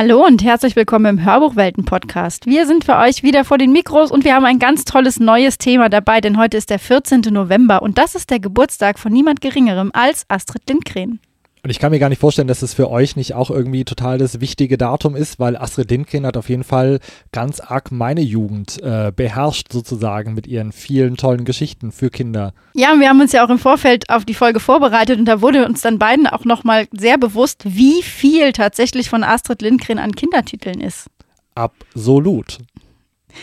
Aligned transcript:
Hallo 0.00 0.24
und 0.24 0.44
herzlich 0.44 0.76
willkommen 0.76 1.18
im 1.18 1.24
Hörbuchwelten-Podcast. 1.24 2.46
Wir 2.46 2.68
sind 2.68 2.84
für 2.84 2.94
euch 2.98 3.24
wieder 3.24 3.44
vor 3.44 3.58
den 3.58 3.72
Mikros 3.72 4.12
und 4.12 4.22
wir 4.22 4.36
haben 4.36 4.44
ein 4.44 4.60
ganz 4.60 4.84
tolles 4.84 5.18
neues 5.18 5.58
Thema 5.58 5.88
dabei, 5.88 6.20
denn 6.20 6.38
heute 6.38 6.56
ist 6.56 6.70
der 6.70 6.78
14. 6.78 7.22
November 7.32 7.82
und 7.82 7.98
das 7.98 8.14
ist 8.14 8.30
der 8.30 8.38
Geburtstag 8.38 9.00
von 9.00 9.12
niemand 9.12 9.40
Geringerem 9.40 9.90
als 9.92 10.24
Astrid 10.28 10.62
Lindgren. 10.68 11.18
Und 11.62 11.70
ich 11.70 11.78
kann 11.78 11.90
mir 11.90 11.98
gar 11.98 12.08
nicht 12.08 12.20
vorstellen, 12.20 12.48
dass 12.48 12.62
es 12.62 12.74
für 12.74 12.90
euch 12.90 13.16
nicht 13.16 13.34
auch 13.34 13.50
irgendwie 13.50 13.84
total 13.84 14.18
das 14.18 14.40
wichtige 14.40 14.78
Datum 14.78 15.16
ist, 15.16 15.38
weil 15.38 15.56
Astrid 15.56 15.90
Lindgren 15.90 16.26
hat 16.26 16.36
auf 16.36 16.48
jeden 16.48 16.64
Fall 16.64 17.00
ganz 17.32 17.60
arg 17.60 17.90
meine 17.90 18.20
Jugend 18.20 18.82
äh, 18.82 19.12
beherrscht 19.14 19.72
sozusagen 19.72 20.34
mit 20.34 20.46
ihren 20.46 20.72
vielen 20.72 21.16
tollen 21.16 21.44
Geschichten 21.44 21.92
für 21.92 22.10
Kinder. 22.10 22.52
Ja, 22.74 22.92
und 22.92 23.00
wir 23.00 23.08
haben 23.08 23.20
uns 23.20 23.32
ja 23.32 23.44
auch 23.44 23.50
im 23.50 23.58
Vorfeld 23.58 24.08
auf 24.10 24.24
die 24.24 24.34
Folge 24.34 24.60
vorbereitet 24.60 25.18
und 25.18 25.24
da 25.24 25.42
wurde 25.42 25.66
uns 25.66 25.80
dann 25.80 25.98
beiden 25.98 26.26
auch 26.26 26.44
nochmal 26.44 26.86
sehr 26.92 27.18
bewusst, 27.18 27.64
wie 27.64 28.02
viel 28.02 28.52
tatsächlich 28.52 29.10
von 29.10 29.24
Astrid 29.24 29.62
Lindgren 29.62 29.98
an 29.98 30.14
Kindertiteln 30.14 30.80
ist. 30.80 31.06
Absolut. 31.54 32.58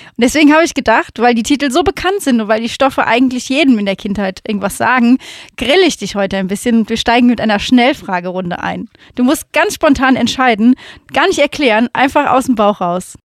Und 0.09 0.23
deswegen 0.23 0.53
habe 0.53 0.63
ich 0.63 0.73
gedacht, 0.73 1.19
weil 1.19 1.35
die 1.35 1.43
Titel 1.43 1.71
so 1.71 1.83
bekannt 1.83 2.21
sind 2.21 2.41
und 2.41 2.47
weil 2.47 2.61
die 2.61 2.69
Stoffe 2.69 3.05
eigentlich 3.05 3.49
jedem 3.49 3.77
in 3.79 3.85
der 3.85 3.95
Kindheit 3.95 4.41
irgendwas 4.47 4.77
sagen, 4.77 5.17
grill 5.57 5.81
ich 5.85 5.97
dich 5.97 6.15
heute 6.15 6.37
ein 6.37 6.47
bisschen 6.47 6.79
und 6.79 6.89
wir 6.89 6.97
steigen 6.97 7.27
mit 7.27 7.41
einer 7.41 7.59
Schnellfragerunde 7.59 8.59
ein. 8.59 8.89
Du 9.15 9.23
musst 9.23 9.51
ganz 9.53 9.75
spontan 9.75 10.15
entscheiden, 10.15 10.75
gar 11.13 11.27
nicht 11.27 11.39
erklären, 11.39 11.89
einfach 11.93 12.31
aus 12.31 12.45
dem 12.45 12.55
Bauch 12.55 12.81
raus. 12.81 13.17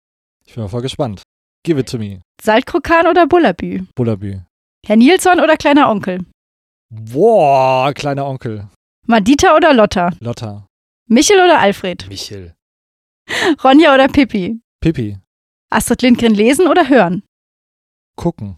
Ich 0.47 0.55
bin 0.55 0.63
mal 0.63 0.69
voll 0.69 0.83
gespannt. 0.83 1.23
Give 1.65 1.79
it 1.79 1.89
to 1.91 1.99
me. 1.99 2.21
Saltkrokan 2.43 3.07
oder 3.07 3.27
Bullabü? 3.27 3.85
Bullabü. 3.95 4.41
Herr 4.87 4.97
Nilsson 4.97 5.41
oder 5.41 5.57
kleiner 5.57 5.91
Onkel? 5.91 6.25
Boah, 6.91 7.93
kleiner 7.93 8.27
Onkel. 8.27 8.69
Madita 9.07 9.57
oder 9.57 9.75
Lotta? 9.75 10.11
Lotta. 10.21 10.67
Michel 11.07 11.37
oder 11.37 11.59
Alfred? 11.59 12.07
Michel. 12.09 12.55
Ronja 13.63 13.95
oder 13.95 14.09
Pippi? 14.09 14.61
Pippi. 14.81 15.19
Astrid 15.71 16.03
Lindgren 16.03 16.35
lesen 16.35 16.67
oder 16.67 16.89
hören? 16.89 17.23
Gucken. 18.17 18.57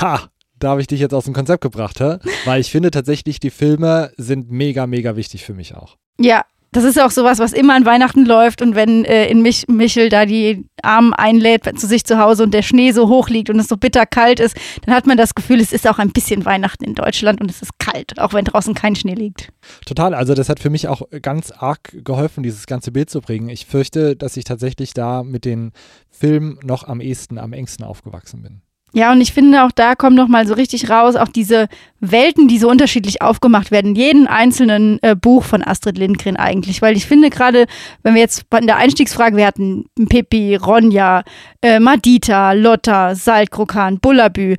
Ha! 0.00 0.30
Da 0.58 0.70
habe 0.70 0.80
ich 0.80 0.86
dich 0.86 1.00
jetzt 1.00 1.12
aus 1.12 1.26
dem 1.26 1.34
Konzept 1.34 1.62
gebracht, 1.62 2.00
hä? 2.00 2.16
Weil 2.46 2.62
ich 2.62 2.70
finde 2.70 2.90
tatsächlich, 2.90 3.40
die 3.40 3.50
Filme 3.50 4.12
sind 4.16 4.50
mega, 4.50 4.86
mega 4.86 5.14
wichtig 5.14 5.44
für 5.44 5.52
mich 5.52 5.74
auch. 5.74 5.96
Ja, 6.18 6.46
das 6.72 6.84
ist 6.84 7.00
auch 7.00 7.10
sowas, 7.10 7.38
was 7.38 7.52
immer 7.52 7.74
an 7.74 7.84
Weihnachten 7.84 8.26
läuft 8.26 8.60
und 8.60 8.74
wenn 8.74 9.04
äh, 9.04 9.28
in 9.28 9.40
Mich 9.40 9.66
Michel 9.68 10.08
da 10.08 10.26
die 10.26 10.66
Armen 10.82 11.12
einlädt 11.14 11.66
zu 11.78 11.86
sich 11.86 12.04
zu 12.04 12.18
Hause 12.18 12.42
und 12.42 12.52
der 12.52 12.62
Schnee 12.62 12.92
so 12.92 13.08
hoch 13.08 13.28
liegt 13.28 13.50
und 13.50 13.58
es 13.58 13.68
so 13.68 13.76
bitter 13.76 14.06
kalt 14.06 14.40
ist, 14.40 14.56
dann 14.84 14.94
hat 14.94 15.06
man 15.06 15.16
das 15.16 15.34
Gefühl, 15.34 15.60
es 15.60 15.72
ist 15.72 15.88
auch 15.88 15.98
ein 15.98 16.10
bisschen 16.10 16.44
Weihnachten 16.44 16.84
in 16.84 16.94
Deutschland 16.94 17.40
und 17.40 17.50
es 17.50 17.62
ist 17.62 17.78
kalt, 17.78 18.18
auch 18.18 18.34
wenn 18.34 18.44
draußen 18.44 18.74
kein 18.74 18.94
Schnee 18.94 19.14
liegt. 19.14 19.50
Total, 19.86 20.14
also 20.14 20.34
das 20.34 20.48
hat 20.48 20.60
für 20.60 20.70
mich 20.70 20.88
auch 20.88 21.02
ganz 21.22 21.50
arg 21.50 21.96
geholfen, 22.04 22.42
dieses 22.42 22.66
ganze 22.66 22.92
Bild 22.92 23.10
zu 23.10 23.20
bringen. 23.20 23.48
Ich 23.48 23.66
fürchte, 23.66 24.16
dass 24.16 24.36
ich 24.36 24.44
tatsächlich 24.44 24.92
da 24.92 25.22
mit 25.22 25.44
den 25.44 25.72
Filmen 26.10 26.58
noch 26.62 26.84
am 26.84 27.00
ehesten, 27.00 27.38
am 27.38 27.52
engsten 27.52 27.84
aufgewachsen 27.84 28.42
bin. 28.42 28.62
Ja, 28.96 29.12
und 29.12 29.20
ich 29.20 29.34
finde 29.34 29.62
auch 29.62 29.72
da 29.72 29.94
kommt 29.94 30.16
noch 30.16 30.26
mal 30.26 30.46
so 30.46 30.54
richtig 30.54 30.88
raus, 30.88 31.16
auch 31.16 31.28
diese 31.28 31.68
Welten, 32.00 32.48
die 32.48 32.56
so 32.56 32.70
unterschiedlich 32.70 33.20
aufgemacht 33.20 33.70
werden, 33.70 33.94
jeden 33.94 34.26
einzelnen 34.26 34.98
äh, 35.02 35.14
Buch 35.14 35.44
von 35.44 35.62
Astrid 35.62 35.98
Lindgren 35.98 36.38
eigentlich, 36.38 36.80
weil 36.80 36.96
ich 36.96 37.04
finde 37.04 37.28
gerade, 37.28 37.66
wenn 38.02 38.14
wir 38.14 38.22
jetzt 38.22 38.46
in 38.58 38.66
der 38.66 38.78
Einstiegsfrage, 38.78 39.36
wir 39.36 39.46
hatten 39.46 39.84
Pippi, 40.08 40.56
Ronja, 40.56 41.24
äh, 41.60 41.78
Madita, 41.78 42.52
Lotta, 42.52 43.14
Saltkrokan, 43.14 43.98
Bullabü, 44.00 44.56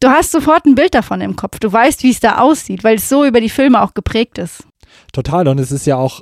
du 0.00 0.08
hast 0.08 0.32
sofort 0.32 0.66
ein 0.66 0.74
Bild 0.74 0.96
davon 0.96 1.20
im 1.20 1.36
Kopf, 1.36 1.60
du 1.60 1.72
weißt, 1.72 2.02
wie 2.02 2.10
es 2.10 2.18
da 2.18 2.38
aussieht, 2.38 2.82
weil 2.82 2.96
es 2.96 3.08
so 3.08 3.24
über 3.24 3.40
die 3.40 3.48
Filme 3.48 3.80
auch 3.80 3.94
geprägt 3.94 4.38
ist. 4.38 4.64
Total, 5.12 5.46
und 5.46 5.60
es 5.60 5.70
ist 5.70 5.86
ja 5.86 5.96
auch 5.96 6.20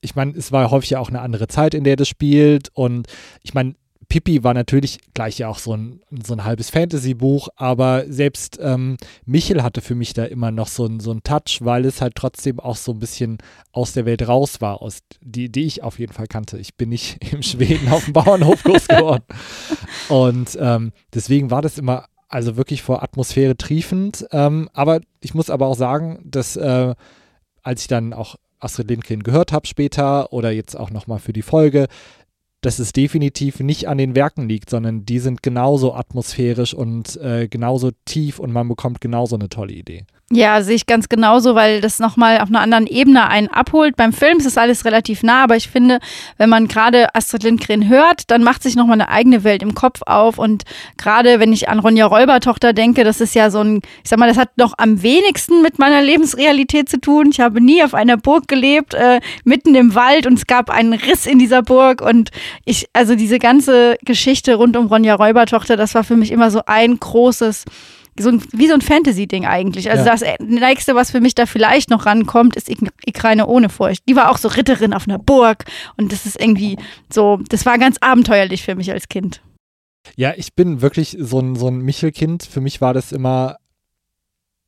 ich 0.00 0.14
meine, 0.14 0.32
es 0.32 0.52
war 0.52 0.70
häufig 0.70 0.90
ja 0.90 1.00
auch 1.00 1.08
eine 1.08 1.22
andere 1.22 1.48
Zeit, 1.48 1.72
in 1.72 1.82
der 1.82 1.96
das 1.96 2.08
spielt. 2.08 2.68
Und 2.74 3.06
ich 3.42 3.54
meine, 3.54 3.74
Pippi 4.14 4.44
war 4.44 4.54
natürlich 4.54 5.00
gleich 5.12 5.38
ja 5.38 5.48
auch 5.48 5.58
so 5.58 5.76
ein, 5.76 6.00
so 6.24 6.34
ein 6.34 6.44
halbes 6.44 6.70
Fantasy-Buch, 6.70 7.48
aber 7.56 8.04
selbst 8.06 8.60
ähm, 8.62 8.96
Michel 9.26 9.64
hatte 9.64 9.80
für 9.80 9.96
mich 9.96 10.12
da 10.12 10.24
immer 10.24 10.52
noch 10.52 10.68
so, 10.68 10.86
ein, 10.86 11.00
so 11.00 11.10
einen 11.10 11.24
Touch, 11.24 11.58
weil 11.62 11.84
es 11.84 12.00
halt 12.00 12.14
trotzdem 12.14 12.60
auch 12.60 12.76
so 12.76 12.92
ein 12.92 13.00
bisschen 13.00 13.38
aus 13.72 13.92
der 13.92 14.06
Welt 14.06 14.28
raus 14.28 14.60
war, 14.60 14.82
aus 14.82 15.00
die, 15.20 15.50
die 15.50 15.64
ich 15.64 15.82
auf 15.82 15.98
jeden 15.98 16.12
Fall 16.12 16.28
kannte. 16.28 16.58
Ich 16.58 16.76
bin 16.76 16.90
nicht 16.90 17.24
im 17.32 17.42
Schweden 17.42 17.88
auf 17.88 18.04
dem 18.04 18.12
Bauernhof 18.12 18.62
groß 18.62 18.86
geworden. 18.86 19.24
Und 20.08 20.56
ähm, 20.60 20.92
deswegen 21.12 21.50
war 21.50 21.60
das 21.60 21.76
immer 21.76 22.06
also 22.28 22.56
wirklich 22.56 22.82
vor 22.82 23.02
Atmosphäre 23.02 23.56
triefend. 23.56 24.28
Ähm, 24.30 24.70
aber 24.74 25.00
ich 25.22 25.34
muss 25.34 25.50
aber 25.50 25.66
auch 25.66 25.76
sagen, 25.76 26.20
dass 26.24 26.54
äh, 26.54 26.94
als 27.64 27.80
ich 27.80 27.88
dann 27.88 28.12
auch 28.12 28.36
Astrid 28.60 28.90
Lindgren 28.90 29.24
gehört 29.24 29.50
habe 29.50 29.66
später 29.66 30.32
oder 30.32 30.52
jetzt 30.52 30.78
auch 30.78 30.90
nochmal 30.90 31.18
für 31.18 31.32
die 31.32 31.42
Folge, 31.42 31.88
dass 32.64 32.78
es 32.78 32.92
definitiv 32.92 33.60
nicht 33.60 33.88
an 33.88 33.98
den 33.98 34.14
Werken 34.14 34.48
liegt, 34.48 34.70
sondern 34.70 35.04
die 35.04 35.18
sind 35.18 35.42
genauso 35.42 35.94
atmosphärisch 35.94 36.72
und 36.72 37.16
äh, 37.16 37.46
genauso 37.46 37.90
tief 38.06 38.38
und 38.38 38.52
man 38.52 38.68
bekommt 38.68 39.02
genauso 39.02 39.36
eine 39.36 39.50
tolle 39.50 39.74
Idee. 39.74 40.04
Ja, 40.30 40.62
sehe 40.62 40.76
ich 40.76 40.86
ganz 40.86 41.10
genauso, 41.10 41.54
weil 41.54 41.82
das 41.82 41.98
nochmal 41.98 42.40
auf 42.40 42.48
einer 42.48 42.62
anderen 42.62 42.86
Ebene 42.86 43.28
einen 43.28 43.48
abholt. 43.48 43.94
Beim 43.94 44.14
Film 44.14 44.38
ist 44.38 44.46
das 44.46 44.56
alles 44.56 44.86
relativ 44.86 45.22
nah, 45.22 45.44
aber 45.44 45.54
ich 45.54 45.68
finde, 45.68 45.98
wenn 46.38 46.48
man 46.48 46.66
gerade 46.66 47.14
Astrid 47.14 47.42
Lindgren 47.42 47.90
hört, 47.90 48.30
dann 48.30 48.42
macht 48.42 48.62
sich 48.62 48.74
nochmal 48.74 48.98
eine 48.98 49.10
eigene 49.10 49.44
Welt 49.44 49.62
im 49.62 49.74
Kopf 49.74 50.00
auf. 50.06 50.38
Und 50.38 50.64
gerade 50.96 51.40
wenn 51.40 51.52
ich 51.52 51.68
an 51.68 51.78
Ronja 51.78 52.06
Räubertochter 52.06 52.72
denke, 52.72 53.04
das 53.04 53.20
ist 53.20 53.34
ja 53.34 53.50
so 53.50 53.60
ein, 53.60 53.82
ich 54.02 54.08
sag 54.08 54.18
mal, 54.18 54.26
das 54.26 54.38
hat 54.38 54.56
noch 54.56 54.72
am 54.78 55.02
wenigsten 55.02 55.60
mit 55.60 55.78
meiner 55.78 56.00
Lebensrealität 56.00 56.88
zu 56.88 56.98
tun. 56.98 57.28
Ich 57.30 57.40
habe 57.40 57.60
nie 57.60 57.84
auf 57.84 57.92
einer 57.92 58.16
Burg 58.16 58.48
gelebt, 58.48 58.94
äh, 58.94 59.20
mitten 59.44 59.74
im 59.74 59.94
Wald 59.94 60.26
und 60.26 60.38
es 60.38 60.46
gab 60.46 60.70
einen 60.70 60.94
Riss 60.94 61.26
in 61.26 61.38
dieser 61.38 61.60
Burg. 61.60 62.00
Und 62.00 62.30
ich, 62.64 62.86
also 62.94 63.14
diese 63.14 63.38
ganze 63.38 63.98
Geschichte 64.02 64.54
rund 64.54 64.74
um 64.78 64.86
Ronja 64.86 65.16
Räubertochter, 65.16 65.76
das 65.76 65.94
war 65.94 66.02
für 66.02 66.16
mich 66.16 66.32
immer 66.32 66.50
so 66.50 66.62
ein 66.64 66.98
großes 66.98 67.66
so 68.18 68.28
ein, 68.28 68.42
wie 68.52 68.68
so 68.68 68.74
ein 68.74 68.80
Fantasy-Ding 68.80 69.46
eigentlich. 69.46 69.90
Also 69.90 70.04
ja. 70.04 70.12
das 70.12 70.22
nächste, 70.40 70.94
was 70.94 71.10
für 71.10 71.20
mich 71.20 71.34
da 71.34 71.46
vielleicht 71.46 71.90
noch 71.90 72.06
rankommt, 72.06 72.56
ist 72.56 72.70
Ikraine 73.06 73.46
ohne 73.46 73.68
Furcht. 73.68 74.02
Die 74.08 74.16
war 74.16 74.30
auch 74.30 74.38
so 74.38 74.48
Ritterin 74.48 74.94
auf 74.94 75.08
einer 75.08 75.18
Burg 75.18 75.64
und 75.96 76.12
das 76.12 76.26
ist 76.26 76.40
irgendwie 76.40 76.76
so, 77.12 77.40
das 77.48 77.66
war 77.66 77.78
ganz 77.78 77.96
abenteuerlich 78.00 78.62
für 78.62 78.74
mich 78.74 78.90
als 78.92 79.08
Kind. 79.08 79.40
Ja, 80.16 80.34
ich 80.36 80.54
bin 80.54 80.82
wirklich 80.82 81.16
so 81.18 81.40
ein, 81.40 81.56
so 81.56 81.68
ein 81.68 81.78
Michel-Kind. 81.78 82.44
Für 82.44 82.60
mich 82.60 82.80
war 82.80 82.92
das 82.92 83.10
immer 83.10 83.56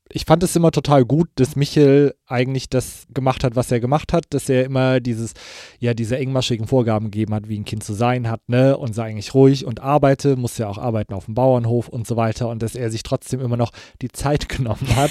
ich 0.09 0.25
fand 0.25 0.43
es 0.43 0.55
immer 0.55 0.71
total 0.71 1.05
gut, 1.05 1.28
dass 1.34 1.56
Michel 1.56 2.15
eigentlich 2.27 2.69
das 2.69 3.06
gemacht 3.12 3.43
hat, 3.43 3.56
was 3.56 3.72
er 3.72 3.81
gemacht 3.81 4.12
hat, 4.12 4.25
dass 4.31 4.49
er 4.49 4.65
immer 4.65 5.00
dieses, 5.00 5.34
ja, 5.78 5.94
diese 5.94 6.17
engmaschigen 6.17 6.67
Vorgaben 6.67 7.11
gegeben 7.11 7.34
hat, 7.34 7.49
wie 7.49 7.59
ein 7.59 7.65
Kind 7.65 7.83
zu 7.83 7.93
sein 7.93 8.28
hat, 8.31 8.49
ne, 8.49 8.77
und 8.77 8.95
sei 8.95 9.09
eigentlich 9.09 9.34
ruhig 9.34 9.66
und 9.66 9.81
arbeite, 9.81 10.37
muss 10.37 10.59
ja 10.59 10.69
auch 10.69 10.78
arbeiten 10.78 11.15
auf 11.15 11.25
dem 11.25 11.34
Bauernhof 11.34 11.89
und 11.89 12.06
so 12.06 12.16
weiter 12.16 12.49
und 12.49 12.62
dass 12.62 12.77
er 12.77 12.91
sich 12.91 13.03
trotzdem 13.03 13.41
immer 13.41 13.56
noch 13.56 13.72
die 14.00 14.09
Zeit 14.09 14.49
genommen 14.56 14.95
hat, 14.95 15.11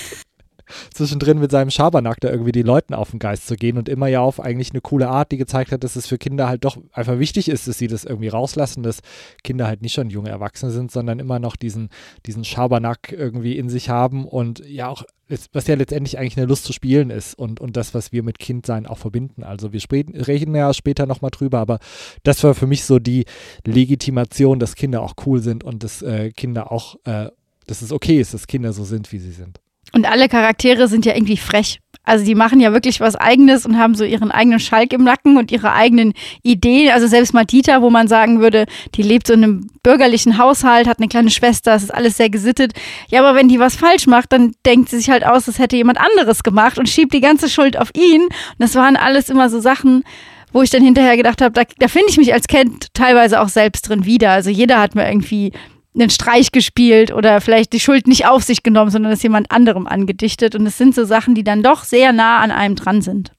zwischendrin 0.94 1.40
mit 1.40 1.52
seinem 1.52 1.70
Schabernack 1.70 2.20
da 2.22 2.30
irgendwie 2.30 2.52
die 2.52 2.62
Leuten 2.62 2.94
auf 2.94 3.12
den 3.12 3.20
Geist 3.20 3.48
zu 3.48 3.56
gehen 3.56 3.78
und 3.78 3.90
immer 3.90 4.08
ja 4.08 4.22
auf 4.22 4.40
eigentlich 4.40 4.72
eine 4.72 4.82
coole 4.82 5.08
Art, 5.08 5.32
die 5.32 5.38
gezeigt 5.38 5.72
hat, 5.72 5.84
dass 5.84 5.96
es 5.96 6.08
für 6.08 6.18
Kinder 6.18 6.48
halt 6.48 6.66
doch 6.66 6.78
einfach 6.94 7.20
wichtig 7.20 7.50
ist, 7.50 7.68
dass 7.68 7.78
sie 7.78 7.88
das 7.88 8.06
irgendwie 8.06 8.30
rauslassen, 8.30 8.84
dass 8.84 9.02
Kinder 9.44 9.68
halt 9.68 9.82
nicht 9.82 9.94
schon 9.94 10.10
junge 10.10 10.30
Erwachsene 10.30 10.72
sind, 10.72 10.92
sondern 10.92 11.20
immer 11.20 11.40
noch 11.40 11.56
diesen, 11.56 11.90
diesen 12.26 12.44
Schabernack 12.44 13.12
irgendwie 13.12 13.58
in 13.58 13.70
sich 13.70 13.90
haben 13.90 14.26
und 14.26 14.60
ja 14.66 14.88
auch 14.88 15.04
was 15.28 15.66
ja 15.68 15.76
letztendlich 15.76 16.20
eigentlich 16.20 16.38
eine 16.38 16.46
Lust 16.46 16.66
zu 16.66 16.74
spielen 16.74 17.10
ist 17.10 17.34
und, 17.34 17.60
und 17.60 17.78
das, 17.78 17.94
was 17.94 18.12
wir 18.12 18.22
mit 18.22 18.38
Kindsein 18.38 18.86
auch 18.86 19.00
verbinden. 19.00 19.44
Also 19.44 19.74
wir 19.74 19.82
reden 19.90 20.56
ja 20.56 20.74
später 20.74 21.08
nochmal 21.08 21.32
drüber, 21.32 21.60
aber 21.60 21.80
das 22.24 22.44
war 22.44 22.54
für 22.54 22.68
mich 22.68 22.84
so 22.84 23.00
die 23.00 23.26
Legitimation, 23.66 24.60
dass 24.60 24.76
Kinder 24.76 25.02
auch 25.02 25.16
cool 25.26 25.42
sind 25.42 25.64
und 25.64 25.84
dass 25.84 26.02
äh, 26.04 26.32
Kinder 26.32 26.72
auch, 26.72 26.98
äh, 27.06 27.30
dass 27.66 27.82
es 27.82 27.92
okay 27.92 28.20
ist, 28.20 28.36
dass 28.36 28.46
Kinder 28.46 28.72
so 28.72 28.84
sind, 28.84 29.12
wie 29.12 29.20
sie 29.20 29.32
sind. 29.32 29.60
Und 29.96 30.06
alle 30.12 30.28
Charaktere 30.28 30.90
sind 30.90 31.06
ja 31.06 31.16
irgendwie 31.16 31.38
frech. 31.38 31.80
Also 32.04 32.26
die 32.26 32.36
machen 32.36 32.60
ja 32.60 32.74
wirklich 32.74 33.00
was 33.00 33.16
Eigenes 33.16 33.66
und 33.66 33.80
haben 33.80 33.96
so 33.96 34.04
ihren 34.04 34.30
eigenen 34.30 34.60
Schalk 34.60 34.92
im 34.92 35.06
Nacken 35.06 35.38
und 35.38 35.54
ihre 35.54 35.72
eigenen 35.72 36.14
Ideen. 36.44 36.92
Also 36.92 37.08
selbst 37.08 37.34
Matita, 37.34 37.82
wo 37.82 37.90
man 37.90 38.10
sagen 38.10 38.42
würde, 38.42 38.66
die 38.96 39.04
lebt 39.04 39.26
so 39.26 39.34
in 39.34 39.44
einem 39.44 39.68
bürgerlichen 39.84 40.38
Haushalt, 40.38 40.88
hat 40.88 41.00
eine 41.00 41.08
kleine 41.08 41.32
Schwester, 41.32 41.74
es 41.74 41.84
ist 41.84 41.94
alles 41.94 42.18
sehr 42.18 42.30
gesittet. 42.30 42.74
Ja, 43.10 43.22
aber 43.22 43.38
wenn 43.40 43.48
die 43.48 43.58
was 43.58 43.78
falsch 43.78 44.06
macht, 44.06 44.34
dann 44.34 44.52
denkt 44.66 44.90
sie 44.90 44.98
sich 44.98 45.10
halt 45.10 45.26
aus, 45.26 45.46
das 45.46 45.60
hätte 45.60 45.78
jemand 45.78 45.98
anderes 45.98 46.44
gemacht 46.44 46.78
und 46.78 46.90
schiebt 46.90 47.14
die 47.14 47.22
ganze 47.22 47.50
Schuld 47.50 47.80
auf 47.80 47.90
ihn. 47.96 48.24
Und 48.24 48.34
das 48.60 48.76
waren 48.76 48.98
alles 48.98 49.30
immer 49.30 49.50
so 49.50 49.62
Sachen, 49.62 50.04
wo 50.52 50.62
ich 50.62 50.72
dann 50.72 50.84
hinterher 50.84 51.16
gedacht 51.16 51.42
habe, 51.42 51.54
da, 51.54 51.64
da 51.80 51.88
finde 51.88 52.10
ich 52.10 52.18
mich 52.18 52.34
als 52.34 52.48
Kind 52.48 52.94
teilweise 52.94 53.40
auch 53.40 53.50
selbst 53.50 53.88
drin 53.88 54.04
wieder. 54.04 54.32
Also 54.32 54.50
jeder 54.50 54.80
hat 54.80 54.94
mir 54.94 55.08
irgendwie 55.08 55.54
einen 55.96 56.10
Streich 56.10 56.52
gespielt 56.52 57.12
oder 57.12 57.42
vielleicht 57.42 57.74
die 57.74 57.80
Schuld 57.80 58.08
nicht 58.08 58.28
auf 58.28 58.44
sich 58.44 58.64
genommen, 58.64 58.92
sondern 58.92 59.12
es 59.12 59.24
jemand 59.24 59.52
anderem 59.52 59.88
angedichtet. 59.88 60.56
Und 60.56 60.66
es 60.66 60.78
sind 60.78 60.94
so 60.94 61.06
Sachen, 61.06 61.36
die 61.36 61.44
dann 61.44 61.64
doch 61.64 61.84
sehr 61.84 62.12
nah 62.12 62.40
an 62.40 62.52
einem 62.52 62.76
dran 62.76 63.02
sind. 63.02 63.32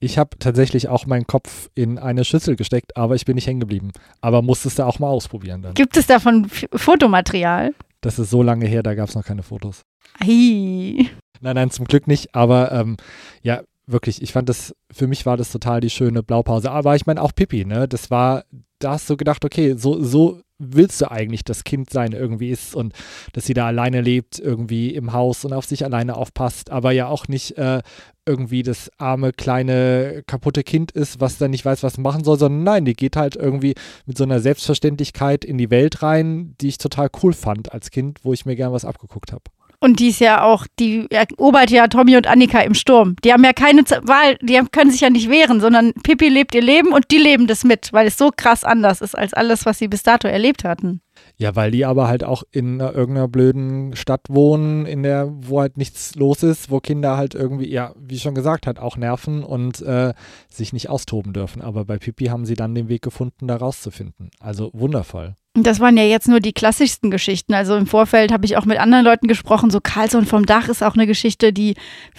Ich 0.00 0.18
habe 0.18 0.36
tatsächlich 0.40 0.88
auch 0.88 1.06
meinen 1.06 1.28
Kopf 1.28 1.70
in 1.76 1.96
eine 1.98 2.24
Schüssel 2.24 2.56
gesteckt, 2.56 2.96
aber 2.96 3.14
ich 3.14 3.24
bin 3.24 3.36
nicht 3.36 3.46
hängen 3.46 3.60
geblieben. 3.60 3.92
Aber 4.20 4.42
musstest 4.42 4.80
du 4.80 4.82
auch 4.82 4.98
mal 4.98 5.08
ausprobieren 5.08 5.62
dann. 5.62 5.74
Gibt 5.74 5.96
es 5.96 6.06
davon 6.06 6.46
F 6.46 6.66
Fotomaterial? 6.74 7.72
Das 8.00 8.18
ist 8.18 8.30
so 8.30 8.42
lange 8.42 8.66
her, 8.66 8.82
da 8.82 8.94
gab 8.94 9.08
es 9.08 9.14
noch 9.14 9.24
keine 9.24 9.44
Fotos. 9.44 9.82
Ei. 10.18 11.06
Nein, 11.40 11.54
nein, 11.54 11.70
zum 11.70 11.84
Glück 11.84 12.08
nicht. 12.08 12.34
Aber 12.34 12.72
ähm, 12.72 12.96
ja, 13.42 13.62
wirklich, 13.86 14.22
ich 14.22 14.32
fand 14.32 14.48
das, 14.48 14.74
für 14.90 15.06
mich 15.06 15.26
war 15.26 15.36
das 15.36 15.50
total 15.50 15.80
die 15.80 15.90
schöne 15.90 16.22
Blaupause. 16.22 16.70
Aber 16.70 16.96
ich 16.96 17.06
meine 17.06 17.22
auch 17.22 17.34
Pippi, 17.34 17.64
ne? 17.64 17.88
Das 17.88 18.10
war, 18.10 18.44
da 18.78 18.92
hast 18.92 19.08
du 19.10 19.16
gedacht, 19.16 19.44
okay, 19.44 19.74
so, 19.76 20.02
so 20.02 20.40
willst 20.58 21.00
du 21.00 21.10
eigentlich 21.10 21.44
das 21.44 21.64
Kind 21.64 21.90
sein 21.90 22.12
irgendwie 22.12 22.50
ist 22.50 22.74
und 22.74 22.94
dass 23.32 23.46
sie 23.46 23.54
da 23.54 23.66
alleine 23.66 24.00
lebt, 24.00 24.38
irgendwie 24.38 24.94
im 24.94 25.12
Haus 25.12 25.44
und 25.44 25.52
auf 25.52 25.64
sich 25.64 25.84
alleine 25.84 26.16
aufpasst, 26.16 26.70
aber 26.70 26.92
ja 26.92 27.08
auch 27.08 27.26
nicht 27.26 27.58
äh, 27.58 27.82
irgendwie 28.24 28.62
das 28.62 28.90
arme, 28.98 29.32
kleine, 29.32 30.22
kaputte 30.26 30.62
Kind 30.62 30.92
ist, 30.92 31.20
was 31.20 31.38
dann 31.38 31.50
nicht 31.50 31.64
weiß, 31.64 31.82
was 31.82 31.98
machen 31.98 32.22
soll, 32.22 32.38
sondern 32.38 32.62
nein, 32.62 32.84
die 32.84 32.94
geht 32.94 33.16
halt 33.16 33.34
irgendwie 33.34 33.74
mit 34.06 34.16
so 34.16 34.24
einer 34.24 34.38
Selbstverständlichkeit 34.38 35.44
in 35.44 35.58
die 35.58 35.70
Welt 35.70 36.02
rein, 36.02 36.54
die 36.60 36.68
ich 36.68 36.78
total 36.78 37.10
cool 37.22 37.32
fand 37.32 37.72
als 37.72 37.90
Kind, 37.90 38.20
wo 38.22 38.32
ich 38.32 38.46
mir 38.46 38.54
gern 38.54 38.72
was 38.72 38.84
abgeguckt 38.84 39.32
habe. 39.32 39.42
Und 39.82 39.98
die 39.98 40.10
ist 40.10 40.20
ja 40.20 40.44
auch, 40.44 40.68
die 40.78 41.08
erobert 41.10 41.70
ja 41.70 41.88
Tommy 41.88 42.16
und 42.16 42.28
Annika 42.28 42.60
im 42.60 42.72
Sturm. 42.72 43.16
Die 43.24 43.32
haben 43.32 43.42
ja 43.42 43.52
keine 43.52 43.82
Wahl, 43.82 44.36
die 44.40 44.60
können 44.70 44.92
sich 44.92 45.00
ja 45.00 45.10
nicht 45.10 45.28
wehren, 45.28 45.60
sondern 45.60 45.92
Pippi 46.04 46.28
lebt 46.28 46.54
ihr 46.54 46.62
Leben 46.62 46.92
und 46.92 47.10
die 47.10 47.18
leben 47.18 47.48
das 47.48 47.64
mit, 47.64 47.92
weil 47.92 48.06
es 48.06 48.16
so 48.16 48.30
krass 48.34 48.62
anders 48.62 49.00
ist 49.00 49.18
als 49.18 49.34
alles, 49.34 49.66
was 49.66 49.80
sie 49.80 49.88
bis 49.88 50.04
dato 50.04 50.28
erlebt 50.28 50.62
hatten. 50.62 51.00
Ja, 51.36 51.56
weil 51.56 51.72
die 51.72 51.84
aber 51.84 52.06
halt 52.06 52.22
auch 52.22 52.44
in 52.52 52.78
irgendeiner 52.78 53.26
blöden 53.26 53.96
Stadt 53.96 54.20
wohnen, 54.28 54.86
in 54.86 55.02
der, 55.02 55.28
wo 55.32 55.60
halt 55.60 55.76
nichts 55.76 56.14
los 56.14 56.44
ist, 56.44 56.70
wo 56.70 56.78
Kinder 56.78 57.16
halt 57.16 57.34
irgendwie, 57.34 57.68
ja, 57.68 57.92
wie 57.98 58.20
schon 58.20 58.36
gesagt 58.36 58.68
hat, 58.68 58.78
auch 58.78 58.96
nerven 58.96 59.42
und 59.42 59.82
äh, 59.82 60.14
sich 60.48 60.72
nicht 60.72 60.90
austoben 60.90 61.32
dürfen. 61.32 61.60
Aber 61.60 61.84
bei 61.84 61.98
Pippi 61.98 62.26
haben 62.26 62.46
sie 62.46 62.54
dann 62.54 62.76
den 62.76 62.88
Weg 62.88 63.02
gefunden, 63.02 63.48
da 63.48 63.56
rauszufinden. 63.56 64.30
Also 64.38 64.70
wundervoll. 64.74 65.34
Das 65.54 65.80
waren 65.80 65.98
ja 65.98 66.04
jetzt 66.04 66.28
nur 66.28 66.40
die 66.40 66.54
klassischsten 66.54 67.10
Geschichten. 67.10 67.52
Also 67.52 67.76
im 67.76 67.86
Vorfeld 67.86 68.32
habe 68.32 68.46
ich 68.46 68.56
auch 68.56 68.64
mit 68.64 68.78
anderen 68.80 69.04
Leuten 69.04 69.28
gesprochen. 69.28 69.70
So 69.70 69.80
Carlson 69.82 70.24
vom 70.24 70.46
Dach 70.46 70.70
ist 70.70 70.82
auch 70.82 70.94
eine 70.94 71.06
Geschichte, 71.06 71.52
die 71.52 71.74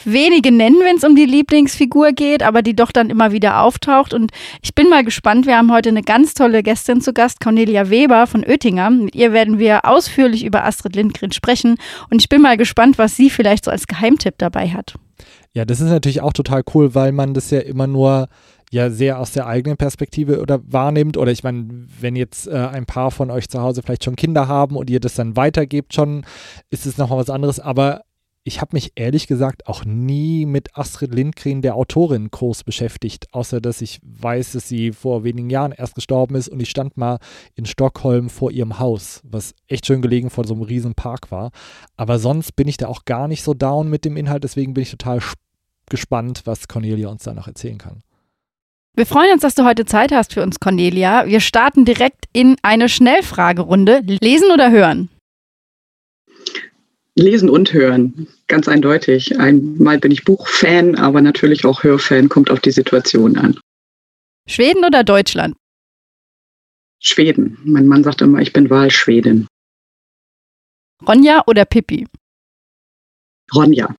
wenige 0.06 0.52
nennen, 0.52 0.78
wenn 0.84 0.98
es 0.98 1.04
um 1.04 1.16
die 1.16 1.26
Lieblingsfigur 1.26 2.12
geht, 2.12 2.44
aber 2.44 2.62
die 2.62 2.76
doch 2.76 2.92
dann 2.92 3.10
immer 3.10 3.32
wieder 3.32 3.62
auftaucht. 3.62 4.14
Und 4.14 4.32
ich 4.62 4.76
bin 4.76 4.88
mal 4.88 5.04
gespannt. 5.04 5.48
Wir 5.48 5.58
haben 5.58 5.72
heute 5.72 5.90
eine 5.90 6.04
ganz 6.04 6.36
tolle 6.36 6.62
Gästin 6.62 7.02
zu 7.02 7.12
Gast, 7.12 7.40
Cornelia 7.40 7.90
Weber 7.90 8.28
von 8.28 8.44
Oettinger. 8.44 8.92
Mit 8.92 9.16
ihr 9.16 9.34
werden 9.34 9.58
wir 9.58 9.86
ausführlich 9.86 10.46
über 10.46 10.64
Astrid 10.64 10.96
Lindgren 10.96 11.32
sprechen. 11.32 11.78
Und 12.12 12.22
ich 12.22 12.30
bin 12.30 12.40
mal 12.40 12.56
gespannt, 12.56 13.00
was 13.00 13.16
sie 13.18 13.32
vielleicht 13.32 13.66
so 13.66 13.72
als 13.72 13.88
Geheimtipp 13.88 14.36
dabei 14.38 14.70
hat. 14.70 14.94
Ja, 15.54 15.66
das 15.66 15.82
ist 15.82 15.90
natürlich 15.90 16.22
auch 16.22 16.34
total 16.34 16.62
cool, 16.76 16.94
weil 16.94 17.12
man 17.12 17.34
das 17.34 17.50
ja 17.50 17.62
immer 17.62 17.88
nur 17.88 18.28
ja 18.74 18.90
sehr 18.90 19.20
aus 19.20 19.32
der 19.32 19.48
eigenen 19.48 19.78
Perspektive 19.78 20.42
oder 20.42 20.60
wahrnimmt. 20.66 21.18
Oder 21.18 21.32
ich 21.32 21.44
meine, 21.44 21.88
wenn 22.00 22.16
jetzt 22.16 22.48
äh, 22.48 22.52
ein 22.52 22.86
paar 22.86 23.12
von 23.12 23.32
euch 23.32 23.50
zu 23.50 23.62
Hause 23.62 23.82
vielleicht 23.82 24.04
schon 24.04 24.16
Kinder 24.16 24.48
haben 24.48 24.76
und 24.76 24.90
ihr 24.90 25.00
das 25.00 25.16
dann 25.16 25.36
weitergebt 25.36 25.94
schon, 25.94 26.26
ist 26.70 26.86
es 26.86 26.98
nochmal 26.98 27.20
was 27.20 27.30
anderes. 27.30 27.60
Aber 27.60 28.02
ich 28.46 28.60
habe 28.60 28.72
mich 28.74 28.92
ehrlich 28.96 29.28
gesagt 29.28 29.68
auch 29.68 29.86
nie 29.86 30.46
mit 30.46 30.78
Astrid 30.78 31.14
Lindgren, 31.14 31.62
der 31.62 31.76
Autorin, 31.76 32.30
groß 32.30 32.66
beschäftigt, 32.66 33.34
außer 33.34 33.62
dass 33.62 33.82
ich 33.82 34.00
weiß, 34.04 34.52
dass 34.52 34.68
sie 34.68 34.92
vor 34.92 35.24
wenigen 35.24 35.50
Jahren 35.50 35.72
erst 35.72 35.96
gestorben 35.96 36.36
ist 36.36 36.50
und 36.50 36.60
ich 36.60 36.70
stand 36.70 36.98
mal 36.98 37.20
in 37.56 37.66
Stockholm 37.66 38.30
vor 38.30 38.52
ihrem 38.52 38.80
Haus, 38.80 39.22
was 39.24 39.56
echt 39.68 39.86
schön 39.86 40.02
gelegen 40.02 40.30
vor 40.30 40.46
so 40.46 40.56
einem 40.56 40.64
riesen 40.64 40.94
Park 40.94 41.32
war. 41.32 41.52
Aber 41.96 42.20
sonst 42.20 42.56
bin 42.58 42.68
ich 42.68 42.76
da 42.76 42.88
auch 42.88 43.06
gar 43.06 43.30
nicht 43.30 43.44
so 43.44 43.54
down 43.54 43.90
mit 43.90 44.04
dem 44.04 44.18
Inhalt, 44.18 44.44
deswegen 44.44 44.74
bin 44.74 44.82
ich 44.82 44.92
total 44.92 45.22
gespannt, 45.90 46.42
was 46.44 46.68
Cornelia 46.68 47.08
uns 47.08 47.24
da 47.24 47.34
noch 47.34 47.48
erzählen 47.48 47.78
kann. 47.78 48.04
Wir 48.96 49.08
freuen 49.08 49.34
uns, 49.34 49.42
dass 49.42 49.56
du 49.56 49.66
heute 49.66 49.86
Zeit 49.86 50.12
hast 50.12 50.34
für 50.34 50.44
uns, 50.44 50.60
Cornelia. 50.60 51.26
Wir 51.26 51.40
starten 51.40 51.84
direkt 51.84 52.26
in 52.32 52.58
eine 52.62 52.90
Schnellfragerunde. 52.90 54.02
Lesen 54.06 54.52
oder 54.52 54.70
hören? 54.70 55.10
Lesen 57.16 57.50
und 57.50 57.74
hören, 57.74 58.28
ganz 58.48 58.68
eindeutig. 58.68 59.40
Einmal 59.40 59.98
bin 59.98 60.12
ich 60.12 60.26
Buchfan, 60.26 60.96
aber 60.96 61.22
natürlich 61.22 61.66
auch 61.66 61.84
Hörfan, 61.84 62.30
kommt 62.30 62.52
auf 62.52 62.60
die 62.60 62.72
Situation 62.72 63.36
an. 63.36 63.60
Schweden 64.48 64.86
oder 64.86 65.04
Deutschland? 65.04 65.56
Schweden. 67.00 67.58
Mein 67.64 67.88
Mann 67.88 68.04
sagt 68.04 68.22
immer, 68.22 68.40
ich 68.40 68.54
bin 68.54 68.70
Wahlschwedin. 68.70 69.48
Ronja 71.08 71.44
oder 71.48 71.66
Pippi? 71.66 72.08
Ronja. 73.54 73.96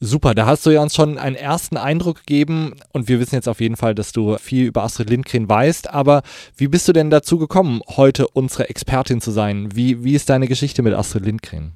Super, 0.00 0.34
da 0.34 0.46
hast 0.46 0.64
du 0.64 0.70
ja 0.70 0.80
uns 0.80 0.94
schon 0.94 1.18
einen 1.18 1.34
ersten 1.34 1.76
Eindruck 1.76 2.18
gegeben 2.18 2.74
und 2.92 3.08
wir 3.08 3.18
wissen 3.18 3.34
jetzt 3.34 3.48
auf 3.48 3.60
jeden 3.60 3.74
Fall, 3.74 3.96
dass 3.96 4.12
du 4.12 4.36
viel 4.38 4.66
über 4.66 4.84
Astrid 4.84 5.10
Lindgren 5.10 5.48
weißt, 5.48 5.90
aber 5.90 6.22
wie 6.56 6.68
bist 6.68 6.86
du 6.86 6.92
denn 6.92 7.10
dazu 7.10 7.36
gekommen, 7.36 7.80
heute 7.96 8.28
unsere 8.28 8.68
Expertin 8.68 9.20
zu 9.20 9.32
sein? 9.32 9.70
Wie, 9.74 10.04
wie 10.04 10.14
ist 10.14 10.30
deine 10.30 10.46
Geschichte 10.46 10.82
mit 10.82 10.94
Astrid 10.94 11.26
Lindgren? 11.26 11.72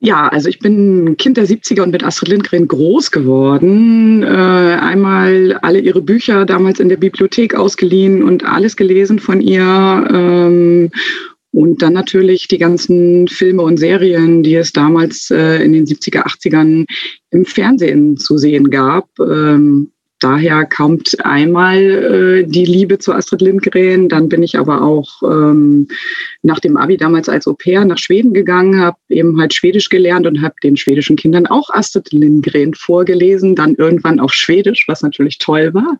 Ja, 0.00 0.28
also 0.28 0.48
ich 0.48 0.58
bin 0.58 1.16
Kind 1.16 1.36
der 1.36 1.46
70er 1.46 1.82
und 1.82 1.92
mit 1.92 2.04
Astrid 2.04 2.28
Lindgren 2.28 2.68
groß 2.68 3.10
geworden. 3.10 4.22
Äh, 4.22 4.26
einmal 4.26 5.58
alle 5.62 5.78
ihre 5.78 6.02
Bücher 6.02 6.44
damals 6.44 6.80
in 6.80 6.88
der 6.88 6.96
Bibliothek 6.96 7.54
ausgeliehen 7.54 8.22
und 8.22 8.44
alles 8.44 8.76
gelesen 8.76 9.20
von 9.20 9.40
ihr. 9.40 9.62
Ähm, 9.62 10.90
und 11.52 11.82
dann 11.82 11.92
natürlich 11.92 12.48
die 12.48 12.58
ganzen 12.58 13.28
Filme 13.28 13.62
und 13.62 13.76
Serien, 13.76 14.42
die 14.42 14.54
es 14.54 14.72
damals 14.72 15.30
äh, 15.30 15.62
in 15.62 15.74
den 15.74 15.86
70er, 15.86 16.24
80ern 16.24 16.86
im 17.30 17.44
Fernsehen 17.44 18.16
zu 18.16 18.38
sehen 18.38 18.70
gab. 18.70 19.08
Ähm, 19.20 19.92
daher 20.18 20.64
kommt 20.64 21.22
einmal 21.24 21.78
äh, 21.78 22.44
die 22.44 22.64
Liebe 22.64 22.98
zu 22.98 23.12
Astrid 23.12 23.42
Lindgren. 23.42 24.08
Dann 24.08 24.30
bin 24.30 24.42
ich 24.42 24.58
aber 24.58 24.80
auch 24.80 25.22
ähm, 25.22 25.88
nach 26.40 26.58
dem 26.58 26.78
Abi 26.78 26.96
damals 26.96 27.28
als 27.28 27.46
Au 27.46 27.52
pair 27.52 27.84
nach 27.84 27.98
Schweden 27.98 28.32
gegangen, 28.32 28.80
habe 28.80 28.96
eben 29.10 29.38
halt 29.38 29.52
Schwedisch 29.52 29.90
gelernt 29.90 30.26
und 30.26 30.40
habe 30.40 30.54
den 30.62 30.78
schwedischen 30.78 31.16
Kindern 31.16 31.46
auch 31.46 31.68
Astrid 31.68 32.12
Lindgren 32.12 32.72
vorgelesen, 32.72 33.56
dann 33.56 33.74
irgendwann 33.74 34.20
auf 34.20 34.32
Schwedisch, 34.32 34.84
was 34.88 35.02
natürlich 35.02 35.36
toll 35.36 35.74
war 35.74 35.98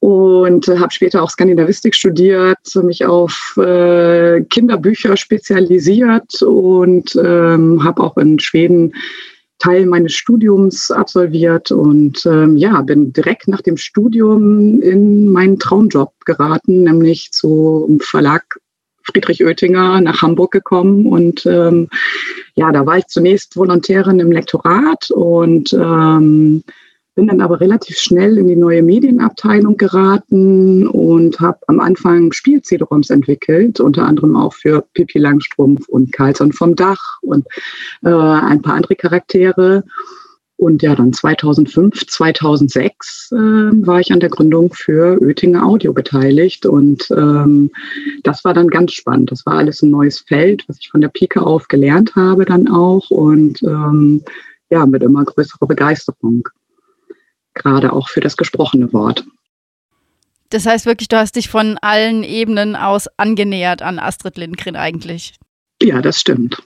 und 0.00 0.66
äh, 0.68 0.78
habe 0.78 0.92
später 0.92 1.22
auch 1.22 1.30
Skandinavistik 1.30 1.94
studiert, 1.94 2.58
mich 2.82 3.04
auf 3.04 3.54
äh, 3.58 4.40
Kinderbücher 4.42 5.16
spezialisiert 5.16 6.42
und 6.42 7.14
ähm, 7.22 7.84
habe 7.84 8.02
auch 8.02 8.16
in 8.16 8.38
Schweden 8.38 8.94
Teil 9.58 9.84
meines 9.84 10.14
Studiums 10.14 10.90
absolviert 10.90 11.70
und 11.70 12.24
ähm, 12.24 12.56
ja, 12.56 12.80
bin 12.80 13.12
direkt 13.12 13.46
nach 13.46 13.60
dem 13.60 13.76
Studium 13.76 14.80
in 14.80 15.28
meinen 15.28 15.58
Traumjob 15.58 16.12
geraten, 16.24 16.84
nämlich 16.84 17.30
zum 17.32 18.00
Verlag 18.00 18.58
Friedrich 19.02 19.44
Oettinger 19.44 20.00
nach 20.00 20.22
Hamburg 20.22 20.52
gekommen 20.52 21.06
und 21.06 21.44
ähm, 21.44 21.88
ja, 22.54 22.72
da 22.72 22.86
war 22.86 22.98
ich 22.98 23.06
zunächst 23.08 23.56
Volontärin 23.56 24.18
im 24.18 24.32
Lektorat 24.32 25.10
und 25.10 25.74
ähm, 25.74 26.62
bin 27.14 27.26
dann 27.26 27.40
aber 27.40 27.60
relativ 27.60 27.98
schnell 27.98 28.38
in 28.38 28.48
die 28.48 28.56
neue 28.56 28.82
Medienabteilung 28.82 29.76
geraten 29.76 30.86
und 30.86 31.40
habe 31.40 31.58
am 31.66 31.80
Anfang 31.80 32.32
Spiel-CD-ROMs 32.32 33.10
entwickelt, 33.10 33.80
unter 33.80 34.04
anderem 34.04 34.36
auch 34.36 34.54
für 34.54 34.84
Pippi 34.94 35.18
Langstrumpf 35.18 35.88
und 35.88 36.12
Carlson 36.12 36.52
vom 36.52 36.76
Dach 36.76 37.18
und 37.22 37.46
äh, 38.02 38.08
ein 38.10 38.62
paar 38.62 38.74
andere 38.74 38.96
Charaktere. 38.96 39.84
Und 40.56 40.82
ja, 40.82 40.94
dann 40.94 41.14
2005, 41.14 42.06
2006 42.06 43.32
äh, 43.32 43.36
war 43.36 43.98
ich 43.98 44.12
an 44.12 44.20
der 44.20 44.28
Gründung 44.28 44.74
für 44.74 45.18
Oettinger 45.22 45.64
Audio 45.64 45.94
beteiligt. 45.94 46.66
Und 46.66 47.10
ähm, 47.12 47.70
das 48.24 48.44
war 48.44 48.52
dann 48.52 48.68
ganz 48.68 48.92
spannend. 48.92 49.32
Das 49.32 49.46
war 49.46 49.54
alles 49.54 49.80
ein 49.80 49.90
neues 49.90 50.20
Feld, 50.20 50.64
was 50.68 50.76
ich 50.78 50.90
von 50.90 51.00
der 51.00 51.08
Pike 51.08 51.40
auf 51.40 51.66
gelernt 51.68 52.14
habe 52.14 52.44
dann 52.44 52.68
auch. 52.68 53.10
Und 53.10 53.62
ähm, 53.62 54.22
ja, 54.68 54.84
mit 54.84 55.02
immer 55.02 55.24
größerer 55.24 55.66
Begeisterung 55.66 56.46
gerade 57.54 57.92
auch 57.92 58.08
für 58.08 58.20
das 58.20 58.36
gesprochene 58.36 58.92
Wort. 58.92 59.24
Das 60.50 60.66
heißt 60.66 60.84
wirklich, 60.84 61.08
du 61.08 61.16
hast 61.16 61.36
dich 61.36 61.48
von 61.48 61.78
allen 61.78 62.24
Ebenen 62.24 62.74
aus 62.74 63.06
angenähert 63.16 63.82
an 63.82 63.98
Astrid 63.98 64.36
Lindgren 64.36 64.76
eigentlich. 64.76 65.34
Ja, 65.80 66.02
das 66.02 66.20
stimmt. 66.20 66.62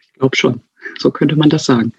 Ich 0.00 0.12
glaube 0.14 0.36
schon. 0.36 0.62
So 0.98 1.10
könnte 1.10 1.36
man 1.36 1.50
das 1.50 1.64
sagen. 1.64 1.92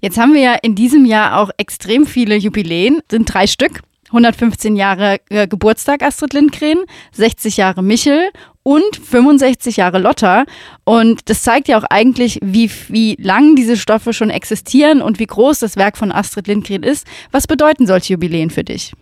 Jetzt 0.00 0.18
haben 0.18 0.34
wir 0.34 0.40
ja 0.42 0.54
in 0.54 0.74
diesem 0.74 1.04
Jahr 1.04 1.38
auch 1.38 1.50
extrem 1.56 2.04
viele 2.04 2.36
Jubiläen, 2.36 3.00
sind 3.10 3.32
drei 3.32 3.46
Stück. 3.46 3.80
115 4.08 4.76
Jahre 4.76 5.18
äh, 5.30 5.48
Geburtstag 5.48 6.02
Astrid 6.02 6.34
Lindgren, 6.34 6.84
60 7.12 7.56
Jahre 7.56 7.82
Michel 7.82 8.30
und 8.64 8.96
65 8.96 9.76
Jahre 9.76 10.00
Lotta. 10.00 10.44
Und 10.82 11.28
das 11.30 11.44
zeigt 11.44 11.68
ja 11.68 11.78
auch 11.78 11.84
eigentlich, 11.84 12.40
wie, 12.42 12.68
wie 12.88 13.16
lang 13.20 13.54
diese 13.54 13.76
Stoffe 13.76 14.12
schon 14.12 14.30
existieren 14.30 15.00
und 15.00 15.20
wie 15.20 15.26
groß 15.26 15.60
das 15.60 15.76
Werk 15.76 15.96
von 15.96 16.10
Astrid 16.10 16.48
Lindgren 16.48 16.82
ist. 16.82 17.06
Was 17.30 17.46
bedeuten 17.46 17.86
solche 17.86 18.14
Jubiläen 18.14 18.50
für 18.50 18.64
dich? 18.64 18.92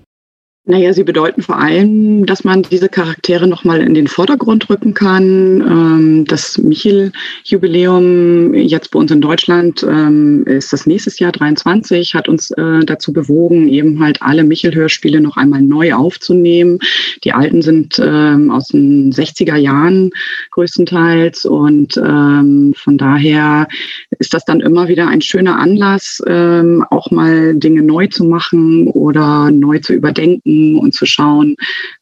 Naja, 0.64 0.92
sie 0.92 1.02
bedeuten 1.02 1.42
vor 1.42 1.59
allem, 1.59 2.25
dass 2.25 2.45
man 2.45 2.62
diese 2.62 2.88
Charaktere 2.88 3.49
nochmal 3.49 3.81
in 3.81 3.95
den 3.95 4.07
Vordergrund 4.07 4.71
rücken 4.71 4.95
kann. 4.95 5.61
Ähm, 5.61 6.25
das 6.25 6.57
Michel-Jubiläum 6.57 8.54
jetzt 8.54 8.92
bei 8.92 9.00
uns 9.00 9.11
in 9.11 9.21
Deutschland 9.21 9.83
ähm, 9.83 10.45
ist 10.47 10.73
das 10.73 10.87
nächstes 10.87 11.19
Jahr 11.19 11.33
23, 11.33 12.14
hat 12.14 12.28
uns 12.28 12.52
äh, 12.52 12.85
dazu 12.85 13.12
bewogen, 13.12 13.66
eben 13.66 13.99
halt 13.99 14.23
alle 14.23 14.45
Michel-Hörspiele 14.45 15.21
noch 15.21 15.37
einmal 15.37 15.62
neu 15.62 15.95
aufzunehmen. 15.95 16.78
Die 17.25 17.33
alten 17.33 17.62
sind 17.62 17.99
ähm, 17.99 18.52
aus 18.52 18.69
den 18.69 19.12
60er 19.12 19.57
Jahren 19.57 20.11
größtenteils 20.52 21.45
und 21.45 21.95
von 21.95 22.99
daher 22.99 23.66
ist 24.22 24.32
das 24.32 24.44
dann 24.44 24.60
immer 24.60 24.86
wieder 24.86 25.08
ein 25.08 25.20
schöner 25.20 25.58
Anlass, 25.58 26.22
ähm, 26.28 26.84
auch 26.90 27.10
mal 27.10 27.56
Dinge 27.56 27.82
neu 27.82 28.06
zu 28.06 28.24
machen 28.24 28.86
oder 28.86 29.50
neu 29.50 29.80
zu 29.80 29.94
überdenken 29.94 30.78
und 30.78 30.94
zu 30.94 31.06
schauen, 31.06 31.56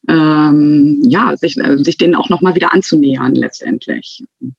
ähm, 0.07 1.01
ja, 1.03 1.35
sich, 1.35 1.57
äh, 1.57 1.77
sich 1.79 1.97
denen 1.97 2.13
auch 2.13 2.29
nochmal 2.29 2.53
wieder 2.53 2.73
anzunähern 2.73 3.33
letztendlich. 3.33 4.23
Und 4.39 4.53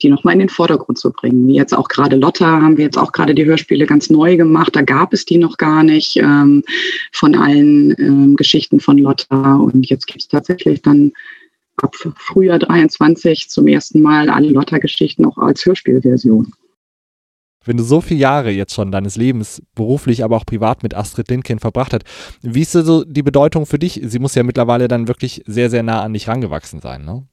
die 0.00 0.10
nochmal 0.10 0.34
in 0.34 0.40
den 0.40 0.48
Vordergrund 0.48 0.98
zu 0.98 1.10
bringen. 1.10 1.48
Wie 1.48 1.54
jetzt 1.54 1.76
auch 1.76 1.88
gerade 1.88 2.14
Lotta 2.14 2.60
haben 2.60 2.76
wir 2.76 2.84
jetzt 2.84 2.98
auch 2.98 3.10
gerade 3.10 3.34
die 3.34 3.46
Hörspiele 3.46 3.86
ganz 3.86 4.10
neu 4.10 4.36
gemacht. 4.36 4.76
Da 4.76 4.82
gab 4.82 5.12
es 5.12 5.24
die 5.24 5.38
noch 5.38 5.56
gar 5.56 5.82
nicht 5.82 6.16
ähm, 6.18 6.62
von 7.12 7.34
allen 7.34 7.96
ähm, 7.98 8.36
Geschichten 8.36 8.78
von 8.78 8.98
Lotta. 8.98 9.56
Und 9.56 9.88
jetzt 9.88 10.06
gibt 10.06 10.20
es 10.20 10.28
tatsächlich 10.28 10.82
dann 10.82 11.12
ab 11.78 11.96
Frühjahr 11.96 12.58
23 12.58 13.48
zum 13.48 13.66
ersten 13.66 14.02
Mal 14.02 14.30
alle 14.30 14.50
Lotta-Geschichten 14.50 15.24
auch 15.24 15.38
als 15.38 15.64
Hörspielversion. 15.66 16.52
Wenn 17.66 17.76
du 17.76 17.82
so 17.82 18.00
viele 18.00 18.20
Jahre 18.20 18.50
jetzt 18.50 18.74
schon 18.74 18.90
deines 18.92 19.16
Lebens 19.16 19.62
beruflich, 19.74 20.24
aber 20.24 20.36
auch 20.36 20.46
privat 20.46 20.82
mit 20.82 20.94
Astrid 20.94 21.28
Lindgren 21.28 21.58
verbracht 21.58 21.92
hast, 21.92 22.04
wie 22.42 22.62
ist 22.62 22.72
so 22.72 23.04
die 23.04 23.22
Bedeutung 23.22 23.66
für 23.66 23.78
dich? 23.78 24.00
Sie 24.04 24.18
muss 24.18 24.34
ja 24.34 24.42
mittlerweile 24.42 24.88
dann 24.88 25.08
wirklich 25.08 25.42
sehr, 25.46 25.68
sehr 25.70 25.82
nah 25.82 26.02
an 26.02 26.12
dich 26.12 26.28
rangewachsen 26.28 26.80
sein, 26.80 27.04
ne? 27.04 27.26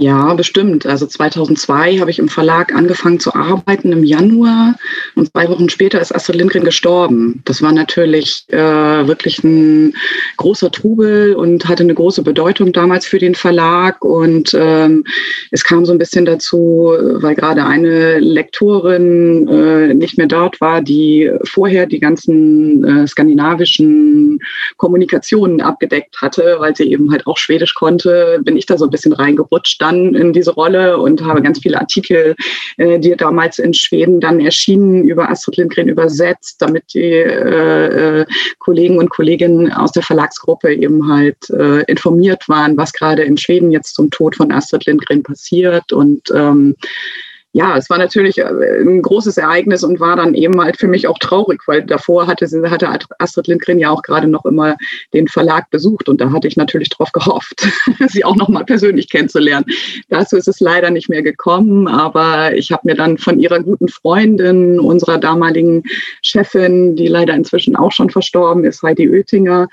Ja, 0.00 0.32
bestimmt. 0.34 0.86
Also 0.86 1.06
2002 1.06 1.98
habe 1.98 2.12
ich 2.12 2.20
im 2.20 2.28
Verlag 2.28 2.72
angefangen 2.72 3.18
zu 3.18 3.34
arbeiten 3.34 3.90
im 3.90 4.04
Januar 4.04 4.76
und 5.16 5.28
zwei 5.32 5.48
Wochen 5.48 5.68
später 5.68 6.00
ist 6.00 6.14
Astrid 6.14 6.36
Lindgren 6.36 6.62
gestorben. 6.62 7.42
Das 7.46 7.62
war 7.62 7.72
natürlich 7.72 8.44
äh, 8.46 8.56
wirklich 8.56 9.42
ein 9.42 9.96
großer 10.36 10.70
Trubel 10.70 11.34
und 11.34 11.66
hatte 11.66 11.82
eine 11.82 11.94
große 11.94 12.22
Bedeutung 12.22 12.72
damals 12.72 13.06
für 13.06 13.18
den 13.18 13.34
Verlag. 13.34 14.04
Und 14.04 14.54
ähm, 14.54 15.02
es 15.50 15.64
kam 15.64 15.84
so 15.84 15.90
ein 15.90 15.98
bisschen 15.98 16.26
dazu, 16.26 16.94
weil 17.14 17.34
gerade 17.34 17.64
eine 17.64 18.20
Lektorin 18.20 19.48
äh, 19.48 19.94
nicht 19.94 20.16
mehr 20.16 20.28
dort 20.28 20.60
war, 20.60 20.80
die 20.80 21.28
vorher 21.42 21.86
die 21.86 21.98
ganzen 21.98 22.84
äh, 22.84 23.08
skandinavischen 23.08 24.38
Kommunikationen 24.76 25.60
abgedeckt 25.60 26.22
hatte, 26.22 26.58
weil 26.60 26.76
sie 26.76 26.84
eben 26.84 27.10
halt 27.10 27.26
auch 27.26 27.36
Schwedisch 27.36 27.74
konnte, 27.74 28.38
bin 28.44 28.56
ich 28.56 28.66
da 28.66 28.78
so 28.78 28.84
ein 28.84 28.92
bisschen 28.92 29.12
reingerutscht 29.12 29.82
dann 29.88 30.14
in 30.14 30.32
diese 30.32 30.52
Rolle 30.52 30.98
und 30.98 31.24
habe 31.24 31.42
ganz 31.42 31.60
viele 31.60 31.80
Artikel, 31.80 32.34
äh, 32.76 32.98
die 32.98 33.16
damals 33.16 33.58
in 33.58 33.74
Schweden 33.74 34.20
dann 34.20 34.40
erschienen, 34.40 35.04
über 35.04 35.30
Astrid 35.30 35.56
Lindgren 35.56 35.88
übersetzt, 35.88 36.60
damit 36.60 36.94
die 36.94 37.00
äh, 37.00 38.20
äh, 38.20 38.26
Kollegen 38.58 38.98
und 38.98 39.10
Kolleginnen 39.10 39.72
aus 39.72 39.92
der 39.92 40.02
Verlagsgruppe 40.02 40.74
eben 40.74 41.10
halt 41.10 41.50
äh, 41.50 41.82
informiert 41.84 42.48
waren, 42.48 42.76
was 42.76 42.92
gerade 42.92 43.22
in 43.22 43.36
Schweden 43.36 43.72
jetzt 43.72 43.94
zum 43.94 44.10
Tod 44.10 44.36
von 44.36 44.52
Astrid 44.52 44.86
Lindgren 44.86 45.22
passiert. 45.22 45.92
Und 45.92 46.30
ähm, 46.34 46.76
ja, 47.58 47.76
es 47.76 47.90
war 47.90 47.98
natürlich 47.98 48.38
äh, 48.38 48.44
ein 48.44 49.02
großes 49.02 49.36
Ereignis 49.36 49.82
und 49.82 49.98
war 49.98 50.14
dann 50.14 50.34
eben 50.34 50.60
halt 50.60 50.76
für 50.76 50.86
mich 50.86 51.08
auch 51.08 51.18
traurig, 51.18 51.60
weil 51.66 51.82
davor 51.82 52.28
hatte, 52.28 52.46
hatte 52.70 52.88
Astrid 53.18 53.48
Lindgren 53.48 53.80
ja 53.80 53.90
auch 53.90 54.02
gerade 54.02 54.28
noch 54.28 54.44
immer 54.44 54.76
den 55.12 55.26
Verlag 55.26 55.68
besucht 55.70 56.08
und 56.08 56.20
da 56.20 56.30
hatte 56.30 56.46
ich 56.46 56.56
natürlich 56.56 56.88
drauf 56.88 57.10
gehofft, 57.10 57.66
sie 58.10 58.24
auch 58.24 58.36
noch 58.36 58.48
mal 58.48 58.64
persönlich 58.64 59.10
kennenzulernen. 59.10 59.66
Dazu 60.08 60.36
ist 60.36 60.46
es 60.46 60.60
leider 60.60 60.90
nicht 60.90 61.08
mehr 61.08 61.24
gekommen, 61.24 61.88
aber 61.88 62.54
ich 62.54 62.70
habe 62.70 62.82
mir 62.84 62.94
dann 62.94 63.18
von 63.18 63.40
ihrer 63.40 63.58
guten 63.60 63.88
Freundin, 63.88 64.78
unserer 64.78 65.18
damaligen 65.18 65.82
Chefin, 66.22 66.94
die 66.94 67.08
leider 67.08 67.34
inzwischen 67.34 67.74
auch 67.74 67.90
schon 67.90 68.10
verstorben 68.10 68.62
ist, 68.62 68.84
Heidi 68.84 69.10
Oettinger, 69.10 69.66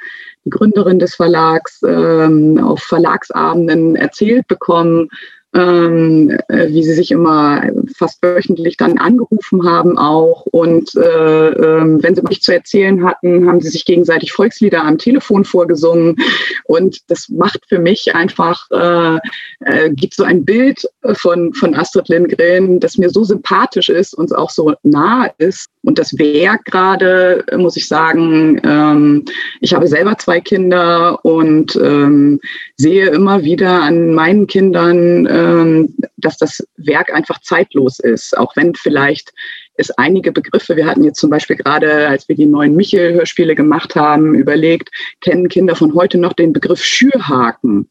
Gründerin 0.50 0.98
des 0.98 1.14
Verlags, 1.14 1.82
ähm, 1.84 2.58
auf 2.64 2.82
Verlagsabenden 2.82 3.96
erzählt 3.96 4.48
bekommen, 4.48 5.10
ähm, 5.56 6.38
äh, 6.50 6.68
wie 6.68 6.84
sie 6.84 6.94
sich 6.94 7.12
immer 7.12 7.64
fast 7.96 8.22
wöchentlich 8.22 8.76
dann 8.76 8.98
angerufen 8.98 9.68
haben 9.68 9.98
auch. 9.98 10.46
Und 10.48 10.94
äh, 10.96 11.50
äh, 11.50 12.04
wenn 12.04 12.16
sie 12.16 12.22
mich 12.28 12.42
zu 12.42 12.54
erzählen 12.54 13.06
hatten, 13.06 13.48
haben 13.48 13.62
sie 13.62 13.70
sich 13.70 13.86
gegenseitig 13.86 14.34
Volkslieder 14.34 14.84
am 14.84 14.98
Telefon 14.98 15.46
vorgesungen. 15.46 16.18
Und 16.66 17.00
das 17.10 17.30
macht 17.30 17.62
für 17.70 17.80
mich 17.80 18.14
einfach, 18.14 18.70
äh, 18.72 19.20
äh, 19.62 19.90
gibt 19.92 20.16
so 20.16 20.24
ein 20.24 20.44
Bild 20.44 20.88
von, 21.14 21.54
von 21.54 21.74
Astrid 21.74 22.10
Lindgren, 22.10 22.80
das 22.82 22.98
mir 22.98 23.10
so 23.10 23.24
sympathisch 23.24 23.90
ist 23.90 24.14
und 24.14 24.36
auch 24.36 24.50
so 24.50 24.74
nah 24.84 25.30
ist. 25.38 25.68
Und 25.84 26.00
das 26.00 26.18
Werk 26.18 26.66
gerade, 26.66 27.46
muss 27.56 27.78
ich 27.78 27.88
sagen, 27.88 28.60
ähm, 28.64 29.24
ich 29.62 29.74
habe 29.74 29.88
selber 29.88 30.18
zwei 30.18 30.42
Kinder 30.42 31.24
und 31.24 31.76
ähm, 31.76 32.42
sehe 32.78 33.08
immer 33.08 33.44
wieder 33.44 33.82
an 33.82 34.14
meinen 34.14 34.48
Kindern, 34.48 35.28
ähm, 35.28 35.96
dass 36.18 36.38
das 36.38 36.68
Werk 36.78 37.14
einfach 37.14 37.40
zeitlos 37.42 38.00
ist, 38.00 38.38
auch 38.38 38.56
wenn 38.56 38.76
vielleicht 38.76 39.34
es 39.78 39.92
einige 39.92 40.32
Begriffe, 40.32 40.76
wir 40.76 40.86
hatten 40.86 41.04
jetzt 41.04 41.20
zum 41.20 41.30
Beispiel 41.30 41.56
gerade, 41.56 42.08
als 42.08 42.28
wir 42.30 42.36
die 42.36 42.46
neuen 42.46 42.76
Michel-Hörspiele 42.76 43.56
gemacht 43.56 43.96
haben, 43.96 44.34
überlegt, 44.34 44.90
kennen 45.22 45.50
Kinder 45.50 45.76
von 45.76 45.94
heute 45.96 46.18
noch 46.18 46.34
den 46.34 46.54
Begriff 46.54 46.84
Schürhaken? 46.84 47.90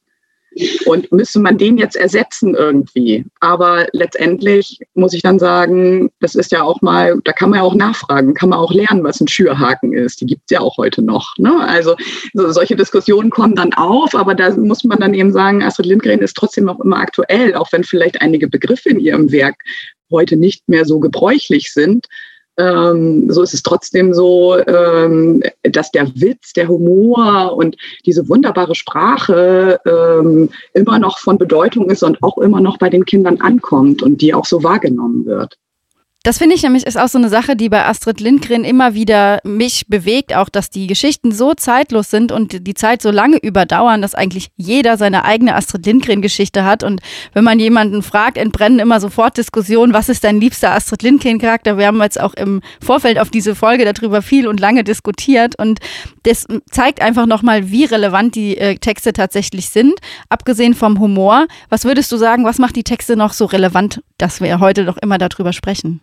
Und 0.87 1.11
müsste 1.11 1.41
man 1.41 1.59
den 1.59 1.79
jetzt 1.79 1.97
ersetzen 1.97 2.55
irgendwie? 2.55 3.25
Aber 3.41 3.87
letztendlich 3.93 4.79
muss 4.95 5.13
ich 5.13 5.23
dann 5.23 5.39
sagen, 5.39 6.11
das 6.21 6.35
ist 6.35 6.53
ja 6.53 6.63
auch 6.63 6.81
mal, 6.81 7.21
da 7.25 7.33
kann 7.33 7.51
man 7.51 7.59
ja 7.59 7.65
auch 7.65 7.75
nachfragen, 7.75 8.35
kann 8.35 8.51
man 8.51 8.59
auch 8.59 8.73
lernen, 8.73 9.03
was 9.03 9.21
ein 9.21 9.29
Schürhaken 9.29 9.93
ist. 9.93 10.21
Die 10.21 10.27
gibt 10.27 10.43
es 10.47 10.55
ja 10.55 10.61
auch 10.61 10.77
heute 10.77 11.03
noch. 11.03 11.37
Ne? 11.39 11.59
Also 11.67 11.97
so, 12.35 12.51
solche 12.53 12.77
Diskussionen 12.77 13.31
kommen 13.31 13.57
dann 13.57 13.73
auf, 13.75 14.15
aber 14.15 14.35
da 14.35 14.51
muss 14.57 14.85
man 14.85 15.01
dann 15.01 15.15
eben 15.15 15.33
sagen, 15.33 15.63
Astrid 15.63 15.87
Lindgren 15.87 16.21
ist 16.21 16.37
trotzdem 16.37 16.69
auch 16.69 16.81
immer 16.81 16.99
aktuell, 16.99 17.55
auch 17.55 17.73
wenn 17.73 17.85
vielleicht 17.85 18.21
einige 18.21 18.49
Begriffe 18.49 18.91
in 18.91 19.01
ihrem 19.01 19.33
Werk 19.33 19.57
heute 20.11 20.37
nicht 20.37 20.69
mehr 20.69 20.85
so 20.85 21.01
gebräuchlich 21.01 21.73
sind. 21.73 22.07
Ähm, 22.57 23.31
so 23.31 23.43
ist 23.43 23.55
es 23.55 23.63
trotzdem 23.63 24.15
so, 24.15 24.57
ähm, 24.59 25.43
dass 25.63 25.91
der 25.91 26.09
Witz, 26.15 26.53
der 26.53 26.69
Humor 26.69 27.57
und 27.57 27.77
diese 28.07 28.29
wunderbare 28.29 28.75
Sprache 28.75 29.81
ähm, 29.85 30.51
immer 30.73 30.99
noch 30.99 31.19
von 31.19 31.39
Bedeutung 31.39 31.91
ist 31.91 32.03
und 32.03 32.23
auch 32.23 32.39
immer 32.39 32.61
noch 32.61 32.79
bei 32.79 32.91
den 32.91 33.05
Kindern 33.05 33.41
ankommt 33.41 34.03
und 34.03 34.21
die 34.21 34.35
auch 34.35 34.47
so 34.47 34.63
wahrgenommen 34.63 35.27
wird. 35.27 35.59
Das 36.25 36.39
finde 36.39 36.55
ich 36.57 36.63
nämlich 36.63 36.87
ist 36.87 36.99
auch 36.99 37.09
so 37.09 37.19
eine 37.19 37.29
Sache, 37.29 37.55
die 37.55 37.69
bei 37.69 37.85
Astrid 37.85 38.19
Lindgren 38.19 38.65
immer 38.65 38.95
wieder 38.95 39.41
mich 39.45 39.89
bewegt, 39.89 40.35
auch 40.35 40.49
dass 40.49 40.71
die 40.71 40.87
Geschichten 40.87 41.33
so 41.33 41.53
zeitlos 41.53 42.09
sind 42.09 42.33
und 42.33 42.67
die 42.67 42.73
Zeit 42.73 43.03
so 43.03 43.11
lange 43.11 43.37
überdauern, 43.37 44.01
dass 44.01 44.15
eigentlich 44.15 44.49
jeder 44.57 44.97
seine 44.97 45.27
eigene 45.27 45.55
Astrid 45.55 45.85
Lindgren 45.85 46.23
Geschichte 46.23 46.65
hat. 46.65 46.83
Und 46.83 47.03
wenn 47.35 47.45
man 47.45 47.59
jemanden 47.59 48.03
fragt, 48.03 48.39
entbrennen 48.39 48.79
immer 48.79 49.01
sofort 49.01 49.37
Diskussionen, 49.37 49.93
was 49.93 50.09
ist 50.09 50.25
dein 50.25 50.41
liebster 50.41 50.73
Astrid 50.73 51.03
Lindgren 51.03 51.39
Charakter? 51.39 51.77
Wir 51.77 51.89
haben 51.89 52.01
jetzt 52.01 52.19
auch 52.19 52.33
im 52.33 52.63
Vorfeld 52.81 53.19
auf 53.19 53.29
diese 53.29 53.55
Folge 53.55 53.85
darüber 53.85 54.23
viel 54.23 54.49
und 54.49 54.61
lange 54.61 54.83
diskutiert 54.83 55.59
und 55.59 55.79
das 56.23 56.47
zeigt 56.71 57.03
einfach 57.03 57.27
nochmal, 57.27 57.71
wie 57.71 57.85
relevant 57.85 58.35
die 58.35 58.57
äh, 58.57 58.77
Texte 58.77 59.13
tatsächlich 59.13 59.69
sind, 59.69 59.93
abgesehen 60.31 60.73
vom 60.73 61.01
Humor. 61.01 61.49
Was 61.69 61.85
würdest 61.85 62.11
du 62.11 62.17
sagen, 62.17 62.47
was 62.47 62.57
macht 62.57 62.77
die 62.77 62.83
Texte 62.83 63.15
noch 63.15 63.35
so 63.35 63.45
relevant, 63.45 64.03
dass 64.17 64.41
wir 64.41 64.59
heute 64.59 64.85
noch 64.85 64.97
immer 64.97 65.19
darüber 65.19 65.53
sprechen? 65.53 66.01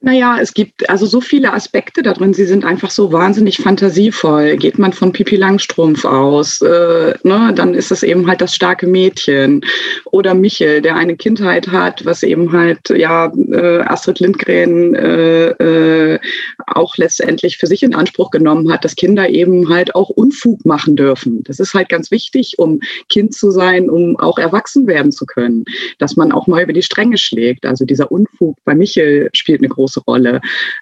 Naja, 0.00 0.38
es 0.40 0.54
gibt 0.54 0.88
also 0.88 1.06
so 1.06 1.20
viele 1.20 1.52
Aspekte 1.52 2.04
da 2.04 2.12
drin. 2.12 2.32
Sie 2.32 2.44
sind 2.44 2.64
einfach 2.64 2.90
so 2.90 3.12
wahnsinnig 3.12 3.56
fantasievoll. 3.56 4.56
Geht 4.56 4.78
man 4.78 4.92
von 4.92 5.12
Pipi 5.12 5.34
Langstrumpf 5.34 6.04
aus, 6.04 6.62
äh, 6.62 7.14
ne, 7.24 7.52
dann 7.52 7.74
ist 7.74 7.90
es 7.90 8.04
eben 8.04 8.28
halt 8.28 8.40
das 8.40 8.54
starke 8.54 8.86
Mädchen. 8.86 9.64
Oder 10.12 10.34
Michel, 10.34 10.82
der 10.82 10.94
eine 10.94 11.16
Kindheit 11.16 11.66
hat, 11.66 12.04
was 12.04 12.22
eben 12.22 12.52
halt, 12.52 12.78
ja, 12.90 13.32
äh, 13.50 13.80
Astrid 13.80 14.20
Lindgren 14.20 14.94
äh, 14.94 15.48
äh, 15.48 16.20
auch 16.68 16.96
letztendlich 16.96 17.56
für 17.56 17.66
sich 17.66 17.82
in 17.82 17.96
Anspruch 17.96 18.30
genommen 18.30 18.72
hat, 18.72 18.84
dass 18.84 18.94
Kinder 18.94 19.28
eben 19.28 19.68
halt 19.68 19.96
auch 19.96 20.10
Unfug 20.10 20.64
machen 20.64 20.94
dürfen. 20.94 21.42
Das 21.42 21.58
ist 21.58 21.74
halt 21.74 21.88
ganz 21.88 22.12
wichtig, 22.12 22.54
um 22.58 22.78
Kind 23.08 23.34
zu 23.34 23.50
sein, 23.50 23.90
um 23.90 24.16
auch 24.16 24.38
erwachsen 24.38 24.86
werden 24.86 25.10
zu 25.10 25.26
können. 25.26 25.64
Dass 25.98 26.14
man 26.14 26.30
auch 26.30 26.46
mal 26.46 26.62
über 26.62 26.72
die 26.72 26.82
Stränge 26.82 27.18
schlägt. 27.18 27.66
Also 27.66 27.84
dieser 27.84 28.12
Unfug 28.12 28.56
bei 28.64 28.76
Michel 28.76 29.28
spielt 29.32 29.60
eine 29.60 29.68
große 29.68 29.87
große 29.88 30.00
Rolle. 30.06 30.40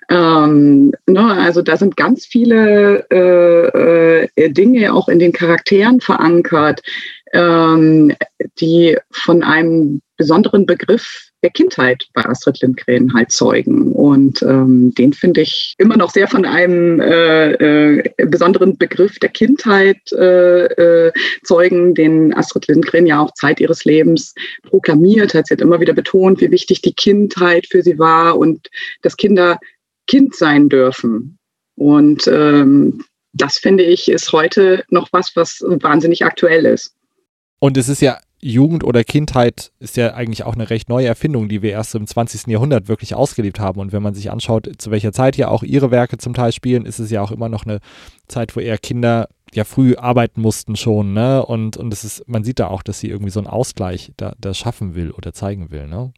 Ähm, 0.08 0.92
ne, 1.06 1.36
also 1.38 1.62
da 1.62 1.76
sind 1.76 1.96
ganz 1.96 2.26
viele 2.26 3.06
äh, 3.10 4.24
äh, 4.24 4.50
Dinge 4.50 4.92
auch 4.92 5.08
in 5.08 5.18
den 5.18 5.32
Charakteren 5.32 6.00
verankert, 6.00 6.82
ähm, 7.32 8.14
die 8.60 8.98
von 9.10 9.42
einem 9.42 10.00
besonderen 10.16 10.66
Begriff 10.66 11.30
der 11.46 11.52
Kindheit 11.52 12.08
bei 12.12 12.24
Astrid 12.24 12.60
Lindgren 12.60 13.14
halt 13.14 13.30
zeugen. 13.30 13.92
Und 13.92 14.42
ähm, 14.42 14.92
den 14.94 15.12
finde 15.12 15.42
ich 15.42 15.74
immer 15.78 15.96
noch 15.96 16.10
sehr 16.10 16.26
von 16.26 16.44
einem 16.44 16.98
äh, 16.98 17.52
äh, 17.52 18.02
besonderen 18.26 18.76
Begriff 18.76 19.20
der 19.20 19.28
Kindheit 19.28 20.10
äh, 20.10 20.64
äh, 20.64 21.12
zeugen, 21.44 21.94
den 21.94 22.34
Astrid 22.34 22.66
Lindgren 22.66 23.06
ja 23.06 23.20
auch 23.20 23.32
Zeit 23.34 23.60
ihres 23.60 23.84
Lebens 23.84 24.34
proklamiert 24.64 25.34
hat. 25.34 25.46
Sie 25.46 25.54
hat 25.54 25.60
immer 25.60 25.78
wieder 25.78 25.92
betont, 25.92 26.40
wie 26.40 26.50
wichtig 26.50 26.82
die 26.82 26.94
Kindheit 26.94 27.68
für 27.70 27.82
sie 27.82 27.96
war 27.96 28.36
und 28.36 28.68
dass 29.02 29.16
Kinder 29.16 29.60
Kind 30.08 30.34
sein 30.34 30.68
dürfen. 30.68 31.38
Und 31.76 32.26
ähm, 32.26 33.04
das 33.34 33.58
finde 33.58 33.84
ich 33.84 34.08
ist 34.08 34.32
heute 34.32 34.84
noch 34.90 35.08
was, 35.12 35.36
was 35.36 35.62
wahnsinnig 35.64 36.24
aktuell 36.24 36.66
ist. 36.66 36.92
Und 37.60 37.76
es 37.76 37.88
ist 37.88 38.02
ja 38.02 38.18
Jugend 38.40 38.84
oder 38.84 39.02
Kindheit 39.02 39.72
ist 39.78 39.96
ja 39.96 40.14
eigentlich 40.14 40.44
auch 40.44 40.54
eine 40.54 40.68
recht 40.68 40.88
neue 40.88 41.06
Erfindung, 41.06 41.48
die 41.48 41.62
wir 41.62 41.72
erst 41.72 41.94
im 41.94 42.06
20. 42.06 42.46
Jahrhundert 42.48 42.88
wirklich 42.88 43.14
ausgelebt 43.14 43.58
haben. 43.60 43.80
Und 43.80 43.92
wenn 43.92 44.02
man 44.02 44.14
sich 44.14 44.30
anschaut, 44.30 44.68
zu 44.78 44.90
welcher 44.90 45.12
Zeit 45.12 45.36
ja 45.36 45.48
auch 45.48 45.62
ihre 45.62 45.90
Werke 45.90 46.18
zum 46.18 46.34
Teil 46.34 46.52
spielen, 46.52 46.84
ist 46.84 46.98
es 46.98 47.10
ja 47.10 47.22
auch 47.22 47.32
immer 47.32 47.48
noch 47.48 47.64
eine 47.64 47.80
Zeit, 48.28 48.54
wo 48.54 48.60
eher 48.60 48.78
Kinder 48.78 49.28
ja 49.54 49.64
früh 49.64 49.96
arbeiten 49.96 50.42
mussten 50.42 50.76
schon, 50.76 51.14
ne? 51.14 51.44
Und, 51.44 51.76
und 51.76 51.92
es 51.92 52.04
ist, 52.04 52.28
man 52.28 52.44
sieht 52.44 52.58
da 52.58 52.66
auch, 52.68 52.82
dass 52.82 53.00
sie 53.00 53.08
irgendwie 53.08 53.30
so 53.30 53.40
einen 53.40 53.46
Ausgleich 53.46 54.12
da, 54.16 54.34
da 54.38 54.52
schaffen 54.52 54.94
will 54.94 55.12
oder 55.12 55.32
zeigen 55.32 55.70
will, 55.70 55.86
ne? 55.86 56.12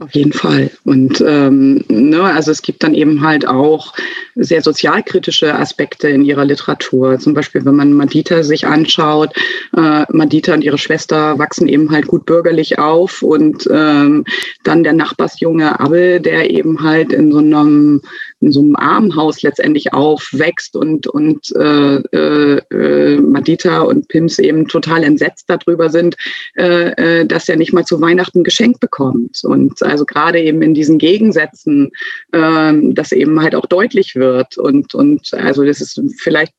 Auf 0.00 0.12
jeden 0.12 0.32
Fall. 0.32 0.72
Und 0.84 1.22
ähm, 1.24 1.84
ne, 1.86 2.20
also 2.20 2.50
es 2.50 2.62
gibt 2.62 2.82
dann 2.82 2.94
eben 2.94 3.20
halt 3.20 3.46
auch 3.46 3.94
sehr 4.34 4.60
sozialkritische 4.60 5.54
Aspekte 5.54 6.08
in 6.08 6.24
ihrer 6.24 6.44
Literatur. 6.44 7.20
Zum 7.20 7.32
Beispiel, 7.32 7.64
wenn 7.64 7.76
man 7.76 7.92
Madita 7.92 8.42
sich 8.42 8.66
anschaut, 8.66 9.30
äh, 9.76 10.04
Madita 10.10 10.52
und 10.52 10.64
ihre 10.64 10.78
Schwester 10.78 11.38
wachsen 11.38 11.68
eben 11.68 11.92
halt 11.92 12.08
gut 12.08 12.26
bürgerlich 12.26 12.80
auf 12.80 13.22
und 13.22 13.68
ähm, 13.72 14.24
dann 14.64 14.82
der 14.82 14.94
Nachbarsjunge 14.94 15.78
Abel, 15.78 16.18
der 16.18 16.50
eben 16.50 16.82
halt 16.82 17.12
in 17.12 17.30
so 17.30 17.38
einem 17.38 18.02
in 18.44 18.52
so 18.52 18.60
einem 18.60 18.76
Armenhaus 18.76 19.42
letztendlich 19.42 19.92
aufwächst 19.92 20.76
und, 20.76 21.06
und 21.06 21.54
äh, 21.56 21.96
äh, 21.96 22.58
äh, 22.70 23.20
Madita 23.20 23.80
und 23.80 24.08
Pims 24.08 24.38
eben 24.38 24.68
total 24.68 25.02
entsetzt 25.02 25.46
darüber 25.48 25.90
sind, 25.90 26.16
äh, 26.56 27.20
äh, 27.20 27.26
dass 27.26 27.48
er 27.48 27.56
nicht 27.56 27.72
mal 27.72 27.84
zu 27.84 28.00
Weihnachten 28.00 28.44
geschenkt 28.44 28.80
bekommt. 28.80 29.42
Und 29.44 29.82
also 29.82 30.04
gerade 30.04 30.40
eben 30.40 30.62
in 30.62 30.74
diesen 30.74 30.98
Gegensätzen, 30.98 31.90
äh, 32.32 32.72
dass 32.92 33.12
eben 33.12 33.40
halt 33.40 33.54
auch 33.54 33.66
deutlich 33.66 34.14
wird. 34.14 34.58
Und, 34.58 34.94
und 34.94 35.32
also 35.34 35.64
das 35.64 35.80
ist 35.80 36.00
vielleicht 36.18 36.52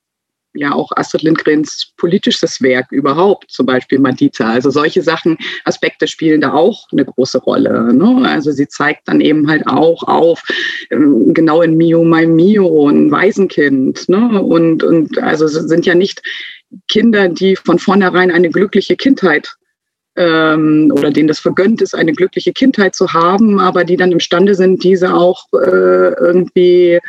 ja 0.56 0.74
auch 0.74 0.92
Astrid 0.96 1.24
Lindgrens 1.24 1.94
politisches 1.98 2.62
Werk 2.62 2.92
überhaupt, 2.92 3.52
zum 3.52 3.66
Beispiel 3.66 4.00
Madita. 4.00 4.50
Also 4.50 4.70
solche 4.70 5.02
Sachen, 5.02 5.38
Aspekte 5.64 6.08
spielen 6.08 6.42
da 6.42 6.54
auch 6.54 6.88
eine 6.92 7.06
große 7.06 7.40
Rolle. 7.40 7.94
Ne? 7.94 8.28
Also 8.28 8.52
sie 8.52 8.68
zeigt 8.68 9.08
dann 9.08 9.22
eben 9.22 9.48
halt 9.50 9.68
auch 9.68 10.04
auf, 10.04 10.44
ähm, 10.92 11.34
genau 11.34 11.62
in 11.62 11.78
Mio, 11.78 12.04
mein 12.04 12.36
Mio, 12.36 12.90
ein 12.90 13.12
Waisenkind. 13.12 14.10
Ne? 14.10 14.42
Und, 14.42 14.84
und 14.84 15.18
also 15.20 15.48
sind 15.48 15.86
ja 15.86 15.96
nicht 15.96 16.22
Kinder, 16.88 17.30
die 17.30 17.56
von 17.56 17.80
vornherein 17.80 18.32
eine 18.32 18.50
glückliche 18.50 18.96
Kindheit 18.96 19.56
ähm, 20.16 20.92
oder 20.94 21.12
denen 21.12 21.28
das 21.28 21.40
vergönnt 21.40 21.82
ist, 21.82 21.94
eine 21.94 22.14
glückliche 22.14 22.54
Kindheit 22.54 22.96
zu 22.96 23.14
haben, 23.14 23.60
aber 23.60 23.84
die 23.84 23.98
dann 23.98 24.12
imstande 24.12 24.56
sind, 24.56 24.84
diese 24.84 25.14
auch 25.14 25.46
äh, 25.54 26.14
irgendwie 26.14 27.00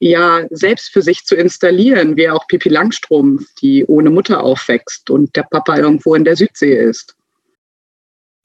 ja 0.00 0.46
selbst 0.50 0.92
für 0.92 1.02
sich 1.02 1.24
zu 1.24 1.36
installieren, 1.36 2.16
wie 2.16 2.28
auch 2.28 2.46
Pippi 2.48 2.70
Langstrumpf, 2.70 3.44
die 3.62 3.84
ohne 3.86 4.10
Mutter 4.10 4.42
aufwächst 4.42 5.10
und 5.10 5.34
der 5.36 5.44
Papa 5.44 5.76
irgendwo 5.76 6.14
in 6.14 6.24
der 6.24 6.36
Südsee 6.36 6.74
ist. 6.74 7.14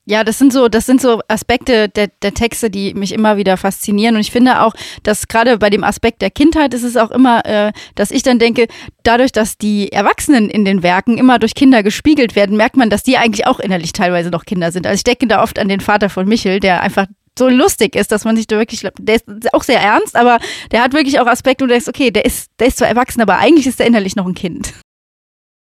Ja, 0.08 0.24
das 0.24 0.38
sind 0.38 0.54
so, 0.54 0.68
das 0.68 0.86
sind 0.86 1.02
so 1.02 1.22
Aspekte 1.28 1.90
der, 1.90 2.10
der 2.22 2.34
Texte, 2.36 2.70
die 2.70 2.94
mich 2.94 3.12
immer 3.12 3.38
wieder 3.38 3.58
faszinieren. 3.58 4.14
Und 4.16 4.22
ich 4.22 4.32
finde 4.32 4.62
auch, 4.62 4.76
dass 5.02 5.28
gerade 5.28 5.58
bei 5.58 5.72
dem 5.72 5.84
Aspekt 5.84 6.22
der 6.22 6.30
Kindheit 6.30 6.76
ist 6.76 6.84
es 6.84 6.96
auch 6.96 7.10
immer, 7.10 7.44
äh, 7.44 7.72
dass 7.96 8.12
ich 8.12 8.22
dann 8.22 8.38
denke, 8.38 8.68
dadurch, 9.02 9.32
dass 9.32 9.58
die 9.58 9.92
Erwachsenen 9.92 10.52
in 10.52 10.64
den 10.64 10.84
Werken 10.84 11.18
immer 11.18 11.40
durch 11.40 11.56
Kinder 11.56 11.82
gespiegelt 11.82 12.36
werden, 12.36 12.56
merkt 12.56 12.78
man, 12.78 12.92
dass 12.92 13.02
die 13.02 13.18
eigentlich 13.18 13.48
auch 13.48 13.60
innerlich 13.60 13.94
teilweise 13.94 14.30
noch 14.30 14.46
Kinder 14.46 14.72
sind. 14.72 14.86
Also 14.86 14.98
ich 14.98 15.04
denke 15.04 15.26
da 15.26 15.42
oft 15.42 15.58
an 15.58 15.70
den 15.70 15.80
Vater 15.80 16.10
von 16.10 16.28
Michel, 16.28 16.60
der 16.60 16.84
einfach 16.84 17.08
so 17.38 17.50
lustig 17.50 17.96
ist, 17.96 18.12
dass 18.12 18.26
man 18.26 18.36
sich 18.36 18.48
da 18.48 18.58
wirklich, 18.58 18.88
der 19.00 19.16
ist 19.16 19.54
auch 19.54 19.64
sehr 19.64 19.80
ernst, 19.80 20.16
aber 20.16 20.40
der 20.72 20.84
hat 20.84 20.94
wirklich 20.94 21.20
auch 21.20 21.28
Aspekte, 21.28 21.64
wo 21.64 21.68
du 21.68 21.74
denkst, 21.74 21.88
okay, 21.88 22.12
der 22.12 22.26
ist, 22.26 22.50
der 22.60 22.68
ist 22.68 22.78
zwar 22.78 22.88
erwachsen, 22.88 23.22
aber 23.22 23.38
eigentlich 23.38 23.68
ist 23.68 23.80
er 23.80 23.88
innerlich 23.88 24.16
noch 24.16 24.28
ein 24.28 24.36
Kind. 24.36 24.74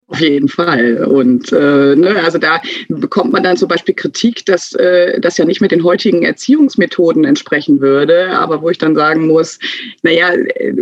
Auf 0.07 0.21
jeden 0.21 0.49
Fall. 0.49 1.05
Und 1.05 1.51
äh, 1.53 1.97
ne, 1.97 2.21
also 2.23 2.37
da 2.37 2.61
bekommt 2.89 3.33
man 3.33 3.43
dann 3.43 3.57
zum 3.57 3.69
Beispiel 3.69 3.95
Kritik, 3.95 4.45
dass 4.45 4.75
äh, 4.75 5.19
das 5.19 5.39
ja 5.39 5.47
nicht 5.47 5.63
mit 5.63 5.73
den 5.73 5.83
heutigen 5.83 6.23
Erziehungsmethoden 6.23 7.25
entsprechen 7.25 7.81
würde, 7.81 8.29
aber 8.31 8.61
wo 8.61 8.69
ich 8.69 8.77
dann 8.77 8.95
sagen 8.95 9.27
muss, 9.27 9.59
naja, 10.03 10.31
äh, 10.31 10.75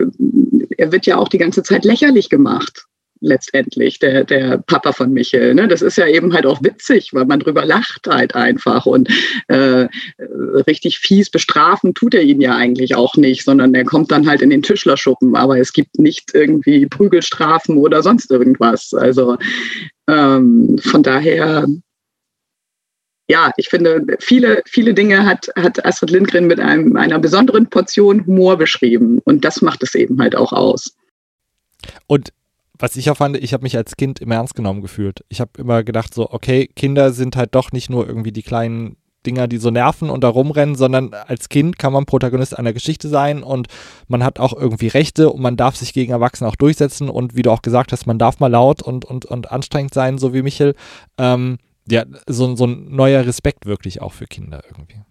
er 0.76 0.90
wird 0.90 1.06
ja 1.06 1.18
auch 1.18 1.28
die 1.28 1.38
ganze 1.38 1.62
Zeit 1.62 1.84
lächerlich 1.84 2.30
gemacht 2.30 2.86
letztendlich, 3.22 3.98
der, 3.98 4.24
der 4.24 4.58
Papa 4.58 4.92
von 4.92 5.12
Michel. 5.12 5.54
Ne? 5.54 5.68
Das 5.68 5.80
ist 5.80 5.96
ja 5.96 6.06
eben 6.06 6.34
halt 6.34 6.44
auch 6.44 6.62
witzig, 6.62 7.14
weil 7.14 7.24
man 7.24 7.40
drüber 7.40 7.64
lacht 7.64 8.06
halt 8.06 8.34
einfach. 8.34 8.86
Und 8.86 9.08
äh, 9.48 9.86
richtig 10.66 10.98
fies 10.98 11.30
bestrafen 11.30 11.94
tut 11.94 12.14
er 12.14 12.22
ihn 12.22 12.40
ja 12.40 12.54
eigentlich 12.56 12.94
auch 12.94 13.16
nicht, 13.16 13.44
sondern 13.44 13.74
er 13.74 13.84
kommt 13.84 14.10
dann 14.10 14.28
halt 14.28 14.42
in 14.42 14.50
den 14.50 14.62
Tischlerschuppen. 14.62 15.36
Aber 15.36 15.58
es 15.58 15.72
gibt 15.72 15.98
nicht 15.98 16.34
irgendwie 16.34 16.86
Prügelstrafen 16.86 17.78
oder 17.78 18.02
sonst 18.02 18.30
irgendwas. 18.30 18.92
Also 18.92 19.38
ähm, 20.08 20.78
von 20.82 21.02
daher 21.02 21.66
ja, 23.28 23.50
ich 23.56 23.68
finde, 23.68 24.04
viele, 24.20 24.62
viele 24.66 24.92
Dinge 24.92 25.24
hat, 25.24 25.48
hat 25.56 25.84
Astrid 25.86 26.10
Lindgren 26.10 26.46
mit 26.46 26.60
einem, 26.60 26.96
einer 26.96 27.18
besonderen 27.18 27.66
Portion 27.66 28.26
Humor 28.26 28.58
beschrieben. 28.58 29.20
Und 29.24 29.44
das 29.44 29.62
macht 29.62 29.82
es 29.82 29.94
eben 29.94 30.20
halt 30.20 30.36
auch 30.36 30.52
aus. 30.52 30.94
Und 32.06 32.30
was 32.82 32.96
ich 32.96 33.08
auch 33.10 33.16
fand, 33.16 33.36
ich 33.36 33.52
habe 33.52 33.62
mich 33.62 33.76
als 33.76 33.96
Kind 33.96 34.18
immer 34.18 34.34
ernst 34.34 34.56
genommen 34.56 34.82
gefühlt. 34.82 35.24
Ich 35.28 35.40
habe 35.40 35.52
immer 35.56 35.84
gedacht, 35.84 36.12
so, 36.12 36.32
okay, 36.32 36.66
Kinder 36.66 37.12
sind 37.12 37.36
halt 37.36 37.54
doch 37.54 37.70
nicht 37.70 37.88
nur 37.88 38.08
irgendwie 38.08 38.32
die 38.32 38.42
kleinen 38.42 38.96
Dinger, 39.24 39.46
die 39.46 39.58
so 39.58 39.70
nerven 39.70 40.10
und 40.10 40.24
da 40.24 40.28
rumrennen, 40.28 40.74
sondern 40.74 41.14
als 41.14 41.48
Kind 41.48 41.78
kann 41.78 41.92
man 41.92 42.06
Protagonist 42.06 42.58
einer 42.58 42.72
Geschichte 42.72 43.08
sein 43.08 43.44
und 43.44 43.68
man 44.08 44.24
hat 44.24 44.40
auch 44.40 44.52
irgendwie 44.52 44.88
Rechte 44.88 45.30
und 45.30 45.40
man 45.40 45.56
darf 45.56 45.76
sich 45.76 45.92
gegen 45.92 46.10
Erwachsene 46.10 46.50
auch 46.50 46.56
durchsetzen 46.56 47.08
und 47.08 47.36
wie 47.36 47.42
du 47.42 47.52
auch 47.52 47.62
gesagt 47.62 47.92
hast, 47.92 48.06
man 48.06 48.18
darf 48.18 48.40
mal 48.40 48.50
laut 48.50 48.82
und, 48.82 49.04
und, 49.04 49.26
und 49.26 49.52
anstrengend 49.52 49.94
sein, 49.94 50.18
so 50.18 50.34
wie 50.34 50.42
Michel. 50.42 50.74
Ähm, 51.18 51.58
ja, 51.88 52.04
so, 52.26 52.56
so 52.56 52.66
ein 52.66 52.90
neuer 52.90 53.24
Respekt 53.24 53.64
wirklich 53.64 54.02
auch 54.02 54.12
für 54.12 54.26
Kinder 54.26 54.60
irgendwie. 54.68 55.02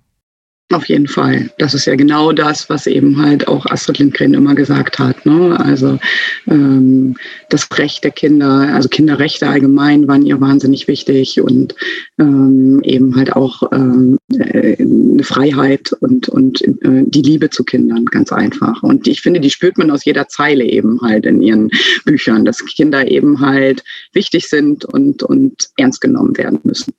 Auf 0.71 0.85
jeden 0.87 1.07
Fall. 1.07 1.49
Das 1.57 1.73
ist 1.73 1.85
ja 1.85 1.95
genau 1.95 2.31
das, 2.31 2.69
was 2.69 2.87
eben 2.87 3.21
halt 3.21 3.47
auch 3.49 3.65
Astrid 3.65 3.99
Lindgren 3.99 4.33
immer 4.33 4.55
gesagt 4.55 4.99
hat. 4.99 5.25
Ne? 5.25 5.59
Also 5.59 5.99
ähm, 6.47 7.15
das 7.49 7.67
Recht 7.75 8.05
der 8.05 8.11
Kinder, 8.11 8.73
also 8.73 8.87
Kinderrechte 8.87 9.49
allgemein 9.49 10.07
waren 10.07 10.25
ihr 10.25 10.39
wahnsinnig 10.39 10.87
wichtig 10.87 11.41
und 11.41 11.75
ähm, 12.19 12.79
eben 12.83 13.17
halt 13.17 13.35
auch 13.35 13.63
ähm, 13.73 14.17
äh, 14.33 14.77
eine 14.79 15.23
Freiheit 15.23 15.91
und, 15.99 16.29
und 16.29 16.61
äh, 16.61 17.03
die 17.05 17.21
Liebe 17.21 17.49
zu 17.49 17.65
Kindern, 17.65 18.05
ganz 18.05 18.31
einfach. 18.31 18.81
Und 18.81 19.07
ich 19.07 19.21
finde, 19.21 19.41
die 19.41 19.49
spürt 19.49 19.77
man 19.77 19.91
aus 19.91 20.05
jeder 20.05 20.29
Zeile 20.29 20.63
eben 20.63 21.01
halt 21.01 21.25
in 21.25 21.41
ihren 21.41 21.69
Büchern, 22.05 22.45
dass 22.45 22.63
Kinder 22.65 23.11
eben 23.11 23.41
halt 23.41 23.83
wichtig 24.13 24.47
sind 24.47 24.85
und, 24.85 25.21
und 25.21 25.69
ernst 25.75 25.99
genommen 25.99 26.37
werden 26.37 26.59
müssen. 26.63 26.93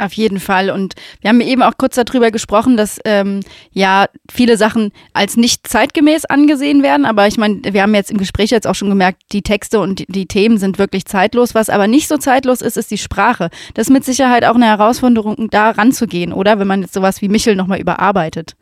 Auf 0.00 0.14
jeden 0.14 0.40
Fall. 0.40 0.70
Und 0.70 0.94
wir 1.20 1.28
haben 1.28 1.42
eben 1.42 1.62
auch 1.62 1.74
kurz 1.76 1.94
darüber 1.96 2.30
gesprochen, 2.30 2.78
dass 2.78 2.98
ähm, 3.04 3.40
ja 3.70 4.06
viele 4.30 4.56
Sachen 4.56 4.92
als 5.12 5.36
nicht 5.36 5.66
zeitgemäß 5.68 6.24
angesehen 6.24 6.82
werden. 6.82 7.04
Aber 7.04 7.26
ich 7.26 7.36
meine, 7.36 7.60
wir 7.64 7.82
haben 7.82 7.94
jetzt 7.94 8.10
im 8.10 8.16
Gespräch 8.16 8.50
jetzt 8.50 8.66
auch 8.66 8.74
schon 8.74 8.88
gemerkt, 8.88 9.20
die 9.32 9.42
Texte 9.42 9.78
und 9.78 9.98
die, 9.98 10.06
die, 10.06 10.26
Themen 10.26 10.56
sind 10.56 10.78
wirklich 10.78 11.04
zeitlos. 11.04 11.54
Was 11.54 11.68
aber 11.68 11.86
nicht 11.86 12.08
so 12.08 12.16
zeitlos 12.16 12.62
ist, 12.62 12.78
ist 12.78 12.90
die 12.90 12.96
Sprache. 12.96 13.50
Das 13.74 13.88
ist 13.88 13.92
mit 13.92 14.06
Sicherheit 14.06 14.44
auch 14.46 14.54
eine 14.54 14.66
Herausforderung, 14.66 15.48
da 15.50 15.70
ranzugehen, 15.70 16.32
oder? 16.32 16.58
Wenn 16.58 16.66
man 16.66 16.80
jetzt 16.80 16.94
sowas 16.94 17.20
wie 17.20 17.28
Michel 17.28 17.54
nochmal 17.54 17.80
überarbeitet. 17.80 18.56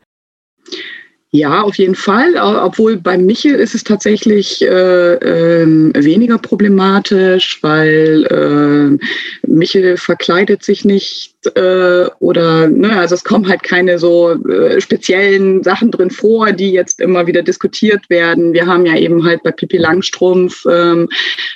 Ja, 1.31 1.61
auf 1.61 1.75
jeden 1.75 1.93
Fall. 1.93 2.35
Obwohl 2.37 2.97
bei 2.97 3.15
Michel 3.15 3.55
ist 3.55 3.75
es 3.75 3.83
tatsächlich 3.83 4.63
äh, 4.63 5.13
äh, 5.13 5.93
weniger 5.93 6.39
problematisch, 6.39 7.59
weil 7.61 8.25
äh, 8.25 9.47
Michel 9.47 9.97
verkleidet 9.97 10.63
sich 10.63 10.85
nicht 10.85 11.35
äh, 11.55 12.09
oder 12.19 12.67
ne, 12.67 12.97
also 12.97 13.15
es 13.15 13.23
kommen 13.23 13.47
halt 13.47 13.63
keine 13.63 13.97
so 13.97 14.31
äh, 14.31 14.81
speziellen 14.81 15.63
Sachen 15.63 15.91
drin 15.91 16.11
vor, 16.11 16.51
die 16.51 16.71
jetzt 16.71 16.99
immer 16.99 17.27
wieder 17.27 17.41
diskutiert 17.41 18.09
werden. 18.09 18.53
Wir 18.53 18.65
haben 18.65 18.85
ja 18.85 18.97
eben 18.97 19.23
halt 19.23 19.43
bei 19.43 19.51
Pippi 19.51 19.77
Langstrumpf 19.77 20.65
ähm, 20.69 21.07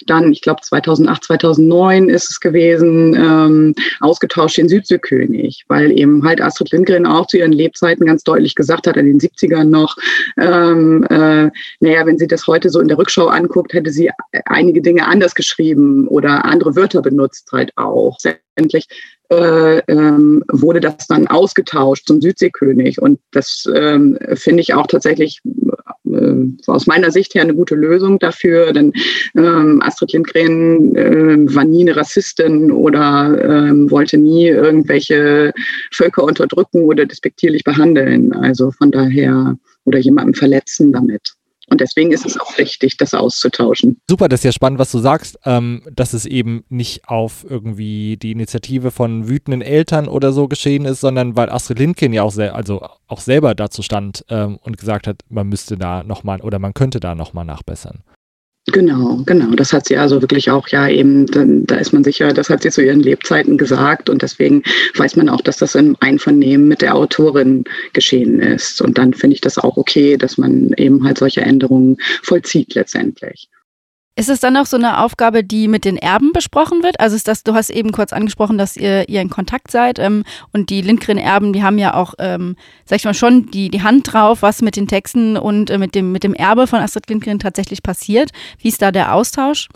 dann, 0.06 0.32
ich 0.32 0.42
glaube 0.42 0.62
2008, 0.62 1.26
2009 1.26 2.10
ist 2.10 2.30
es 2.32 2.40
gewesen, 2.40 3.14
ähm, 3.16 3.76
ausgetauscht 4.00 4.58
den 4.58 4.70
Südseekönig, 4.70 5.66
weil 5.68 5.92
eben 5.92 6.24
halt 6.24 6.42
Astrid 6.42 6.72
Lindgren 6.72 7.06
auch 7.06 7.28
zu 7.28 7.38
ihren 7.38 7.52
Lebzeiten 7.52 8.06
ganz 8.06 8.24
deutlich 8.24 8.56
gesagt 8.56 8.88
hat, 8.88 8.98
in 8.98 9.06
den 9.06 9.20
70ern 9.20 9.66
noch, 9.66 9.96
ähm, 10.38 11.04
äh, 11.10 11.50
naja, 11.80 12.06
wenn 12.06 12.18
sie 12.18 12.28
das 12.28 12.48
heute 12.48 12.70
so 12.70 12.80
in 12.80 12.88
der 12.88 12.98
Rückschau 12.98 13.28
anguckt, 13.28 13.74
hätte 13.74 13.92
sie 13.92 14.10
einige 14.46 14.82
Dinge 14.82 15.08
anders 15.08 15.36
geschrieben 15.36 16.08
oder 16.08 16.46
andere 16.46 16.76
Wörter 16.76 17.02
benutzt 17.02 17.50
halt 17.52 17.72
auch. 17.76 18.18
Letztendlich 18.56 18.88
äh, 19.30 19.80
ähm, 19.88 20.44
wurde 20.52 20.80
das 20.80 21.08
dann 21.08 21.28
ausgetauscht 21.28 22.06
zum 22.06 22.22
Südseekönig. 22.22 23.02
Und 23.02 23.20
das 23.32 23.68
ähm, 23.74 24.18
finde 24.36 24.62
ich 24.62 24.74
auch 24.76 24.86
tatsächlich 24.86 25.40
äh, 26.06 26.46
aus 26.68 26.86
meiner 26.86 27.12
Sicht 27.12 27.34
her 27.34 27.42
eine 27.42 27.56
gute 27.56 27.74
Lösung 27.74 28.20
dafür, 28.20 28.74
denn 28.74 28.94
ähm, 29.36 29.82
Astrid 29.84 30.14
Lindgren 30.14 30.96
äh, 30.96 31.56
war 31.56 31.66
nie 31.66 31.82
eine 31.82 31.96
Rassistin 31.96 32.72
oder 32.72 33.40
ähm, 33.44 33.90
wollte 33.90 34.18
nie 34.18 34.48
irgendwelche 34.48 35.54
Völker 35.92 36.24
unterdrücken 36.24 36.84
oder 36.84 37.06
despektierlich 37.06 37.64
behandeln. 37.64 38.34
Also 38.34 38.72
von 38.72 38.92
daher 38.92 39.58
oder 39.86 39.98
jemanden 39.98 40.36
verletzen 40.36 40.92
damit. 40.92 41.34
Und 41.74 41.82
deswegen 41.82 42.12
ist 42.12 42.24
es 42.24 42.40
auch 42.40 42.56
richtig, 42.60 42.98
das 42.98 43.16
auszutauschen. 43.16 44.00
Super, 44.08 44.30
das 44.30 44.42
ist 44.42 44.44
ja 44.44 44.52
spannend, 44.52 44.78
was 44.78 44.92
du 44.92 45.00
sagst, 45.00 45.40
ähm, 45.44 45.82
dass 45.92 46.14
es 46.14 46.28
eben 46.28 46.64
nicht 46.70 47.10
auf 47.10 47.44
irgendwie 47.50 48.16
die 48.16 48.32
Initiative 48.32 48.92
von 48.92 49.28
wütenden 49.28 49.64
Eltern 49.64 50.08
oder 50.08 50.34
so 50.34 50.48
geschehen 50.48 50.86
ist, 50.86 51.02
sondern 51.02 51.36
weil 51.36 51.50
Astrid 51.50 51.80
Lindgren 51.80 52.14
ja 52.14 52.22
auch, 52.22 52.32
sel 52.32 52.52
also 52.52 52.88
auch 53.08 53.22
selber 53.22 53.56
dazu 53.56 53.82
stand 53.82 54.24
ähm, 54.30 54.60
und 54.62 54.78
gesagt 54.78 55.08
hat, 55.08 55.22
man 55.30 55.48
müsste 55.50 55.76
da 55.76 56.04
nochmal 56.04 56.42
oder 56.42 56.60
man 56.60 56.76
könnte 56.76 57.00
da 57.00 57.16
nochmal 57.16 57.46
nachbessern. 57.46 58.04
Genau, 58.72 59.22
genau. 59.26 59.56
Das 59.56 59.74
hat 59.74 59.88
sie 59.88 59.98
also 59.98 60.22
wirklich 60.22 60.50
auch 60.50 60.70
ja 60.70 60.88
eben, 60.88 61.26
da 61.68 61.76
ist 61.76 61.92
man 61.92 62.04
sicher, 62.06 62.32
das 62.32 62.50
hat 62.50 62.62
sie 62.64 62.70
zu 62.72 62.82
ihren 62.82 63.02
Lebzeiten 63.02 63.58
gesagt 63.58 64.10
und 64.10 64.22
deswegen 64.22 64.64
weiß 64.96 65.18
man 65.18 65.28
auch, 65.28 65.42
dass 65.42 65.58
das 65.58 65.76
im 65.76 65.98
Einvernehmen 66.00 66.70
mit 66.70 66.82
der 66.82 66.96
Autorin 66.96 67.66
geschehen 67.92 68.40
ist. 68.40 68.82
Und 68.82 68.98
dann 68.98 69.14
finde 69.14 69.36
ich 69.36 69.42
das 69.42 69.58
auch 69.58 69.76
okay, 69.76 70.16
dass 70.16 70.38
man 70.38 70.72
eben 70.78 71.04
halt 71.04 71.18
solche 71.18 71.42
Änderungen 71.42 71.98
vollzieht 72.22 72.74
letztendlich. 72.74 73.50
Ist 74.16 74.30
es 74.30 74.40
dann 74.40 74.56
auch 74.58 74.68
so 74.68 74.78
eine 74.78 75.00
Aufgabe, 75.00 75.44
die 75.44 75.68
mit 75.68 75.86
den 75.86 75.98
Erben 75.98 76.34
besprochen 76.34 76.84
wird? 76.84 77.00
Also 77.00 77.16
ist 77.16 77.28
das, 77.28 77.44
du 77.44 77.56
hast 77.56 77.72
eben 77.72 77.92
kurz 77.92 78.14
angesprochen, 78.14 78.60
dass 78.60 78.78
ihr, 78.78 79.10
ihr 79.10 79.22
in 79.22 79.32
Kontakt 79.32 79.72
seid 79.72 79.98
ähm, 79.98 80.24
und 80.52 80.70
die 80.70 80.82
Lindgren-Erben, 80.82 81.52
die 81.52 81.64
haben 81.64 81.80
ja 81.80 81.96
auch, 81.96 82.14
ähm, 82.20 82.56
sag 82.86 82.98
ich 82.98 83.06
mal, 83.06 83.16
schon 83.16 83.50
die, 83.50 83.70
die 83.70 83.82
Hand 83.82 84.14
drauf, 84.14 84.44
was 84.44 84.62
mit 84.62 84.76
den 84.76 84.88
Texten 84.88 85.36
und 85.36 85.72
äh, 85.72 85.80
mit, 85.80 85.96
dem, 85.96 86.12
mit 86.12 86.24
dem 86.24 86.36
Erbe 86.36 86.68
von 86.68 86.80
Astrid 86.80 87.10
Lindgren 87.10 87.40
tatsächlich 87.40 87.82
passiert. 87.82 88.30
Wie 88.60 88.68
ist 88.68 88.84
da 88.84 88.92
der 88.92 89.16
Austausch? 89.16 89.70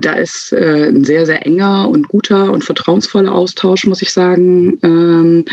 Da 0.00 0.14
ist 0.14 0.52
äh, 0.52 0.88
ein 0.88 1.04
sehr, 1.04 1.26
sehr 1.26 1.46
enger 1.46 1.88
und 1.88 2.08
guter 2.08 2.52
und 2.52 2.64
vertrauensvoller 2.64 3.32
Austausch, 3.32 3.86
muss 3.86 4.02
ich 4.02 4.12
sagen, 4.12 4.78
ähm, 4.82 5.44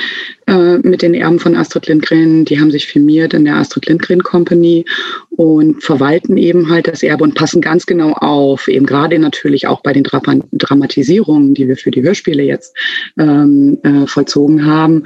äh, 0.47 0.77
mit 0.79 1.01
den 1.01 1.13
Erben 1.13 1.39
von 1.39 1.55
Astrid 1.55 1.87
Lindgren. 1.87 2.43
Die 2.45 2.59
haben 2.59 2.71
sich 2.71 2.87
firmiert 2.87 3.33
in 3.33 3.45
der 3.45 3.55
Astrid 3.55 3.85
Lindgren 3.85 4.23
Company 4.23 4.85
und 5.29 5.81
verwalten 5.81 6.37
eben 6.37 6.69
halt 6.69 6.87
das 6.87 7.03
Erbe 7.03 7.23
und 7.23 7.35
passen 7.35 7.61
ganz 7.61 7.85
genau 7.85 8.11
auf, 8.13 8.67
eben 8.67 8.85
gerade 8.85 9.17
natürlich 9.19 9.67
auch 9.67 9.81
bei 9.81 9.93
den 9.93 10.03
Dra 10.03 10.21
Dramatisierungen, 10.51 11.53
die 11.53 11.67
wir 11.67 11.77
für 11.77 11.91
die 11.91 12.03
Hörspiele 12.03 12.43
jetzt 12.43 12.75
ähm, 13.17 13.77
äh, 13.83 14.07
vollzogen 14.07 14.65
haben, 14.65 15.05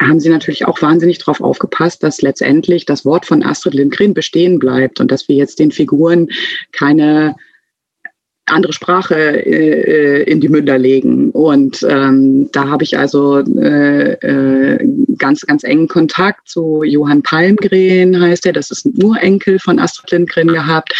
haben 0.00 0.20
sie 0.20 0.30
natürlich 0.30 0.66
auch 0.66 0.80
wahnsinnig 0.80 1.18
darauf 1.18 1.40
aufgepasst, 1.40 2.02
dass 2.02 2.22
letztendlich 2.22 2.86
das 2.86 3.04
Wort 3.04 3.26
von 3.26 3.42
Astrid 3.42 3.74
Lindgren 3.74 4.14
bestehen 4.14 4.58
bleibt 4.58 5.00
und 5.00 5.10
dass 5.10 5.28
wir 5.28 5.36
jetzt 5.36 5.58
den 5.58 5.72
Figuren 5.72 6.28
keine 6.72 7.36
andere 8.50 8.72
Sprache 8.72 9.14
äh, 9.14 10.22
in 10.24 10.40
die 10.40 10.48
Münder 10.48 10.78
legen. 10.78 11.30
Und 11.30 11.86
ähm, 11.88 12.50
da 12.52 12.68
habe 12.68 12.84
ich 12.84 12.98
also 12.98 13.38
äh, 13.38 14.12
äh, 14.12 14.88
ganz, 15.18 15.42
ganz 15.42 15.64
engen 15.64 15.88
Kontakt 15.88 16.48
zu 16.48 16.82
Johann 16.82 17.22
Palmgren, 17.22 18.20
heißt 18.20 18.46
er. 18.46 18.52
Das 18.52 18.70
ist 18.70 18.86
ein 18.86 19.02
Urenkel 19.02 19.58
von 19.58 19.78
Astrid 19.78 20.10
Lindgren 20.12 20.48
gehabt, 20.48 20.94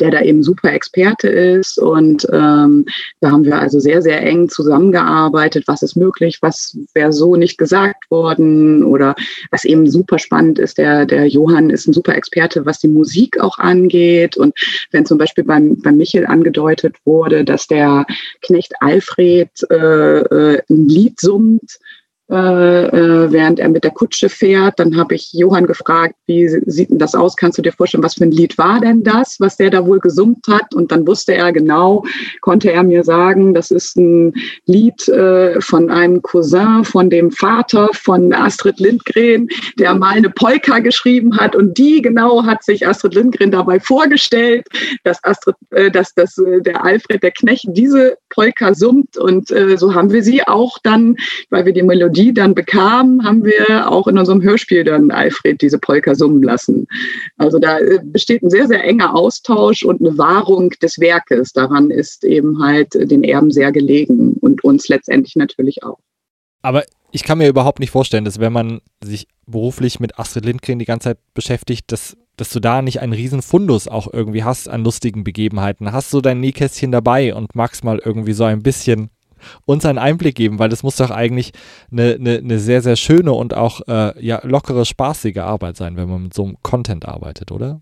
der 0.00 0.10
da 0.10 0.22
eben 0.22 0.42
super 0.42 0.72
Experte 0.72 1.28
ist. 1.28 1.78
Und 1.78 2.26
ähm, 2.32 2.86
da 3.20 3.30
haben 3.30 3.44
wir 3.44 3.58
also 3.58 3.80
sehr, 3.80 4.02
sehr 4.02 4.22
eng 4.22 4.48
zusammengearbeitet. 4.48 5.64
Was 5.66 5.82
ist 5.82 5.96
möglich? 5.96 6.38
Was 6.40 6.76
wäre 6.94 7.12
so 7.12 7.36
nicht 7.36 7.58
gesagt 7.58 8.10
worden? 8.10 8.82
Oder 8.84 9.14
was 9.50 9.64
eben 9.64 9.90
super 9.90 10.18
spannend 10.18 10.58
ist, 10.58 10.78
der, 10.78 11.06
der 11.06 11.26
Johann 11.26 11.70
ist 11.70 11.86
ein 11.86 11.92
super 11.92 12.14
Experte, 12.14 12.66
was 12.66 12.78
die 12.78 12.88
Musik 12.88 13.40
auch 13.40 13.58
angeht. 13.58 14.36
Und 14.36 14.54
wenn 14.90 15.06
zum 15.06 15.18
Beispiel 15.18 15.44
beim, 15.44 15.80
beim 15.80 15.96
Michel 15.96 16.26
angedeutet 16.26 16.93
wurde, 17.04 17.44
dass 17.44 17.66
der 17.66 18.06
Knecht 18.42 18.72
Alfred 18.80 19.50
äh, 19.70 19.74
äh, 19.74 20.62
ein 20.68 20.88
Lied 20.88 21.20
summt, 21.20 21.78
während 22.26 23.60
er 23.60 23.68
mit 23.68 23.84
der 23.84 23.90
Kutsche 23.90 24.28
fährt. 24.28 24.78
Dann 24.78 24.96
habe 24.96 25.14
ich 25.14 25.32
Johann 25.32 25.66
gefragt, 25.66 26.14
wie 26.26 26.48
sieht 26.48 26.90
denn 26.90 26.98
das 26.98 27.14
aus? 27.14 27.36
Kannst 27.36 27.58
du 27.58 27.62
dir 27.62 27.72
vorstellen, 27.72 28.02
was 28.02 28.14
für 28.14 28.24
ein 28.24 28.30
Lied 28.30 28.56
war 28.56 28.80
denn 28.80 29.02
das, 29.02 29.36
was 29.40 29.56
der 29.58 29.70
da 29.70 29.86
wohl 29.86 30.00
gesummt 30.00 30.46
hat? 30.48 30.74
Und 30.74 30.90
dann 30.90 31.06
wusste 31.06 31.34
er 31.34 31.52
genau, 31.52 32.04
konnte 32.40 32.72
er 32.72 32.82
mir 32.82 33.04
sagen, 33.04 33.52
das 33.52 33.70
ist 33.70 33.96
ein 33.96 34.32
Lied 34.64 35.06
äh, 35.08 35.60
von 35.60 35.90
einem 35.90 36.22
Cousin, 36.22 36.84
von 36.84 37.10
dem 37.10 37.30
Vater 37.30 37.90
von 37.92 38.32
Astrid 38.32 38.80
Lindgren, 38.80 39.48
der 39.78 39.94
mal 39.94 40.14
eine 40.14 40.30
Polka 40.30 40.78
geschrieben 40.78 41.36
hat. 41.36 41.54
Und 41.54 41.76
die 41.76 42.00
genau 42.00 42.44
hat 42.44 42.64
sich 42.64 42.86
Astrid 42.86 43.14
Lindgren 43.14 43.50
dabei 43.50 43.78
vorgestellt, 43.80 44.66
dass 45.04 45.22
Astrid, 45.24 45.56
äh, 45.70 45.90
dass, 45.90 46.14
dass 46.14 46.38
äh, 46.38 46.62
der 46.62 46.82
Alfred, 46.84 47.22
der 47.22 47.32
Knecht, 47.32 47.66
diese 47.68 48.16
Polka 48.30 48.74
summt. 48.74 49.18
Und 49.18 49.50
äh, 49.50 49.76
so 49.76 49.94
haben 49.94 50.10
wir 50.10 50.22
sie 50.22 50.46
auch 50.46 50.78
dann, 50.82 51.16
weil 51.50 51.66
wir 51.66 51.72
die 51.72 51.82
Melodie 51.82 52.13
die 52.14 52.32
dann 52.32 52.54
bekamen, 52.54 53.24
haben 53.24 53.44
wir 53.44 53.90
auch 53.90 54.06
in 54.06 54.18
unserem 54.18 54.42
Hörspiel 54.42 54.84
dann 54.84 55.10
Alfred 55.10 55.60
diese 55.60 55.78
Polka 55.78 56.14
summen 56.14 56.42
lassen. 56.42 56.86
Also 57.36 57.58
da 57.58 57.78
äh, 57.78 58.00
besteht 58.02 58.42
ein 58.42 58.50
sehr, 58.50 58.66
sehr 58.66 58.82
enger 58.84 59.14
Austausch 59.14 59.84
und 59.84 60.00
eine 60.00 60.16
Wahrung 60.16 60.70
des 60.82 60.98
Werkes. 60.98 61.52
Daran 61.52 61.90
ist 61.90 62.24
eben 62.24 62.62
halt 62.62 62.94
den 62.94 63.24
Erben 63.24 63.50
sehr 63.50 63.72
gelegen 63.72 64.34
und 64.40 64.64
uns 64.64 64.88
letztendlich 64.88 65.36
natürlich 65.36 65.82
auch. 65.82 65.98
Aber 66.62 66.84
ich 67.12 67.22
kann 67.22 67.38
mir 67.38 67.48
überhaupt 67.48 67.78
nicht 67.78 67.90
vorstellen, 67.90 68.24
dass 68.24 68.40
wenn 68.40 68.52
man 68.52 68.80
sich 69.02 69.28
beruflich 69.46 70.00
mit 70.00 70.18
Astrid 70.18 70.46
Lindgren 70.46 70.78
die 70.78 70.84
ganze 70.84 71.10
Zeit 71.10 71.18
beschäftigt, 71.34 71.92
dass, 71.92 72.16
dass 72.36 72.50
du 72.50 72.58
da 72.58 72.82
nicht 72.82 73.00
einen 73.00 73.12
riesen 73.12 73.42
Fundus 73.42 73.86
auch 73.86 74.12
irgendwie 74.12 74.42
hast 74.42 74.68
an 74.68 74.82
lustigen 74.82 75.24
Begebenheiten. 75.24 75.92
Hast 75.92 76.12
du 76.12 76.20
dein 76.20 76.40
Nähkästchen 76.40 76.90
dabei 76.90 77.34
und 77.34 77.54
magst 77.54 77.84
mal 77.84 78.00
irgendwie 78.02 78.32
so 78.32 78.44
ein 78.44 78.62
bisschen 78.62 79.10
uns 79.64 79.84
einen 79.84 79.98
Einblick 79.98 80.34
geben, 80.34 80.58
weil 80.58 80.68
das 80.68 80.82
muss 80.82 80.96
doch 80.96 81.10
eigentlich 81.10 81.52
eine, 81.90 82.14
eine, 82.14 82.38
eine 82.38 82.58
sehr, 82.58 82.82
sehr 82.82 82.96
schöne 82.96 83.32
und 83.32 83.54
auch 83.54 83.80
äh, 83.88 84.24
ja, 84.24 84.40
lockere, 84.44 84.84
spaßige 84.84 85.38
Arbeit 85.38 85.76
sein, 85.76 85.96
wenn 85.96 86.08
man 86.08 86.24
mit 86.24 86.34
so 86.34 86.44
einem 86.44 86.56
Content 86.62 87.06
arbeitet, 87.06 87.52
oder? 87.52 87.80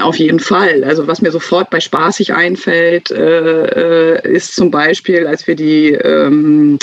Auf 0.00 0.16
jeden 0.16 0.40
Fall. 0.40 0.84
Also 0.84 1.06
was 1.06 1.20
mir 1.20 1.30
sofort 1.30 1.68
bei 1.70 1.80
spaßig 1.80 2.32
einfällt, 2.32 3.10
äh, 3.10 4.14
äh, 4.16 4.34
ist 4.34 4.54
zum 4.54 4.70
Beispiel, 4.70 5.26
als 5.26 5.46
wir 5.46 5.54
die 5.54 5.92
ähm, 5.92 6.78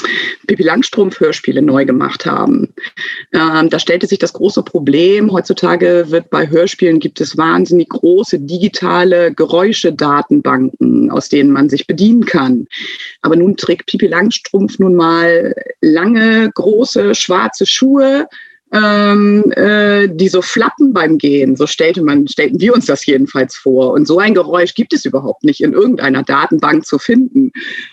Pippi 0.45 0.63
Langstrumpf-Hörspiele 0.63 1.61
neu 1.61 1.85
gemacht 1.85 2.25
haben. 2.25 2.73
Ähm, 3.33 3.69
da 3.69 3.79
stellte 3.79 4.05
sich 4.05 4.19
das 4.19 4.33
große 4.33 4.61
Problem. 4.61 5.31
Heutzutage 5.31 6.05
wird 6.09 6.29
bei 6.29 6.47
Hörspielen 6.47 6.99
gibt 6.99 7.19
es 7.19 7.35
wahnsinnig 7.35 7.89
große 7.89 8.39
digitale 8.39 9.33
Geräuschedatenbanken, 9.33 11.09
aus 11.09 11.29
denen 11.29 11.51
man 11.51 11.69
sich 11.69 11.87
bedienen 11.87 12.25
kann. 12.25 12.67
Aber 13.21 13.35
nun 13.35 13.57
trägt 13.57 13.87
Pippi 13.87 14.07
Langstrumpf 14.07 14.77
nun 14.77 14.95
mal 14.95 15.55
lange, 15.81 16.51
große, 16.53 17.15
schwarze 17.15 17.65
Schuhe 17.65 18.27
ähm, 18.73 19.51
äh, 19.55 20.07
die 20.09 20.29
so 20.29 20.41
flappen 20.41 20.93
beim 20.93 21.19
Gehen. 21.19 21.55
So 21.55 21.67
stellte 21.67 22.01
man, 22.01 22.27
stellten 22.27 22.59
wir 22.59 22.73
uns 22.73 22.87
das 22.87 23.05
jedenfalls 23.05 23.55
vor. 23.55 23.91
Und 23.91 24.07
so 24.07 24.17
ein 24.17 24.33
Geräusch 24.33 24.73
gibt 24.73 24.93
es 24.93 25.05
überhaupt 25.05 25.43
nicht 25.43 25.61
in 25.61 25.73
irgendeiner 25.73 26.23
Datenbank 26.23 26.85
zu 26.85 26.97
finden. 26.97 27.51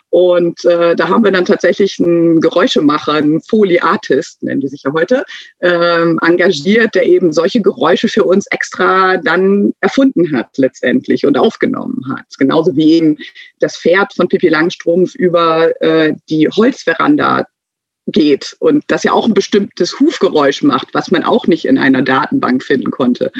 Und 0.08 0.64
äh, 0.64 0.96
da 0.96 1.08
haben 1.08 1.22
wir 1.22 1.32
dann 1.32 1.44
tatsächlich 1.44 2.00
einen 2.00 2.40
Geräuschemacher, 2.40 3.12
einen 3.12 3.42
Foley-Artist, 3.42 4.42
nennen 4.42 4.62
die 4.62 4.68
sich 4.68 4.82
ja 4.84 4.92
heute, 4.94 5.24
ähm, 5.60 6.18
engagiert, 6.22 6.94
der 6.94 7.06
eben 7.06 7.32
solche 7.32 7.60
Geräusche 7.60 8.08
für 8.08 8.24
uns 8.24 8.46
extra 8.46 9.18
dann 9.18 9.74
erfunden 9.80 10.34
hat 10.34 10.56
letztendlich 10.56 11.26
und 11.26 11.36
aufgenommen 11.36 12.02
hat. 12.08 12.24
Genauso 12.38 12.74
wie 12.74 12.94
eben 12.94 13.18
das 13.60 13.76
Pferd 13.76 14.14
von 14.14 14.28
Pippi 14.28 14.48
Langstrumpf 14.48 15.14
über 15.14 15.70
äh, 15.82 16.14
die 16.30 16.48
Holzveranda 16.48 17.46
geht 18.12 18.56
und 18.60 18.84
das 18.88 19.04
ja 19.04 19.12
auch 19.12 19.26
ein 19.26 19.34
bestimmtes 19.34 19.98
Hufgeräusch 19.98 20.62
macht, 20.62 20.88
was 20.92 21.10
man 21.10 21.24
auch 21.24 21.46
nicht 21.46 21.64
in 21.64 21.78
einer 21.78 22.02
Datenbank 22.02 22.62
finden 22.62 22.90
konnte. 22.90 23.32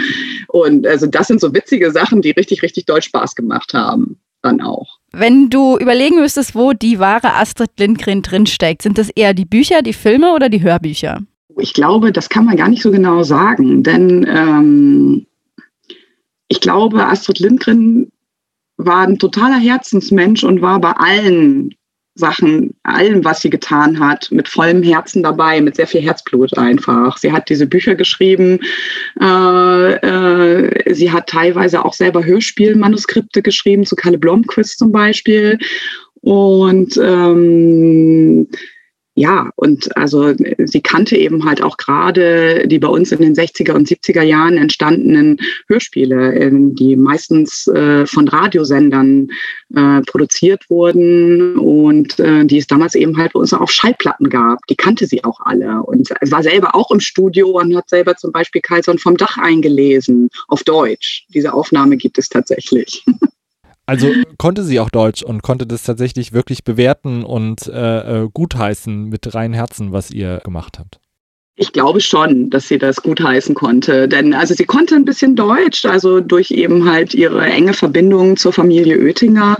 Und 0.48 0.87
also 0.87 1.06
das 1.06 1.28
sind 1.28 1.40
so 1.40 1.54
witzige 1.54 1.90
Sachen, 1.90 2.22
die 2.22 2.30
richtig, 2.30 2.62
richtig 2.62 2.87
doll 2.87 3.02
Spaß 3.02 3.35
gemacht 3.35 3.74
haben. 3.74 4.18
Dann 4.42 4.62
auch. 4.62 4.98
Wenn 5.12 5.50
du 5.50 5.76
überlegen 5.76 6.16
müsstest, 6.16 6.54
wo 6.54 6.72
die 6.72 6.98
wahre 6.98 7.35
Astrid 7.35 7.72
Lindgren 7.78 8.22
drinsteckt, 8.22 8.80
sind 8.80 8.96
das 8.96 9.11
eher 9.11 9.35
die 9.35 9.44
Bücher, 9.44 9.83
die 9.83 9.92
Filme 9.92 10.33
oder 10.33 10.48
die 10.48 10.62
Hörbücher? 10.62 11.20
Ich 11.59 11.74
glaube, 11.74 12.11
das 12.11 12.30
kann 12.30 12.46
man 12.46 12.56
gar 12.56 12.68
nicht 12.68 12.83
so 12.83 12.90
genau 12.90 13.22
sagen, 13.22 13.83
denn 13.83 14.26
ähm, 14.26 15.26
ich 16.48 16.61
glaube, 16.61 17.04
Astrid 17.04 17.38
Lindgren 17.38 18.11
war 18.76 19.06
ein 19.06 19.18
totaler 19.18 19.59
Herzensmensch 19.59 20.42
und 20.42 20.62
war 20.62 20.80
bei 20.80 20.92
allen 20.92 21.74
Sachen, 22.20 22.74
allem, 22.85 23.24
was 23.24 23.40
sie 23.40 23.50
getan 23.50 23.98
hat, 23.98 24.30
mit 24.30 24.48
vollem 24.48 24.83
Herzen 24.85 25.24
dabei, 25.24 25.61
mit 25.61 25.74
sehr 25.74 25.88
viel 25.88 26.02
Herzblut 26.02 26.56
einfach. 26.56 27.16
Sie 27.16 27.33
hat 27.33 27.48
diese 27.48 27.66
Bücher 27.66 27.96
geschrieben, 27.96 28.61
äh, 29.20 29.94
äh, 29.94 30.94
sie 30.94 31.11
hat 31.11 31.26
teilweise 31.28 31.85
auch 31.85 31.94
selber 31.94 32.24
Hörspielmanuskripte 32.24 33.42
geschrieben, 33.42 33.85
zu 33.85 33.96
Kalle 33.96 34.18
Blomquist 34.18 34.78
zum 34.78 34.92
Beispiel. 34.92 35.59
Und 36.20 36.96
ähm, 37.02 38.46
ja, 39.20 39.50
und 39.54 39.94
also 39.98 40.35
sie 40.64 40.80
kannte 40.80 41.14
eben 41.14 41.44
halt 41.44 41.62
auch 41.62 41.76
gerade 41.76 42.66
die 42.66 42.78
bei 42.78 42.88
uns 42.88 43.12
in 43.12 43.20
den 43.20 43.35
60er 43.35 43.72
und 43.72 43.87
70er 43.87 44.22
Jahren 44.22 44.56
entstandenen 44.56 45.37
Hörspiele, 45.66 46.37
ähm, 46.37 46.74
die 46.74 46.96
meistens 46.96 47.66
äh, 47.66 48.06
von 48.06 48.28
Radiosendern 48.28 49.28
äh, 49.76 50.00
produziert 50.06 50.70
wurden 50.70 51.59
und 51.59 52.18
äh, 52.18 52.46
die 52.46 52.56
es 52.56 52.66
damals 52.66 52.94
eben 52.94 53.18
halt 53.18 53.35
bei 53.35 53.40
uns 53.40 53.52
auch 53.52 53.61
auf 53.61 53.70
Schallplatten 53.70 54.30
gab. 54.30 54.66
Die 54.70 54.76
kannte 54.76 55.04
sie 55.04 55.22
auch 55.22 55.40
alle 55.40 55.83
und 55.83 56.09
war 56.09 56.42
selber 56.42 56.74
auch 56.74 56.90
im 56.90 57.00
Studio 57.00 57.61
und 57.61 57.76
hat 57.76 57.90
selber 57.90 58.16
zum 58.16 58.33
Beispiel 58.33 58.62
Kaiser 58.62 58.96
vom 58.96 59.18
Dach 59.18 59.37
eingelesen 59.37 60.30
auf 60.48 60.64
Deutsch. 60.64 61.26
Diese 61.35 61.52
Aufnahme 61.52 61.98
gibt 61.98 62.16
es 62.16 62.30
tatsächlich. 62.30 63.04
Also 63.90 64.07
konnte 64.38 64.62
sie 64.62 64.79
auch 64.79 64.88
Deutsch 64.88 65.24
und 65.24 65.42
konnte 65.42 65.66
das 65.66 65.83
tatsächlich 65.83 66.33
wirklich 66.33 66.62
bewerten 66.62 67.24
und 67.24 67.66
äh, 67.66 68.22
äh 68.22 68.29
gutheißen 68.33 69.07
mit 69.07 69.35
reinem 69.35 69.53
Herzen, 69.53 69.90
was 69.90 70.12
ihr 70.12 70.38
gemacht 70.44 70.79
habt. 70.79 71.00
Ich 71.60 71.74
glaube 71.74 72.00
schon, 72.00 72.48
dass 72.48 72.68
sie 72.68 72.78
das 72.78 73.02
gut 73.02 73.20
heißen 73.20 73.54
konnte. 73.54 74.08
Denn 74.08 74.32
also 74.32 74.54
sie 74.54 74.64
konnte 74.64 74.94
ein 74.94 75.04
bisschen 75.04 75.36
Deutsch, 75.36 75.84
also 75.84 76.20
durch 76.20 76.50
eben 76.50 76.90
halt 76.90 77.12
ihre 77.12 77.42
enge 77.42 77.74
Verbindung 77.74 78.38
zur 78.38 78.54
Familie 78.54 78.98
Oettinger 78.98 79.58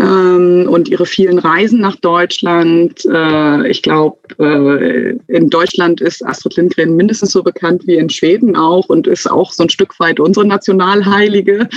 ähm, 0.00 0.66
und 0.68 0.88
ihre 0.88 1.06
vielen 1.06 1.38
Reisen 1.38 1.78
nach 1.78 1.94
Deutschland. 1.94 3.04
Äh, 3.04 3.68
ich 3.70 3.82
glaube, 3.82 4.18
äh, 4.40 5.18
in 5.28 5.48
Deutschland 5.48 6.00
ist 6.00 6.26
Astrid 6.26 6.56
Lindgren 6.56 6.96
mindestens 6.96 7.30
so 7.30 7.44
bekannt 7.44 7.86
wie 7.86 7.94
in 7.94 8.10
Schweden 8.10 8.56
auch 8.56 8.88
und 8.88 9.06
ist 9.06 9.30
auch 9.30 9.52
so 9.52 9.62
ein 9.62 9.70
Stück 9.70 10.00
weit 10.00 10.18
unsere 10.18 10.48
Nationalheilige, 10.48 11.68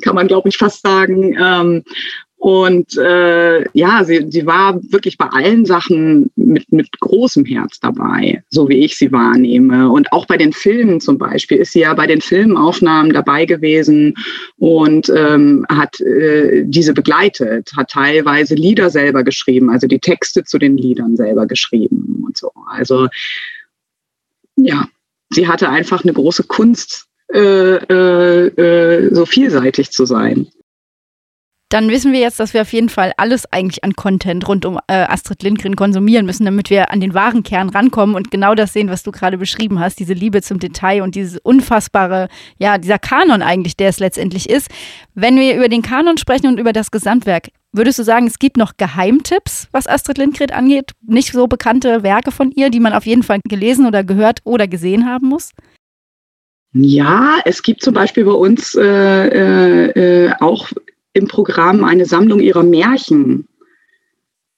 kann 0.00 0.14
man 0.14 0.26
glaube 0.26 0.48
ich 0.48 0.56
fast 0.56 0.80
sagen. 0.80 1.36
Ähm, 1.38 1.84
und 2.38 2.96
äh, 2.96 3.64
ja, 3.76 4.04
sie, 4.04 4.26
sie 4.30 4.46
war 4.46 4.80
wirklich 4.92 5.18
bei 5.18 5.26
allen 5.26 5.66
Sachen 5.66 6.30
mit, 6.36 6.70
mit 6.70 7.00
großem 7.00 7.44
Herz 7.44 7.80
dabei, 7.80 8.44
so 8.48 8.68
wie 8.68 8.84
ich 8.84 8.96
sie 8.96 9.10
wahrnehme. 9.10 9.90
Und 9.90 10.12
auch 10.12 10.24
bei 10.24 10.36
den 10.36 10.52
Filmen 10.52 11.00
zum 11.00 11.18
Beispiel 11.18 11.58
ist 11.58 11.72
sie 11.72 11.80
ja 11.80 11.92
bei 11.94 12.06
den 12.06 12.20
Filmaufnahmen 12.20 13.12
dabei 13.12 13.44
gewesen 13.44 14.14
und 14.56 15.12
ähm, 15.14 15.66
hat 15.68 16.00
äh, 16.00 16.62
diese 16.64 16.94
begleitet, 16.94 17.72
hat 17.76 17.90
teilweise 17.90 18.54
Lieder 18.54 18.88
selber 18.90 19.24
geschrieben, 19.24 19.68
also 19.68 19.88
die 19.88 19.98
Texte 19.98 20.44
zu 20.44 20.58
den 20.58 20.76
Liedern 20.76 21.16
selber 21.16 21.46
geschrieben 21.46 22.22
und 22.24 22.38
so. 22.38 22.52
Also 22.68 23.08
ja, 24.54 24.86
sie 25.30 25.48
hatte 25.48 25.68
einfach 25.70 26.04
eine 26.04 26.12
große 26.12 26.44
Kunst, 26.44 27.06
äh, 27.34 27.74
äh, 27.74 28.46
äh 28.46 29.12
so 29.12 29.26
vielseitig 29.26 29.90
zu 29.90 30.06
sein 30.06 30.46
dann 31.68 31.90
wissen 31.90 32.12
wir 32.12 32.20
jetzt, 32.20 32.40
dass 32.40 32.54
wir 32.54 32.62
auf 32.62 32.72
jeden 32.72 32.88
Fall 32.88 33.12
alles 33.18 33.44
eigentlich 33.52 33.84
an 33.84 33.94
Content 33.94 34.48
rund 34.48 34.64
um 34.64 34.78
äh, 34.86 34.94
Astrid 34.94 35.42
Lindgren 35.42 35.76
konsumieren 35.76 36.24
müssen, 36.24 36.46
damit 36.46 36.70
wir 36.70 36.90
an 36.90 37.00
den 37.00 37.12
wahren 37.12 37.42
Kern 37.42 37.68
rankommen 37.68 38.16
und 38.16 38.30
genau 38.30 38.54
das 38.54 38.72
sehen, 38.72 38.88
was 38.88 39.02
du 39.02 39.12
gerade 39.12 39.36
beschrieben 39.36 39.78
hast, 39.78 39.98
diese 39.98 40.14
Liebe 40.14 40.40
zum 40.40 40.58
Detail 40.58 41.02
und 41.02 41.14
dieses 41.14 41.38
unfassbare, 41.38 42.28
ja, 42.58 42.78
dieser 42.78 42.98
Kanon 42.98 43.42
eigentlich, 43.42 43.76
der 43.76 43.90
es 43.90 43.98
letztendlich 43.98 44.48
ist. 44.48 44.68
Wenn 45.14 45.36
wir 45.36 45.56
über 45.56 45.68
den 45.68 45.82
Kanon 45.82 46.16
sprechen 46.16 46.46
und 46.46 46.58
über 46.58 46.72
das 46.72 46.90
Gesamtwerk, 46.90 47.48
würdest 47.72 47.98
du 47.98 48.02
sagen, 48.02 48.26
es 48.26 48.38
gibt 48.38 48.56
noch 48.56 48.78
Geheimtipps, 48.78 49.68
was 49.70 49.86
Astrid 49.86 50.16
Lindgren 50.16 50.50
angeht? 50.52 50.92
Nicht 51.06 51.32
so 51.32 51.48
bekannte 51.48 52.02
Werke 52.02 52.32
von 52.32 52.50
ihr, 52.50 52.70
die 52.70 52.80
man 52.80 52.94
auf 52.94 53.04
jeden 53.04 53.22
Fall 53.22 53.40
gelesen 53.44 53.86
oder 53.86 54.04
gehört 54.04 54.40
oder 54.44 54.66
gesehen 54.68 55.04
haben 55.06 55.28
muss? 55.28 55.50
Ja, 56.72 57.38
es 57.44 57.62
gibt 57.62 57.82
zum 57.82 57.94
Beispiel 57.94 58.24
bei 58.24 58.32
uns 58.32 58.74
äh, 58.74 58.82
äh, 58.82 60.26
äh 60.26 60.32
auch 60.40 60.70
im 61.18 61.28
Programm 61.28 61.84
eine 61.84 62.06
Sammlung 62.06 62.40
ihrer 62.40 62.62
Märchen. 62.62 63.46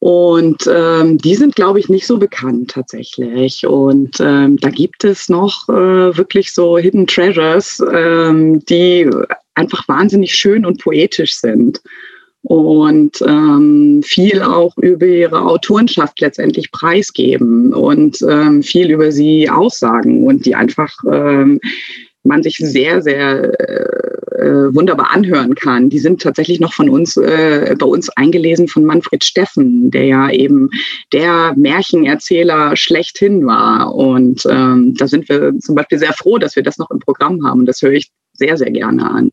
Und 0.01 0.67
ähm, 0.67 1.19
die 1.19 1.35
sind, 1.35 1.57
glaube 1.57 1.79
ich, 1.79 1.91
nicht 1.91 2.07
so 2.07 2.19
bekannt 2.19 2.71
tatsächlich. 2.71 3.67
Und 3.67 4.19
ähm, 4.21 4.57
da 4.57 4.71
gibt 4.71 5.05
es 5.05 5.29
noch 5.29 5.69
äh, 5.69 6.17
wirklich 6.17 6.55
so 6.55 6.79
Hidden 6.79 7.07
Treasures, 7.07 7.83
ähm, 7.93 8.65
die 8.65 9.11
einfach 9.55 9.87
wahnsinnig 9.89 10.35
schön 10.35 10.65
und 10.65 10.81
poetisch 10.81 11.35
sind. 11.35 11.83
Und 12.43 13.21
ähm, 13.21 14.01
viel 14.03 14.41
auch 14.41 14.75
über 14.79 15.05
ihre 15.05 15.43
Autorenschaft 15.43 16.19
letztendlich 16.21 16.73
preisgeben 16.73 17.75
und 17.75 18.23
ähm, 18.23 18.63
viel 18.63 18.91
über 18.91 19.13
sie 19.13 19.51
aussagen 19.51 20.27
und 20.27 20.47
die 20.47 20.55
einfach 20.55 20.91
ähm, 21.13 21.61
man 22.23 22.43
sich 22.43 22.57
sehr, 22.57 23.03
sehr 23.03 23.59
äh, 23.61 24.11
äh, 24.41 24.75
wunderbar 24.75 25.11
anhören 25.11 25.55
kann. 25.55 25.91
Die 25.91 25.99
sind 25.99 26.23
tatsächlich 26.23 26.61
noch 26.61 26.73
von 26.73 26.89
uns, 26.89 27.17
äh, 27.17 27.75
bei 27.79 27.87
uns 27.87 28.09
eingelesen 28.11 28.69
von 28.69 28.85
Manfred 28.85 29.23
Steffen, 29.23 29.91
der 29.91 30.07
ja 30.07 30.31
eben 30.31 30.71
der 31.13 31.55
Märchenerzähler 31.57 32.77
schlechthin 32.77 33.47
war. 33.47 33.95
Und 33.95 34.47
ähm, 34.49 34.95
da 34.97 35.07
sind 35.07 35.29
wir 35.29 35.59
zum 35.59 35.75
Beispiel 35.75 35.99
sehr 35.99 36.13
froh, 36.13 36.39
dass 36.39 36.57
wir 36.57 36.63
das 36.63 36.79
noch 36.79 36.91
im 36.91 37.01
Programm 37.01 37.45
haben. 37.47 37.67
Das 37.67 37.83
höre 37.83 37.93
ich 37.93 38.11
sehr, 38.33 38.57
sehr 38.57 38.71
gerne 38.71 39.11
an. 39.11 39.31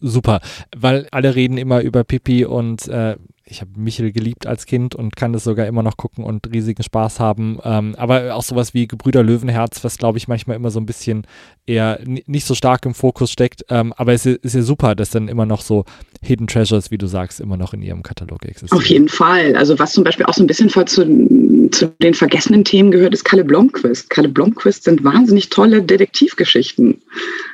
Super, 0.00 0.40
weil 0.76 1.08
alle 1.10 1.34
reden 1.34 1.58
immer 1.58 1.82
über 1.82 2.04
Pippi 2.04 2.44
und 2.44 2.86
äh, 2.86 3.16
ich 3.50 3.60
habe 3.60 3.70
Michel 3.76 4.12
geliebt 4.12 4.46
als 4.46 4.66
Kind 4.66 4.94
und 4.94 5.16
kann 5.16 5.32
das 5.32 5.44
sogar 5.44 5.66
immer 5.66 5.82
noch 5.82 5.96
gucken 5.96 6.24
und 6.24 6.52
riesigen 6.52 6.82
Spaß 6.82 7.20
haben. 7.20 7.58
Ähm, 7.64 7.94
aber 7.96 8.34
auch 8.34 8.42
sowas 8.42 8.74
wie 8.74 8.86
Gebrüder 8.86 9.22
Löwenherz, 9.22 9.82
was 9.84 9.98
glaube 9.98 10.18
ich 10.18 10.28
manchmal 10.28 10.56
immer 10.56 10.70
so 10.70 10.80
ein 10.80 10.86
bisschen 10.86 11.26
eher 11.66 12.00
nicht 12.04 12.46
so 12.46 12.54
stark 12.54 12.84
im 12.86 12.94
Fokus 12.94 13.30
steckt. 13.30 13.64
Ähm, 13.68 13.92
aber 13.96 14.12
es 14.12 14.26
ist, 14.26 14.54
ja 14.54 14.62
super, 14.62 14.94
dass 14.94 15.10
dann 15.10 15.28
immer 15.28 15.46
noch 15.46 15.60
so 15.60 15.84
Hidden 16.22 16.46
Treasures, 16.46 16.90
wie 16.90 16.98
du 16.98 17.06
sagst, 17.06 17.40
immer 17.40 17.56
noch 17.56 17.74
in 17.74 17.82
ihrem 17.82 18.02
Katalog 18.02 18.44
existieren. 18.44 18.78
Auf 18.78 18.86
jeden 18.86 19.08
Fall. 19.08 19.54
Also 19.56 19.78
was 19.78 19.92
zum 19.92 20.04
Beispiel 20.04 20.26
auch 20.26 20.34
so 20.34 20.42
ein 20.42 20.46
bisschen 20.46 20.68
zu, 20.68 21.68
zu 21.70 21.86
den 22.02 22.14
vergessenen 22.14 22.64
Themen 22.64 22.90
gehört, 22.90 23.14
ist 23.14 23.24
Kalle 23.24 23.44
Blomquist. 23.44 24.10
Kalle 24.10 24.28
Blomquist 24.28 24.84
sind 24.84 25.04
wahnsinnig 25.04 25.50
tolle 25.50 25.82
Detektivgeschichten 25.82 27.00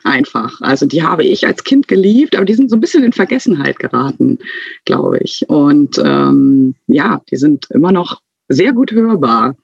einfach. 0.05 0.61
Also 0.61 0.87
die 0.87 1.03
habe 1.03 1.25
ich 1.25 1.47
als 1.47 1.65
Kind 1.65 1.89
geliebt, 1.89 2.37
aber 2.37 2.45
die 2.45 2.55
sind 2.55 2.71
so 2.71 2.77
ein 2.77 2.81
bisschen 2.81 3.05
in 3.05 3.13
Vergessenheit 3.13 3.79
geraten, 3.79 4.39
glaube 4.85 5.19
ich. 5.19 5.45
Und 5.49 5.84
ähm, 5.99 6.75
ja, 6.87 7.21
die 7.31 7.37
sind 7.37 7.67
immer 7.71 7.93
noch 7.93 8.21
sehr 8.49 8.73
gut 8.73 8.93
hörbar 8.93 9.55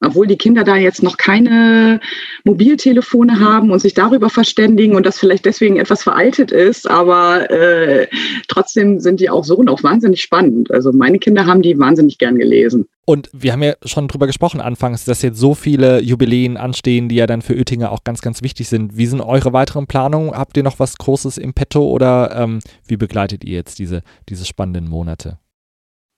obwohl 0.00 0.26
die 0.26 0.36
Kinder 0.36 0.64
da 0.64 0.76
jetzt 0.76 1.02
noch 1.02 1.16
keine 1.16 2.00
Mobiltelefone 2.44 3.40
haben 3.40 3.70
und 3.70 3.80
sich 3.80 3.94
darüber 3.94 4.30
verständigen 4.30 4.94
und 4.94 5.04
das 5.04 5.18
vielleicht 5.18 5.44
deswegen 5.44 5.76
etwas 5.76 6.02
veraltet 6.02 6.52
ist, 6.52 6.88
aber 6.88 7.50
äh, 7.50 8.06
trotzdem 8.46 9.00
sind 9.00 9.20
die 9.20 9.28
auch 9.28 9.44
so 9.44 9.62
noch 9.62 9.82
wahnsinnig 9.82 10.22
spannend. 10.22 10.70
Also 10.70 10.92
meine 10.92 11.18
Kinder 11.18 11.46
haben 11.46 11.62
die 11.62 11.78
wahnsinnig 11.78 12.18
gern 12.18 12.38
gelesen. 12.38 12.86
Und 13.06 13.30
wir 13.32 13.52
haben 13.52 13.62
ja 13.62 13.74
schon 13.84 14.06
drüber 14.06 14.26
gesprochen 14.26 14.60
anfangs, 14.60 15.04
dass 15.04 15.22
jetzt 15.22 15.38
so 15.38 15.54
viele 15.54 16.00
Jubiläen 16.00 16.56
anstehen, 16.56 17.08
die 17.08 17.16
ja 17.16 17.26
dann 17.26 17.42
für 17.42 17.54
Oettinger 17.54 17.90
auch 17.90 18.04
ganz, 18.04 18.20
ganz 18.20 18.42
wichtig 18.42 18.68
sind. 18.68 18.96
Wie 18.96 19.06
sind 19.06 19.22
eure 19.22 19.52
weiteren 19.52 19.86
Planungen? 19.86 20.32
Habt 20.32 20.56
ihr 20.58 20.62
noch 20.62 20.78
was 20.78 20.98
Großes 20.98 21.38
im 21.38 21.54
Petto 21.54 21.88
oder 21.88 22.36
ähm, 22.36 22.60
wie 22.86 22.98
begleitet 22.98 23.44
ihr 23.44 23.54
jetzt 23.54 23.78
diese, 23.78 24.02
diese 24.28 24.44
spannenden 24.44 24.88
Monate? 24.88 25.38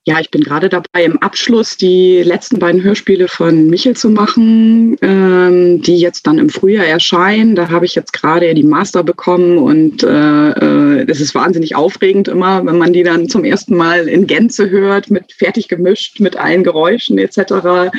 Ja, 0.07 0.19
ich 0.19 0.31
bin 0.31 0.41
gerade 0.41 0.67
dabei, 0.67 1.03
im 1.03 1.21
Abschluss 1.21 1.77
die 1.77 2.23
letzten 2.23 2.57
beiden 2.57 2.81
Hörspiele 2.81 3.27
von 3.27 3.67
Michel 3.67 3.95
zu 3.95 4.09
machen, 4.09 4.97
ähm, 5.03 5.79
die 5.83 5.97
jetzt 5.97 6.25
dann 6.25 6.39
im 6.39 6.49
Frühjahr 6.49 6.87
erscheinen. 6.87 7.55
Da 7.55 7.69
habe 7.69 7.85
ich 7.85 7.93
jetzt 7.93 8.11
gerade 8.11 8.51
die 8.55 8.63
Master 8.63 9.03
bekommen 9.03 9.59
und 9.59 10.01
äh, 10.01 10.49
äh, 10.49 11.05
es 11.07 11.21
ist 11.21 11.35
wahnsinnig 11.35 11.75
aufregend 11.75 12.27
immer, 12.27 12.65
wenn 12.65 12.79
man 12.79 12.93
die 12.93 13.03
dann 13.03 13.29
zum 13.29 13.43
ersten 13.43 13.77
Mal 13.77 14.07
in 14.07 14.25
Gänze 14.25 14.71
hört, 14.71 15.11
mit 15.11 15.33
fertig 15.33 15.67
gemischt, 15.67 16.19
mit 16.19 16.35
allen 16.35 16.63
Geräuschen 16.63 17.19
etc. 17.19 17.91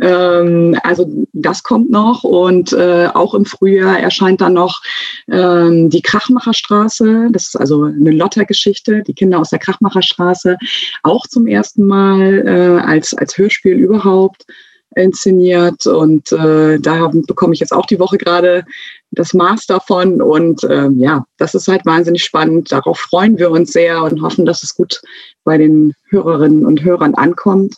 Ähm, 0.00 0.78
also 0.84 1.10
das 1.32 1.64
kommt 1.64 1.90
noch 1.90 2.22
und 2.22 2.72
äh, 2.72 3.08
auch 3.12 3.34
im 3.34 3.44
Frühjahr 3.44 3.98
erscheint 3.98 4.40
dann 4.40 4.52
noch 4.52 4.80
ähm, 5.28 5.90
die 5.90 6.02
Krachmacherstraße. 6.02 7.30
Das 7.32 7.48
ist 7.48 7.56
also 7.56 7.82
eine 7.82 8.12
Lotter-Geschichte, 8.12 9.02
die 9.04 9.14
Kinder 9.14 9.40
aus 9.40 9.50
der 9.50 9.58
Krachmacherstraße, 9.58 10.56
auch 11.02 11.26
zum 11.26 11.47
ersten 11.48 11.86
Mal 11.86 12.46
äh, 12.46 12.80
als, 12.82 13.14
als 13.14 13.36
Hörspiel 13.36 13.74
überhaupt 13.74 14.46
inszeniert. 14.94 15.86
Und 15.86 16.32
äh, 16.32 16.78
da 16.78 17.10
bekomme 17.26 17.54
ich 17.54 17.60
jetzt 17.60 17.72
auch 17.72 17.86
die 17.86 17.98
Woche 17.98 18.18
gerade 18.18 18.64
das 19.10 19.34
Master 19.34 19.80
von. 19.80 20.20
Und 20.20 20.64
ähm, 20.68 20.98
ja, 20.98 21.24
das 21.36 21.54
ist 21.54 21.68
halt 21.68 21.84
wahnsinnig 21.86 22.24
spannend. 22.24 22.70
Darauf 22.72 22.98
freuen 22.98 23.38
wir 23.38 23.50
uns 23.50 23.72
sehr 23.72 24.02
und 24.02 24.22
hoffen, 24.22 24.46
dass 24.46 24.62
es 24.62 24.74
gut 24.74 25.00
bei 25.44 25.58
den 25.58 25.94
Hörerinnen 26.08 26.66
und 26.66 26.82
Hörern 26.82 27.14
ankommt. 27.14 27.76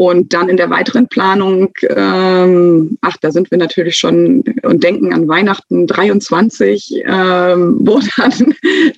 Und 0.00 0.32
dann 0.32 0.48
in 0.48 0.56
der 0.56 0.70
weiteren 0.70 1.08
Planung, 1.08 1.74
ähm, 1.90 2.96
ach, 3.02 3.18
da 3.20 3.30
sind 3.30 3.50
wir 3.50 3.58
natürlich 3.58 3.98
schon 3.98 4.42
und 4.62 4.82
denken 4.82 5.12
an 5.12 5.28
Weihnachten 5.28 5.86
23, 5.86 7.02
ähm, 7.04 7.76
wo 7.80 8.00
dann 8.16 8.54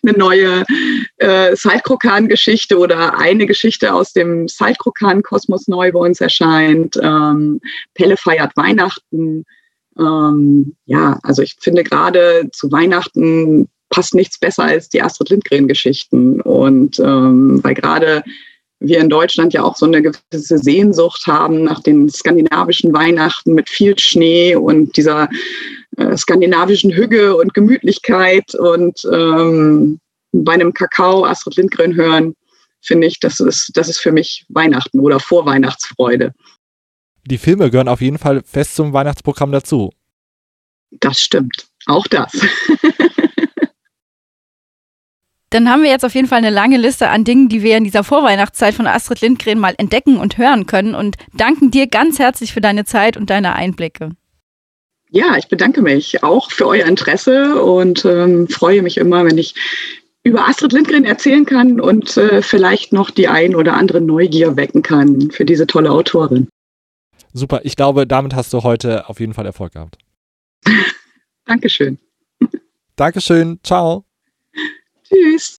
eine 0.07 0.17
neue 0.17 0.63
äh, 1.17 1.57
Saltkrokan-Geschichte 1.57 2.79
oder 2.79 3.19
eine 3.19 3.47
Geschichte 3.47 3.93
aus 3.93 4.13
dem 4.13 4.47
Saltkrokan-Kosmos 4.47 5.67
neu 5.67 5.91
bei 5.91 5.99
uns 5.99 6.21
erscheint. 6.21 6.97
Ähm, 7.03 7.61
Pelle 7.95 8.17
feiert 8.17 8.53
Weihnachten. 8.55 9.45
Ähm, 9.99 10.77
ja, 10.87 11.19
also 11.25 11.43
ich 11.43 11.57
finde 11.59 11.83
gerade 11.83 12.49
zu 12.53 12.71
Weihnachten 12.71 13.67
passt 13.91 14.15
nichts 14.15 14.39
besser 14.39 14.63
als 14.67 14.89
die 14.89 15.03
Astrid 15.03 15.31
Lindgren-Geschichten. 15.31 16.41
Und 16.41 17.01
ähm, 17.01 17.59
weil 17.65 17.75
gerade 17.75 18.23
wir 18.83 19.01
in 19.01 19.09
Deutschland 19.09 19.53
ja 19.53 19.63
auch 19.63 19.77
so 19.77 19.87
eine 19.87 20.03
gewisse 20.03 20.59
Sehnsucht 20.59 21.27
haben 21.27 21.65
nach 21.65 21.81
den 21.81 22.09
skandinavischen 22.09 22.93
Weihnachten 22.93 23.55
mit 23.55 23.69
viel 23.69 23.99
Schnee 23.99 24.55
und 24.57 24.97
dieser 24.97 25.29
äh, 25.97 26.17
skandinavischen 26.17 26.93
Hüge 26.93 27.37
und 27.37 27.55
Gemütlichkeit 27.55 28.55
und 28.55 29.07
ähm, 29.13 30.01
bei 30.33 30.53
einem 30.53 30.73
Kakao 30.73 31.25
Astrid 31.25 31.57
Lindgren 31.57 31.95
hören, 31.95 32.35
finde 32.81 33.07
ich, 33.07 33.21
das 33.21 33.41
ist, 33.41 33.71
das 33.75 33.89
ist 33.89 33.99
für 33.99 34.13
mich 34.13 34.45
Weihnachten 34.49 35.01
oder 35.01 35.21
Vorweihnachtsfreude. 35.21 36.33
Die 37.25 37.39
Filme 37.39 37.71
gehören 37.71 37.89
auf 37.89 38.01
jeden 38.01 38.19
Fall 38.19 38.43
fest 38.45 38.75
zum 38.75 38.93
Weihnachtsprogramm 38.93 39.53
dazu. 39.53 39.91
Das 40.91 41.21
stimmt. 41.21 41.67
Auch 41.87 42.07
das. 42.07 42.33
Dann 45.53 45.69
haben 45.69 45.83
wir 45.83 45.91
jetzt 45.91 46.05
auf 46.05 46.15
jeden 46.15 46.29
Fall 46.29 46.39
eine 46.39 46.49
lange 46.49 46.79
Liste 46.79 47.11
an 47.11 47.25
Dingen, 47.25 47.51
die 47.51 47.63
wir 47.63 47.77
in 47.77 47.85
dieser 47.85 48.05
Vorweihnachtszeit 48.05 48.73
von 48.73 48.87
Astrid 48.87 49.21
Lindgren 49.21 49.59
mal 49.59 49.75
entdecken 49.77 50.17
und 50.17 50.39
hören 50.39 50.65
können 50.65 50.95
und 50.95 51.17
danken 51.35 51.71
dir 51.71 51.87
ganz 51.87 52.19
herzlich 52.19 52.55
für 52.55 52.63
deine 52.63 52.87
Zeit 52.87 53.19
und 53.19 53.29
deine 53.29 53.53
Einblicke. 53.53 54.13
Ja, 55.11 55.37
ich 55.37 55.49
bedanke 55.49 55.83
mich 55.83 56.23
auch 56.23 56.51
für 56.51 56.67
euer 56.67 56.87
Interesse 56.87 57.63
und 57.63 58.07
ähm, 58.07 58.49
freue 58.49 58.81
mich 58.81 58.97
immer, 58.97 59.27
wenn 59.27 59.37
ich 59.37 59.55
über 60.23 60.49
Astrid 60.49 60.73
Lindgren 60.73 61.05
erzählen 61.05 61.45
kann 61.45 61.81
und 61.83 62.17
äh, 62.17 62.41
vielleicht 62.41 62.95
noch 62.95 63.11
die 63.11 63.29
ein 63.29 63.55
oder 63.55 63.75
andere 63.75 64.01
Neugier 64.01 64.57
wecken 64.57 64.83
kann 64.83 65.31
für 65.33 65.45
diese 65.45 65.67
tolle 65.67 65.91
Autorin. 65.91 66.49
Super, 67.35 67.61
ich 67.65 67.77
glaube, 67.77 68.07
damit 68.07 68.35
hast 68.35 68.55
du 68.55 68.63
heute 68.63 69.07
auf 69.11 69.21
jeden 69.21 69.35
Fall 69.35 69.45
Erfolg 69.45 69.75
gehabt. 69.75 69.99
Dankeschön. 71.45 71.99
Dankeschön, 72.97 73.61
ciao. 73.63 74.07
Tschüss. 75.13 75.59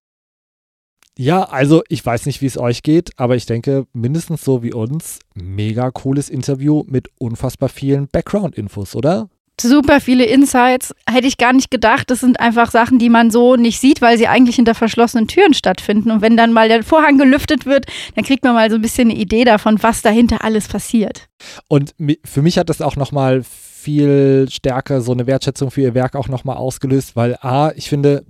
Ja, 1.18 1.44
also 1.44 1.84
ich 1.90 2.04
weiß 2.04 2.26
nicht, 2.26 2.42
wie 2.42 2.48
es 2.48 2.58
euch 2.58 2.82
geht, 2.82 3.12
aber 3.18 3.36
ich 3.36 3.46
denke, 3.46 3.86
mindestens 3.94 4.44
so 4.44 4.64
wie 4.64 4.74
uns, 4.74 5.20
mega 5.36 5.92
cooles 5.92 6.28
Interview 6.28 6.84
mit 6.88 7.10
unfassbar 7.20 7.70
vielen 7.70 8.08
Background-Infos, 8.08 8.96
oder? 8.96 9.30
Super 9.62 10.02
viele 10.02 10.26
Insights, 10.26 10.96
hätte 11.08 11.28
ich 11.28 11.38
gar 11.38 11.54
nicht 11.54 11.70
gedacht. 11.70 12.10
Das 12.10 12.22
sind 12.22 12.40
einfach 12.40 12.72
Sachen, 12.72 12.98
die 12.98 13.10
man 13.10 13.30
so 13.30 13.56
nicht 13.56 13.80
sieht, 13.80 14.02
weil 14.02 14.18
sie 14.18 14.28
eigentlich 14.28 14.56
hinter 14.56 14.74
verschlossenen 14.74 15.28
Türen 15.28 15.54
stattfinden. 15.54 16.10
Und 16.10 16.22
wenn 16.24 16.36
dann 16.36 16.52
mal 16.52 16.68
der 16.68 16.82
Vorhang 16.82 17.20
gelüftet 17.20 17.68
wird, 17.68 17.86
dann 18.16 18.26
kriegt 18.26 18.44
man 18.44 18.56
mal 18.56 18.72
so 18.72 18.78
ein 18.78 18.82
bisschen 18.82 19.12
eine 19.12 19.20
Idee 19.20 19.44
davon, 19.44 19.82
was 19.84 20.02
dahinter 20.02 20.44
alles 20.44 20.68
passiert. 20.68 21.28
Und 21.68 21.94
für 22.26 22.42
mich 22.42 22.58
hat 22.58 22.70
das 22.70 22.82
auch 22.82 22.96
nochmal 22.96 23.44
viel 23.44 24.48
stärker 24.50 25.02
so 25.02 25.12
eine 25.12 25.28
Wertschätzung 25.28 25.70
für 25.70 25.82
ihr 25.82 25.94
Werk 25.94 26.16
auch 26.16 26.30
nochmal 26.30 26.58
ausgelöst, 26.58 27.16
weil 27.16 27.38
A, 27.42 27.72
ich 27.76 27.90
finde, 27.90 28.26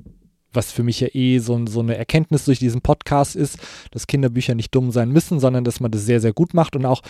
was 0.53 0.71
für 0.71 0.83
mich 0.83 0.99
ja 0.99 1.07
eh 1.13 1.39
so, 1.39 1.65
so 1.67 1.79
eine 1.79 1.97
Erkenntnis 1.97 2.45
durch 2.45 2.59
diesen 2.59 2.81
Podcast 2.81 3.35
ist, 3.35 3.57
dass 3.91 4.07
Kinderbücher 4.07 4.55
nicht 4.55 4.73
dumm 4.73 4.91
sein 4.91 5.09
müssen, 5.09 5.39
sondern 5.39 5.63
dass 5.63 5.79
man 5.79 5.91
das 5.91 6.05
sehr, 6.05 6.19
sehr 6.19 6.33
gut 6.33 6.53
macht 6.53 6.75
und 6.75 6.85
auch, 6.85 7.01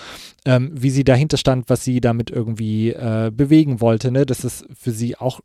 ähm, 0.45 0.71
wie 0.73 0.89
sie 0.89 1.03
dahinter 1.03 1.37
stand, 1.37 1.69
was 1.69 1.83
sie 1.83 2.01
damit 2.01 2.29
irgendwie 2.29 2.89
äh, 2.89 3.31
bewegen 3.33 3.81
wollte, 3.81 4.11
ne? 4.11 4.25
dass 4.25 4.43
es 4.43 4.65
für 4.73 4.91
sie 4.91 5.17
auch 5.17 5.41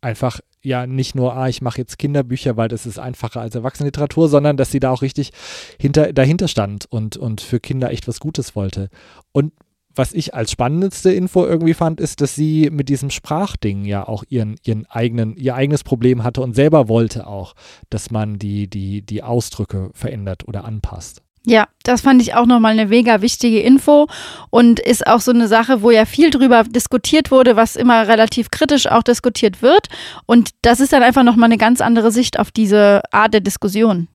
einfach 0.00 0.40
ja 0.62 0.86
nicht 0.86 1.14
nur, 1.14 1.34
ah, 1.36 1.48
ich 1.48 1.62
mache 1.62 1.78
jetzt 1.78 1.98
Kinderbücher, 1.98 2.56
weil 2.56 2.68
das 2.68 2.86
ist 2.86 2.98
einfacher 2.98 3.40
als 3.40 3.54
Erwachsenenliteratur, 3.54 4.28
sondern 4.28 4.56
dass 4.56 4.70
sie 4.70 4.80
da 4.80 4.90
auch 4.90 5.02
richtig 5.02 5.32
hinter, 5.78 6.12
dahinter 6.12 6.48
stand 6.48 6.86
und, 6.86 7.16
und 7.16 7.40
für 7.40 7.60
Kinder 7.60 7.90
echt 7.90 8.08
was 8.08 8.20
Gutes 8.20 8.56
wollte. 8.56 8.88
Und 9.32 9.52
was 9.94 10.12
ich 10.12 10.34
als 10.34 10.52
spannendste 10.52 11.12
Info 11.12 11.44
irgendwie 11.44 11.74
fand, 11.74 12.00
ist, 12.00 12.20
dass 12.20 12.34
sie 12.34 12.70
mit 12.70 12.88
diesem 12.88 13.10
Sprachding 13.10 13.84
ja 13.84 14.06
auch 14.06 14.24
ihren, 14.28 14.56
ihren 14.62 14.86
eigenen, 14.86 15.36
ihr 15.36 15.54
eigenes 15.54 15.84
Problem 15.84 16.22
hatte 16.24 16.40
und 16.40 16.54
selber 16.54 16.88
wollte 16.88 17.26
auch, 17.26 17.54
dass 17.90 18.10
man 18.10 18.38
die, 18.38 18.68
die, 18.68 19.02
die 19.02 19.22
Ausdrücke 19.22 19.90
verändert 19.94 20.46
oder 20.46 20.64
anpasst. 20.64 21.22
Ja, 21.46 21.68
das 21.84 22.02
fand 22.02 22.20
ich 22.20 22.34
auch 22.34 22.44
nochmal 22.44 22.72
eine 22.72 22.86
mega 22.86 23.22
wichtige 23.22 23.60
Info 23.60 24.08
und 24.50 24.78
ist 24.78 25.06
auch 25.06 25.20
so 25.20 25.30
eine 25.30 25.48
Sache, 25.48 25.80
wo 25.80 25.90
ja 25.90 26.04
viel 26.04 26.30
drüber 26.30 26.64
diskutiert 26.64 27.30
wurde, 27.30 27.56
was 27.56 27.76
immer 27.76 28.06
relativ 28.06 28.50
kritisch 28.50 28.86
auch 28.86 29.02
diskutiert 29.02 29.62
wird. 29.62 29.88
Und 30.26 30.50
das 30.60 30.80
ist 30.80 30.92
dann 30.92 31.02
einfach 31.02 31.22
nochmal 31.22 31.46
eine 31.46 31.56
ganz 31.56 31.80
andere 31.80 32.12
Sicht 32.12 32.38
auf 32.38 32.50
diese 32.50 33.02
Art 33.10 33.32
der 33.32 33.40
Diskussion. 33.40 34.08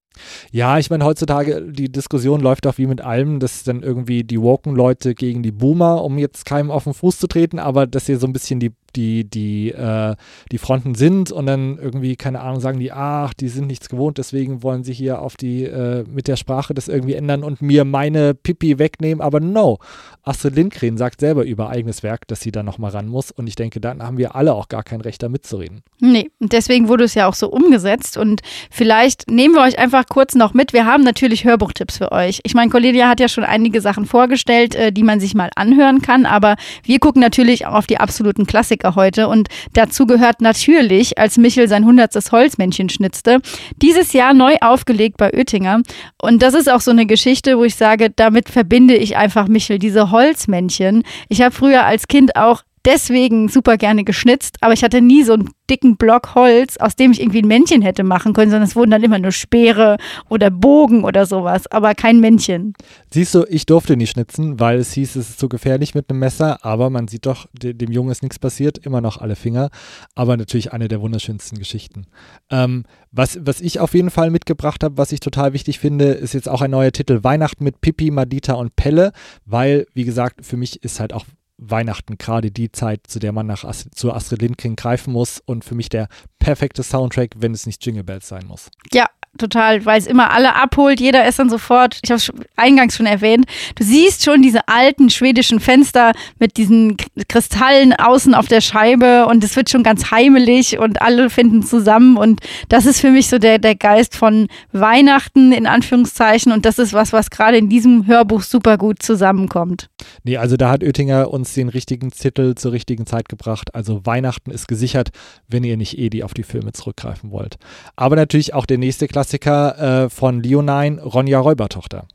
Ja, 0.52 0.78
ich 0.78 0.90
meine, 0.90 1.06
heutzutage, 1.06 1.62
die 1.62 1.92
Diskussion 1.92 2.42
läuft 2.42 2.68
auch 2.68 2.78
wie 2.78 2.88
mit 2.88 3.02
allem, 3.02 3.40
dass 3.40 3.64
dann 3.64 3.84
irgendwie 3.84 4.24
die 4.24 4.42
Woken-Leute 4.42 5.16
gegen 5.16 5.44
die 5.44 5.52
Boomer, 5.52 6.04
um 6.04 6.18
jetzt 6.18 6.46
keinem 6.46 6.72
auf 6.72 6.86
den 6.86 6.94
Fuß 6.94 7.20
zu 7.20 7.28
treten, 7.28 7.60
aber 7.60 7.88
dass 7.88 8.06
hier 8.06 8.20
so 8.20 8.28
ein 8.28 8.34
bisschen 8.34 8.60
die 8.60 8.72
die, 8.96 9.30
die, 9.30 9.72
äh, 9.72 10.16
die 10.52 10.58
Fronten 10.58 10.96
sind 10.96 11.32
und 11.32 11.46
dann 11.46 11.78
irgendwie, 11.78 12.16
keine 12.16 12.42
Ahnung, 12.42 12.60
sagen 12.60 12.80
die, 12.80 12.92
ach, 12.92 13.34
die 13.34 13.50
sind 13.50 13.68
nichts 13.68 13.90
gewohnt, 13.90 14.18
deswegen 14.18 14.64
wollen 14.64 14.84
sie 14.84 14.94
hier 14.94 15.22
auf 15.22 15.36
die, 15.36 15.64
äh, 15.64 16.04
mit 16.08 16.28
der 16.28 16.36
Sprache 16.36 16.74
das 16.74 16.88
irgendwie 16.88 17.14
ändern 17.14 17.44
und 17.44 17.62
mir 17.62 17.86
meine 17.86 18.34
Pipi 18.34 18.80
wegnehmen, 18.80 19.22
aber 19.22 19.40
no. 19.40 19.80
Astrid 20.24 20.56
Lindgren 20.56 20.98
sagt 20.98 21.20
selber 21.20 21.46
über 21.46 21.70
eigenes 21.70 22.02
Werk, 22.02 22.28
dass 22.28 22.42
sie 22.42 22.52
da 22.52 22.64
nochmal 22.64 22.92
ran 22.92 23.08
muss 23.08 23.32
und 23.32 23.48
ich 23.48 23.56
denke, 23.56 23.80
dann 23.80 24.02
haben 24.02 24.18
wir 24.18 24.36
alle 24.36 24.54
auch 24.54 24.70
gar 24.70 24.84
kein 24.84 25.02
Recht, 25.02 25.22
da 25.22 25.30
mitzureden. 25.30 25.84
Nee, 26.00 26.32
deswegen 26.40 26.88
wurde 26.88 27.04
es 27.04 27.14
ja 27.14 27.28
auch 27.28 27.36
so 27.36 27.50
umgesetzt 27.50 28.18
und 28.18 28.42
vielleicht 28.72 29.30
nehmen 29.30 29.54
wir 29.56 29.62
euch 29.62 29.78
einfach 29.78 30.06
kurz 30.08 30.36
noch 30.36 30.54
mit. 30.54 30.74
Wir 30.74 30.86
haben 30.86 31.04
natürlich 31.04 31.46
Hörbuchtipps 31.46 31.98
für 31.98 32.12
euch. 32.12 32.40
Ich 32.44 32.54
meine, 32.54 32.72
Cornelia 32.72 33.08
hat 33.08 33.20
ja 33.20 33.28
schon 33.28 33.44
einige 33.44 33.82
Sachen 33.82 34.06
vorgestellt, 34.06 34.76
äh, 34.76 34.92
die 34.92 35.04
man 35.04 35.20
sich 35.20 35.36
mal 35.36 35.52
anhören 35.56 36.02
kann, 36.02 36.26
aber 36.26 36.56
wir 36.84 37.00
gucken 37.00 37.22
natürlich 37.22 37.66
auch 37.68 37.74
auf 37.74 37.88
die 37.88 37.98
absoluten 37.98 38.46
Klassiker 38.46 38.85
Klassiker 38.86 38.96
heute. 38.96 39.28
Und 39.28 39.50
dazu 39.74 40.06
gehört 40.06 40.42
natürlich, 40.42 41.18
als 41.18 41.38
Michel 41.38 41.68
sein 41.68 41.86
hundertstes 41.86 42.32
Holzmännchen 42.32 42.90
schnitzte, 42.90 43.40
dieses 43.82 44.14
Jahr 44.14 44.34
neu 44.34 44.56
aufgelegt 44.62 45.18
bei 45.18 45.34
Oettinger. 45.34 45.82
Und 46.22 46.42
das 46.42 46.54
ist 46.54 46.70
auch 46.72 46.82
so 46.82 46.92
eine 46.92 47.06
Geschichte, 47.06 47.58
wo 47.58 47.64
ich 47.64 47.76
sage, 47.76 48.10
damit 48.10 48.50
verbinde 48.50 48.96
ich 48.96 49.18
einfach 49.18 49.48
Michel, 49.48 49.80
diese 49.80 50.12
Holzmännchen. 50.12 51.04
Ich 51.30 51.42
habe 51.42 51.54
früher 51.54 51.86
als 51.86 52.08
Kind 52.08 52.36
auch 52.36 52.62
deswegen 52.86 53.50
super 53.50 53.78
gerne 53.78 54.04
geschnitzt, 54.04 54.58
aber 54.62 54.74
ich 54.74 54.84
hatte 54.84 55.02
nie 55.02 55.24
so 55.24 55.34
einen 55.34 55.50
dicken 55.70 55.98
Block 55.98 56.36
Holz, 56.36 56.78
aus 56.78 56.96
dem 56.96 57.12
ich 57.12 57.20
irgendwie 57.20 57.42
ein 57.42 57.48
Männchen 57.48 57.82
hätte 57.82 58.04
machen 58.04 58.34
können, 58.34 58.52
sondern 58.52 58.68
es 58.68 58.76
wurden 58.76 58.92
dann 58.92 59.04
immer 59.04 59.20
nur 59.20 59.32
Speere 59.32 59.98
oder 60.30 60.52
Bogen 60.52 61.04
oder 61.04 61.26
sowas, 61.26 61.68
aber 61.68 61.96
kein 61.96 62.20
Männchen. 62.20 62.74
Siehst 63.12 63.34
du, 63.34 63.46
ich 63.50 63.66
durfte 63.66 63.98
nicht 63.98 64.12
schnitzen, 64.12 64.60
weil 64.60 64.78
es 64.78 64.94
hieß, 64.94 65.16
es 65.16 65.30
ist 65.32 65.40
zu 65.40 65.50
gefährlich 65.50 65.96
mit 65.96 66.10
einem 66.10 66.20
Messer, 66.20 66.64
aber 66.64 66.90
man 66.90 67.08
sieht 67.08 67.26
doch, 67.26 67.48
dem 67.54 67.92
Jungen 67.92 68.12
ist 68.12 68.22
nichts 68.22 68.40
passiert, 68.40 68.78
immer 68.78 69.02
noch 69.02 69.18
alle 69.18 69.36
Finger, 69.36 69.70
aber 70.14 70.38
natürlich 70.38 70.72
eine 70.72 70.88
der 70.88 71.02
wunderschönsten 71.02 71.58
Geschichten. 71.58 72.06
Ähm, 72.52 72.84
was, 73.12 73.40
was 73.42 73.62
ich 73.62 73.80
auf 73.80 73.94
jeden 73.94 74.12
Fall 74.12 74.30
mitgebracht 74.30 74.84
habe, 74.84 74.98
was 74.98 75.12
ich 75.12 75.20
total 75.20 75.54
wichtig 75.54 75.80
finde, 75.80 76.12
ist 76.12 76.34
jetzt 76.34 76.50
auch 76.50 76.62
ein 76.62 76.72
neuer 76.72 76.92
Titel 76.92 77.24
Weihnachten 77.24 77.64
mit 77.64 77.82
Pippi, 77.82 78.12
Madita 78.12 78.54
und 78.54 78.76
Pelle, 78.76 79.14
weil, 79.46 79.88
wie 79.94 80.04
gesagt, 80.04 80.46
für 80.46 80.58
mich 80.58 80.84
ist 80.84 81.00
halt 81.00 81.14
auch 81.14 81.26
Weihnachten 81.58 82.18
gerade 82.18 82.52
die 82.52 82.72
Zeit, 82.72 83.08
zu 83.08 83.20
der 83.20 83.32
man 83.32 83.48
nach 83.48 83.64
As 83.64 83.90
zu 83.94 84.12
Astrid 84.12 84.42
Lindgren 84.42 84.76
greifen 84.76 85.14
muss 85.14 85.42
und 85.46 85.64
für 85.64 85.76
mich 85.76 85.90
der 85.90 86.08
perfekte 86.40 86.84
Soundtrack, 86.84 87.32
wenn 87.38 87.54
es 87.54 87.66
nicht 87.66 87.86
Jingle 87.86 88.04
Bells 88.04 88.28
sein 88.28 88.46
muss. 88.48 88.70
Ja, 88.92 89.10
total, 89.38 89.86
weil 89.86 90.00
es 90.00 90.08
immer 90.08 90.32
alle 90.32 90.56
abholt. 90.56 91.00
Jeder 91.00 91.28
ist 91.28 91.40
dann 91.40 91.50
sofort, 91.50 92.00
ich 92.04 92.10
habe 92.10 92.18
es 92.18 92.32
eingangs 92.56 92.96
schon 92.96 93.06
erwähnt, 93.06 93.46
du 93.76 93.84
siehst 93.84 94.24
schon 94.24 94.42
diese 94.42 94.68
alten 94.68 95.10
schwedischen 95.10 95.60
Fenster 95.60 96.14
mit 96.40 96.58
diesen 96.58 96.98
Kristallen 97.28 97.94
außen 97.94 98.34
auf 98.34 98.48
der 98.48 98.62
Scheibe 98.62 99.26
und 99.26 99.44
es 99.44 99.56
wird 99.56 99.70
schon 99.70 99.84
ganz 99.84 100.12
heimelig 100.12 100.80
und 100.80 101.02
alle 101.02 101.30
finden 101.30 101.64
zusammen 101.64 102.18
und 102.18 102.42
das 102.70 102.86
ist 102.86 103.02
für 103.02 103.12
mich 103.12 103.28
so 103.28 103.38
der, 103.38 103.60
der 103.60 103.76
Geist 103.76 104.16
von 104.16 104.48
Weihnachten 104.72 105.52
in 105.52 105.68
Anführungszeichen 105.68 106.52
und 106.52 106.66
das 106.66 106.80
ist 106.80 106.94
was, 106.94 107.14
was 107.14 107.30
gerade 107.30 107.58
in 107.58 107.70
diesem 107.70 108.08
Hörbuch 108.08 108.42
super 108.42 108.78
gut 108.78 109.02
zusammenkommt. 109.02 109.90
Nee, 110.24 110.38
also 110.38 110.58
da 110.58 110.70
hat 110.70 110.84
Oettinger 110.84 111.32
uns 111.32 111.54
den 111.54 111.70
richtigen 111.70 112.12
Titel 112.12 112.56
zur 112.56 112.72
richtigen 112.72 113.06
Zeit 113.06 113.30
gebracht. 113.30 113.74
Also 113.74 114.06
Weihnachten 114.06 114.52
ist 114.52 114.68
gesichert, 114.68 115.10
wenn 115.48 115.64
ihr 115.64 115.78
nicht 115.78 115.98
eh 115.98 116.06
auf 116.24 116.34
die 116.34 116.44
Filme 116.44 116.72
zurückgreifen 116.72 117.32
wollt. 117.32 117.58
Aber 117.96 118.16
natürlich 118.16 118.54
auch 118.54 118.66
der 118.66 118.78
nächste 118.78 119.08
Klasse 119.08 119.25
Klassiker 119.26 120.04
äh, 120.06 120.10
von 120.10 120.44
Leonine, 120.44 121.02
Ronja 121.02 121.40
Räubertochter. 121.40 122.08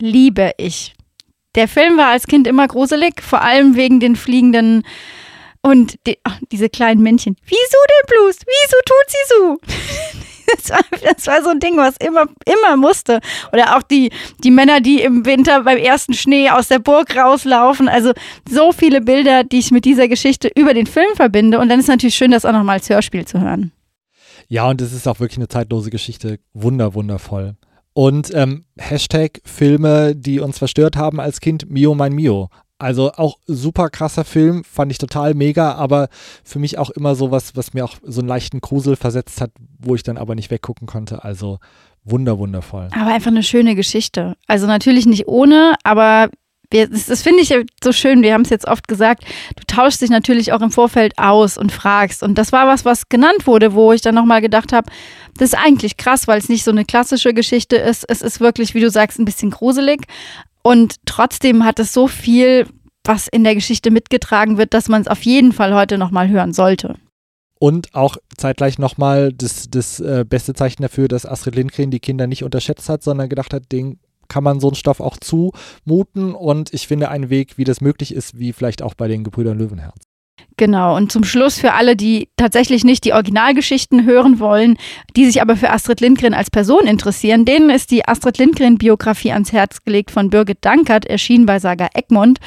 Liebe 0.00 0.52
ich. 0.56 0.94
Der 1.54 1.68
Film 1.68 1.98
war 1.98 2.08
als 2.08 2.26
Kind 2.26 2.46
immer 2.46 2.66
gruselig, 2.66 3.22
vor 3.22 3.42
allem 3.42 3.76
wegen 3.76 4.00
den 4.00 4.16
fliegenden 4.16 4.82
und 5.60 5.98
die, 6.06 6.16
ach, 6.24 6.38
diese 6.50 6.70
kleinen 6.70 7.02
Männchen. 7.02 7.36
Wieso 7.44 7.58
denn 7.60 8.16
bloß? 8.16 8.36
Wieso 8.46 8.76
tut 8.86 9.08
sie 9.08 9.16
so? 9.28 9.58
Das 10.58 10.70
war, 10.70 10.78
das 11.02 11.26
war, 11.26 11.42
so 11.42 11.50
ein 11.50 11.58
Ding, 11.58 11.76
was 11.76 11.96
immer, 11.96 12.26
immer 12.44 12.76
musste. 12.76 13.18
Oder 13.52 13.76
auch 13.76 13.82
die, 13.82 14.12
die 14.44 14.52
Männer, 14.52 14.80
die 14.80 15.00
im 15.00 15.26
Winter 15.26 15.64
beim 15.64 15.76
ersten 15.76 16.14
Schnee 16.14 16.50
aus 16.50 16.68
der 16.68 16.78
Burg 16.78 17.16
rauslaufen. 17.16 17.88
Also 17.88 18.12
so 18.48 18.70
viele 18.70 19.00
Bilder, 19.00 19.42
die 19.42 19.58
ich 19.58 19.72
mit 19.72 19.84
dieser 19.84 20.06
Geschichte 20.06 20.48
über 20.54 20.72
den 20.72 20.86
Film 20.86 21.16
verbinde. 21.16 21.58
Und 21.58 21.68
dann 21.68 21.80
ist 21.80 21.88
natürlich 21.88 22.14
schön, 22.14 22.30
das 22.30 22.44
auch 22.44 22.52
nochmal 22.52 22.76
als 22.76 22.88
Hörspiel 22.88 23.24
zu 23.24 23.40
hören. 23.40 23.72
Ja, 24.48 24.68
und 24.68 24.80
es 24.80 24.92
ist 24.92 25.08
auch 25.08 25.20
wirklich 25.20 25.38
eine 25.38 25.48
zeitlose 25.48 25.90
Geschichte. 25.90 26.38
Wunder, 26.54 26.94
wundervoll. 26.94 27.56
Und 27.92 28.32
ähm, 28.34 28.66
Hashtag 28.76 29.40
Filme, 29.44 30.14
die 30.14 30.40
uns 30.40 30.58
verstört 30.58 30.96
haben 30.96 31.18
als 31.18 31.40
Kind, 31.40 31.70
Mio 31.70 31.94
mein 31.94 32.12
Mio. 32.12 32.50
Also 32.78 33.12
auch 33.12 33.38
super 33.46 33.88
krasser 33.88 34.24
Film, 34.24 34.62
fand 34.64 34.92
ich 34.92 34.98
total 34.98 35.32
mega, 35.32 35.72
aber 35.72 36.08
für 36.44 36.58
mich 36.58 36.76
auch 36.76 36.90
immer 36.90 37.14
so 37.14 37.30
was, 37.30 37.56
was 37.56 37.72
mir 37.72 37.86
auch 37.86 37.94
so 38.02 38.20
einen 38.20 38.28
leichten 38.28 38.60
Grusel 38.60 38.96
versetzt 38.96 39.40
hat, 39.40 39.50
wo 39.78 39.94
ich 39.94 40.02
dann 40.02 40.18
aber 40.18 40.34
nicht 40.34 40.50
weggucken 40.50 40.86
konnte. 40.86 41.24
Also 41.24 41.58
wunder, 42.04 42.38
wundervoll. 42.38 42.88
Aber 42.92 43.14
einfach 43.14 43.30
eine 43.30 43.42
schöne 43.42 43.74
Geschichte. 43.76 44.36
Also 44.46 44.66
natürlich 44.66 45.06
nicht 45.06 45.26
ohne, 45.26 45.74
aber 45.82 46.28
wir, 46.70 46.88
das, 46.88 47.06
das 47.06 47.22
finde 47.22 47.42
ich 47.42 47.54
so 47.82 47.92
schön, 47.92 48.22
wir 48.22 48.34
haben 48.34 48.42
es 48.42 48.50
jetzt 48.50 48.66
oft 48.66 48.88
gesagt, 48.88 49.24
du 49.56 49.62
tauschst 49.66 50.02
dich 50.02 50.10
natürlich 50.10 50.52
auch 50.52 50.60
im 50.60 50.70
Vorfeld 50.70 51.18
aus 51.18 51.58
und 51.58 51.72
fragst. 51.72 52.22
Und 52.22 52.36
das 52.36 52.52
war 52.52 52.66
was, 52.66 52.84
was 52.84 53.08
genannt 53.08 53.46
wurde, 53.46 53.74
wo 53.74 53.92
ich 53.92 54.00
dann 54.00 54.14
nochmal 54.14 54.40
gedacht 54.40 54.72
habe, 54.72 54.90
das 55.38 55.50
ist 55.50 55.58
eigentlich 55.58 55.96
krass, 55.96 56.26
weil 56.26 56.38
es 56.38 56.48
nicht 56.48 56.64
so 56.64 56.70
eine 56.70 56.84
klassische 56.84 57.34
Geschichte 57.34 57.76
ist. 57.76 58.04
Es 58.08 58.22
ist 58.22 58.40
wirklich, 58.40 58.74
wie 58.74 58.80
du 58.80 58.90
sagst, 58.90 59.18
ein 59.18 59.24
bisschen 59.24 59.50
gruselig. 59.50 60.06
Und 60.62 60.96
trotzdem 61.04 61.64
hat 61.64 61.78
es 61.78 61.92
so 61.92 62.08
viel, 62.08 62.66
was 63.04 63.28
in 63.28 63.44
der 63.44 63.54
Geschichte 63.54 63.90
mitgetragen 63.90 64.58
wird, 64.58 64.74
dass 64.74 64.88
man 64.88 65.02
es 65.02 65.08
auf 65.08 65.22
jeden 65.22 65.52
Fall 65.52 65.74
heute 65.74 65.98
nochmal 65.98 66.28
hören 66.28 66.52
sollte. 66.52 66.96
Und 67.58 67.94
auch 67.94 68.16
zeitgleich 68.36 68.78
nochmal 68.78 69.32
das, 69.32 69.70
das 69.70 70.00
äh, 70.00 70.24
beste 70.28 70.52
Zeichen 70.52 70.82
dafür, 70.82 71.08
dass 71.08 71.24
Astrid 71.24 71.54
Lindgren 71.54 71.90
die 71.90 72.00
Kinder 72.00 72.26
nicht 72.26 72.44
unterschätzt 72.44 72.88
hat, 72.88 73.02
sondern 73.02 73.28
gedacht 73.28 73.54
hat, 73.54 73.72
den 73.72 73.98
kann 74.28 74.44
man 74.44 74.60
so 74.60 74.68
einen 74.68 74.76
Stoff 74.76 75.00
auch 75.00 75.16
zumuten. 75.16 76.34
Und 76.34 76.72
ich 76.74 76.86
finde 76.86 77.08
einen 77.08 77.30
Weg, 77.30 77.58
wie 77.58 77.64
das 77.64 77.80
möglich 77.80 78.14
ist, 78.14 78.38
wie 78.38 78.52
vielleicht 78.52 78.82
auch 78.82 78.94
bei 78.94 79.08
den 79.08 79.24
Gebrüdern 79.24 79.58
Löwenherz. 79.58 80.06
Genau, 80.58 80.96
und 80.96 81.12
zum 81.12 81.22
Schluss 81.22 81.58
für 81.58 81.74
alle, 81.74 81.96
die 81.96 82.30
tatsächlich 82.36 82.82
nicht 82.82 83.04
die 83.04 83.12
Originalgeschichten 83.12 84.06
hören 84.06 84.40
wollen, 84.40 84.78
die 85.14 85.26
sich 85.26 85.42
aber 85.42 85.54
für 85.54 85.70
Astrid 85.70 86.00
Lindgren 86.00 86.32
als 86.32 86.50
Person 86.50 86.86
interessieren, 86.86 87.44
denen 87.44 87.68
ist 87.68 87.90
die 87.90 88.08
Astrid 88.08 88.38
Lindgren-Biografie 88.38 89.32
ans 89.32 89.52
Herz 89.52 89.84
gelegt 89.84 90.10
von 90.10 90.30
Birgit 90.30 90.58
Dankert, 90.62 91.04
erschienen 91.04 91.44
bei 91.44 91.58
Saga 91.58 91.88
Egmont. 91.92 92.38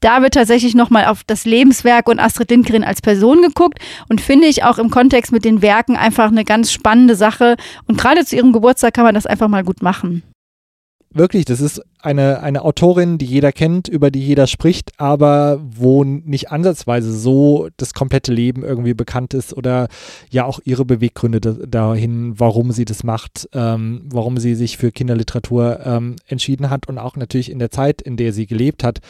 Da 0.00 0.22
wird 0.22 0.34
tatsächlich 0.34 0.76
nochmal 0.76 1.06
auf 1.06 1.24
das 1.26 1.44
Lebenswerk 1.44 2.08
und 2.08 2.20
Astrid 2.20 2.50
Lindgren 2.52 2.84
als 2.84 3.02
Person 3.02 3.42
geguckt 3.42 3.80
und 4.08 4.20
finde 4.20 4.46
ich 4.46 4.62
auch 4.62 4.78
im 4.78 4.90
Kontext 4.90 5.32
mit 5.32 5.44
den 5.44 5.60
Werken 5.60 5.96
einfach 5.96 6.28
eine 6.28 6.44
ganz 6.44 6.70
spannende 6.70 7.16
Sache. 7.16 7.56
Und 7.88 7.98
gerade 7.98 8.24
zu 8.24 8.36
ihrem 8.36 8.52
Geburtstag 8.52 8.94
kann 8.94 9.04
man 9.04 9.14
das 9.16 9.26
einfach 9.26 9.48
mal 9.48 9.64
gut 9.64 9.82
machen 9.82 10.22
wirklich, 11.16 11.44
das 11.44 11.60
ist 11.60 11.82
eine, 12.00 12.40
eine 12.42 12.62
Autorin, 12.62 13.18
die 13.18 13.26
jeder 13.26 13.52
kennt, 13.52 13.88
über 13.88 14.10
die 14.10 14.24
jeder 14.24 14.46
spricht, 14.46 14.92
aber 14.98 15.60
wo 15.62 16.04
nicht 16.04 16.50
ansatzweise 16.50 17.12
so 17.12 17.68
das 17.76 17.94
komplette 17.94 18.32
Leben 18.32 18.62
irgendwie 18.62 18.94
bekannt 18.94 19.34
ist 19.34 19.56
oder 19.56 19.88
ja 20.30 20.44
auch 20.44 20.60
ihre 20.64 20.84
Beweggründe 20.84 21.40
dahin, 21.40 22.38
warum 22.38 22.72
sie 22.72 22.84
das 22.84 23.02
macht, 23.04 23.48
ähm, 23.52 24.02
warum 24.04 24.38
sie 24.38 24.54
sich 24.54 24.76
für 24.76 24.92
Kinderliteratur 24.92 25.80
ähm, 25.84 26.16
entschieden 26.26 26.70
hat 26.70 26.88
und 26.88 26.98
auch 26.98 27.16
natürlich 27.16 27.50
in 27.50 27.58
der 27.58 27.70
Zeit, 27.70 28.02
in 28.02 28.16
der 28.16 28.32
sie 28.32 28.46
gelebt 28.46 28.84
hat 28.84 29.00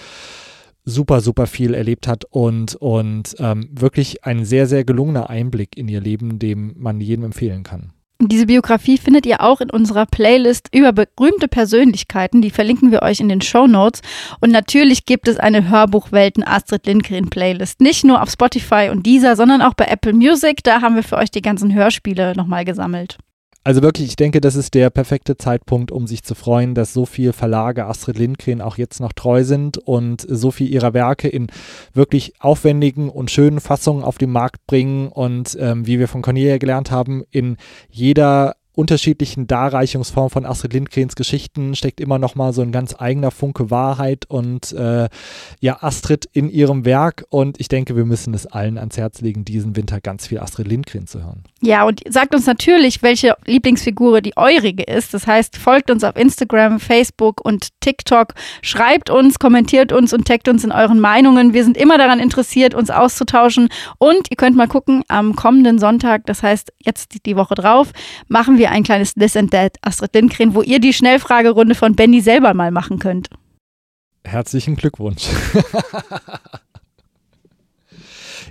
super, 0.87 1.21
super 1.21 1.47
viel 1.49 1.75
erlebt 1.75 2.07
hat 2.07 2.25
und, 2.31 2.77
und 2.77 3.35
ähm, 3.41 3.69
wirklich 3.73 4.25
ein 4.25 4.45
sehr, 4.45 4.67
sehr 4.67 4.85
gelungener 4.85 5.29
Einblick 5.29 5.77
in 5.77 5.89
ihr 5.89 6.01
Leben, 6.01 6.39
dem 6.39 6.75
man 6.79 7.01
jedem 7.01 7.25
empfehlen 7.25 7.65
kann. 7.65 7.93
Diese 8.19 8.47
Biografie 8.47 8.97
findet 8.97 9.27
ihr 9.27 9.43
auch 9.43 9.61
in 9.61 9.71
unserer 9.71 10.07
Playlist 10.07 10.75
über 10.75 10.93
berühmte 10.93 11.49
Persönlichkeiten. 11.49 12.41
Die 12.41 12.51
verlinken 12.51 12.91
wir 12.91 13.03
euch 13.03 13.21
in 13.21 13.29
den 13.29 13.43
Show 13.43 13.67
Notes. 13.67 14.01
Und 14.41 14.51
natürlich 14.51 15.05
gibt 15.05 15.29
es 15.29 15.37
eine 15.39 15.69
Hörbuchwelten 15.69 16.43
Astrid 16.43 16.87
Lindgren 16.87 17.29
Playlist. 17.29 17.83
Nicht 17.83 18.05
nur 18.05 18.23
auf 18.23 18.31
Spotify 18.31 18.89
und 18.91 19.05
dieser, 19.05 19.37
sondern 19.37 19.61
auch 19.61 19.75
bei 19.75 19.85
Apple 19.85 20.15
Music. 20.15 20.65
Da 20.65 20.81
haben 20.81 20.97
wir 20.97 21.03
für 21.03 21.19
euch 21.19 21.31
die 21.31 21.43
ganzen 21.43 21.75
Hörspiele 21.75 22.33
nochmal 22.35 22.65
gesammelt. 22.65 23.19
Also 23.67 23.83
wirklich, 23.83 24.07
ich 24.07 24.15
denke, 24.15 24.41
das 24.41 24.55
ist 24.55 24.75
der 24.75 24.91
perfekte 24.91 25.37
Zeitpunkt, 25.37 25.91
um 25.91 26.07
sich 26.07 26.23
zu 26.23 26.37
freuen, 26.37 26.77
dass 26.77 26.93
so 26.93 27.05
viele 27.05 27.33
Verlage 27.33 27.87
Astrid 27.87 28.17
Lindgren 28.17 28.61
auch 28.61 28.79
jetzt 28.79 29.01
noch 29.01 29.13
treu 29.13 29.43
sind 29.43 29.77
und 29.77 30.25
so 30.29 30.53
viel 30.53 30.73
ihrer 30.73 30.95
Werke 30.95 31.27
in 31.27 31.49
wirklich 31.93 32.35
aufwendigen 32.39 33.09
und 33.09 33.33
schönen 33.33 33.59
Fassungen 33.59 34.05
auf 34.05 34.19
den 34.19 34.31
Markt 34.31 34.65
bringen 34.69 35.09
und 35.09 35.59
ähm, 35.59 35.85
wie 35.85 35.99
wir 35.99 36.07
von 36.07 36.23
Cornelia 36.23 36.59
gelernt 36.59 36.93
haben, 36.93 37.25
in 37.33 37.57
jeder 37.91 38.55
unterschiedlichen 38.77 39.47
Darreichungsformen 39.47 40.31
von 40.31 40.45
Astrid 40.45 40.75
Lindgrens 40.75 41.17
Geschichten 41.17 41.75
steckt 41.75 41.99
immer 41.99 42.19
noch 42.19 42.35
mal 42.35 42.53
so 42.53 42.61
ein 42.61 42.73
ganz 42.73 42.95
eigener 42.99 43.31
Funke 43.31 43.71
Wahrheit 43.71 44.27
und 44.29 44.73
äh, 44.73 45.09
ja 45.61 45.83
Astrid 45.83 46.29
in 46.33 46.51
ihrem 46.51 46.85
Werk 46.85 47.25
und 47.31 47.59
ich 47.59 47.69
denke, 47.69 47.97
wir 47.97 48.05
müssen 48.05 48.35
es 48.35 48.47
allen 48.47 48.77
ans 48.77 48.99
Herz 48.99 49.23
legen, 49.23 49.47
diesen 49.47 49.77
Winter 49.77 50.01
ganz 50.01 50.27
viel 50.27 50.39
Astrid 50.39 50.69
Lindgren 50.69 51.07
zu 51.07 51.25
hören. 51.25 51.43
Ja, 51.63 51.85
und 51.85 52.03
sagt 52.09 52.35
uns 52.35 52.45
natürlich, 52.45 53.03
welche 53.03 53.35
Lieblingsfigur 53.47 54.21
die 54.21 54.37
eurige 54.37 54.83
ist. 54.83 55.15
Das 55.15 55.27
heißt, 55.27 55.57
folgt 55.57 55.91
uns 55.91 56.05
auf 56.05 56.15
Instagram, 56.17 56.79
Facebook 56.79 57.43
und 57.43 57.69
TikTok, 57.81 58.35
schreibt 58.61 59.09
uns, 59.09 59.39
kommentiert 59.39 59.91
uns 59.91 60.13
und 60.13 60.29
taggt 60.29 60.49
uns 60.49 60.65
in 60.65 60.73
euren 60.73 61.01
Meinungen. 61.01 61.55
Wir 61.55 61.65
sind 61.65 61.79
immer 61.79 61.97
daran 61.97 62.21
interessiert, 62.21 62.75
uns 62.75 62.91
auszutauschen 62.91 63.69
und 63.97 64.31
ihr 64.31 64.37
könnt 64.37 64.57
mal 64.57 64.69
gucken, 64.69 65.03
am 65.09 65.35
kommenden 65.35 65.79
Sonntag, 65.79 66.27
das 66.27 66.43
heißt 66.43 66.75
jetzt 66.85 67.25
die 67.25 67.37
Woche 67.37 67.55
drauf, 67.55 67.93
machen 68.29 68.59
wir 68.59 68.66
wir 68.67 68.73
ein 68.73 68.83
kleines 68.83 69.15
This 69.15 69.37
and 69.37 69.53
That 69.53 69.77
Astrid 69.83 70.15
Lindgren, 70.15 70.55
wo 70.55 70.63
ihr 70.63 70.81
die 70.81 70.93
Schnellfragerunde 70.93 71.77
von 71.77 71.95
Benny 71.95 72.21
selber 72.21 72.53
mal 72.53 72.73
machen 72.73 72.99
könnt. 72.99 73.31
Herzlichen 74.25 74.77
Glückwunsch. 74.77 75.29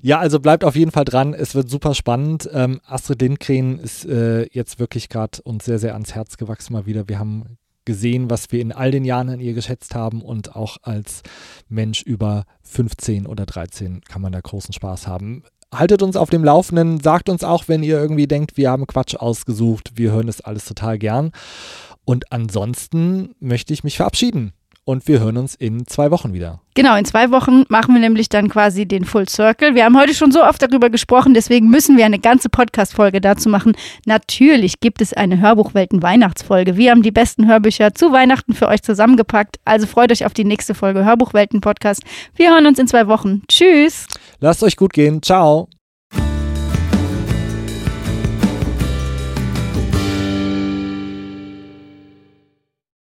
Ja, 0.01 0.20
also 0.20 0.39
bleibt 0.39 0.63
auf 0.63 0.76
jeden 0.76 0.91
Fall 0.91 1.05
dran. 1.05 1.34
Es 1.34 1.55
wird 1.55 1.68
super 1.68 1.95
spannend. 1.95 2.47
Ähm, 2.53 2.80
Astrid 2.86 3.22
Lindgren 3.24 3.80
ist 3.80 4.05
äh, 4.05 4.43
jetzt 4.51 4.78
wirklich 4.78 5.09
gerade 5.09 5.41
uns 5.41 5.66
sehr, 5.66 5.80
sehr 5.80 5.93
ans 5.93 6.13
Herz 6.13 6.38
gewachsen 6.38 6.74
mal 6.74 6.86
wieder. 6.86 7.09
Wir 7.09 7.18
haben 7.18 7.57
gesehen, 7.86 8.30
was 8.30 8.51
wir 8.51 8.61
in 8.61 8.72
all 8.72 8.91
den 8.91 9.03
Jahren 9.03 9.30
an 9.30 9.39
ihr 9.39 9.53
geschätzt 9.53 9.95
haben 9.95 10.22
und 10.22 10.55
auch 10.55 10.78
als 10.84 11.24
Mensch 11.70 12.03
über 12.03 12.45
15 12.61 13.26
oder 13.26 13.47
13 13.47 14.01
kann 14.01 14.22
man 14.22 14.32
da 14.32 14.41
großen 14.41 14.74
Spaß 14.74 15.07
haben 15.07 15.43
haltet 15.74 16.01
uns 16.01 16.16
auf 16.16 16.30
dem 16.30 16.43
Laufenden, 16.43 16.99
sagt 16.99 17.30
uns 17.30 17.43
auch, 17.43 17.68
wenn 17.68 17.84
ihr 17.84 17.99
irgendwie 17.99 18.28
denkt, 18.28 18.57
wir 18.57 18.70
haben 18.70 18.88
Quatsch 18.88 19.16
ausgesucht. 19.16 19.91
Wir 19.95 20.11
hören 20.11 20.28
das 20.28 20.41
alles 20.41 20.66
total 20.66 20.97
gern. 20.97 21.32
Und 22.05 22.32
ansonsten 22.32 23.36
möchte 23.39 23.74
ich 23.74 23.84
mich 23.84 23.97
verabschieden. 23.97 24.53
Und 24.88 25.07
wir 25.07 25.19
hören 25.19 25.38
uns 25.38 25.55
in 25.55 25.88
zwei 25.88 26.11
Wochen 26.11 26.31
wieder. 26.33 26.61
Genau, 26.75 26.95
in 26.95 27.05
zwei 27.05 27.31
Wochen 27.31 27.63
machen 27.69 27.95
wir 27.95 28.01
nämlich 28.01 28.29
dann 28.29 28.49
quasi 28.49 28.86
den 28.86 29.03
Full 29.03 29.27
Circle. 29.27 29.73
Wir 29.73 29.83
haben 29.83 29.99
heute 29.99 30.13
schon 30.13 30.31
so 30.31 30.43
oft 30.43 30.61
darüber 30.61 30.91
gesprochen, 30.91 31.33
deswegen 31.33 31.69
müssen 31.69 31.97
wir 31.97 32.05
eine 32.05 32.19
ganze 32.19 32.49
Podcast-Folge 32.49 33.19
dazu 33.19 33.49
machen. 33.49 33.73
Natürlich 34.05 34.79
gibt 34.81 35.01
es 35.01 35.11
eine 35.11 35.39
Hörbuchwelten-Weihnachtsfolge. 35.41 36.77
Wir 36.77 36.91
haben 36.91 37.01
die 37.01 37.11
besten 37.11 37.47
Hörbücher 37.47 37.95
zu 37.95 38.11
Weihnachten 38.11 38.53
für 38.53 38.67
euch 38.67 38.83
zusammengepackt. 38.83 39.57
Also 39.65 39.88
freut 39.88 40.11
euch 40.11 40.23
auf 40.23 40.33
die 40.36 40.45
nächste 40.45 40.75
Folge 40.75 41.03
Hörbuchwelten-Podcast. 41.03 42.03
Wir 42.36 42.51
hören 42.51 42.67
uns 42.67 42.77
in 42.77 42.88
zwei 42.88 43.07
Wochen. 43.07 43.41
Tschüss. 43.47 44.05
Lasst 44.39 44.61
euch 44.61 44.75
gut 44.75 44.93
gehen. 44.93 45.23
Ciao. 45.23 45.67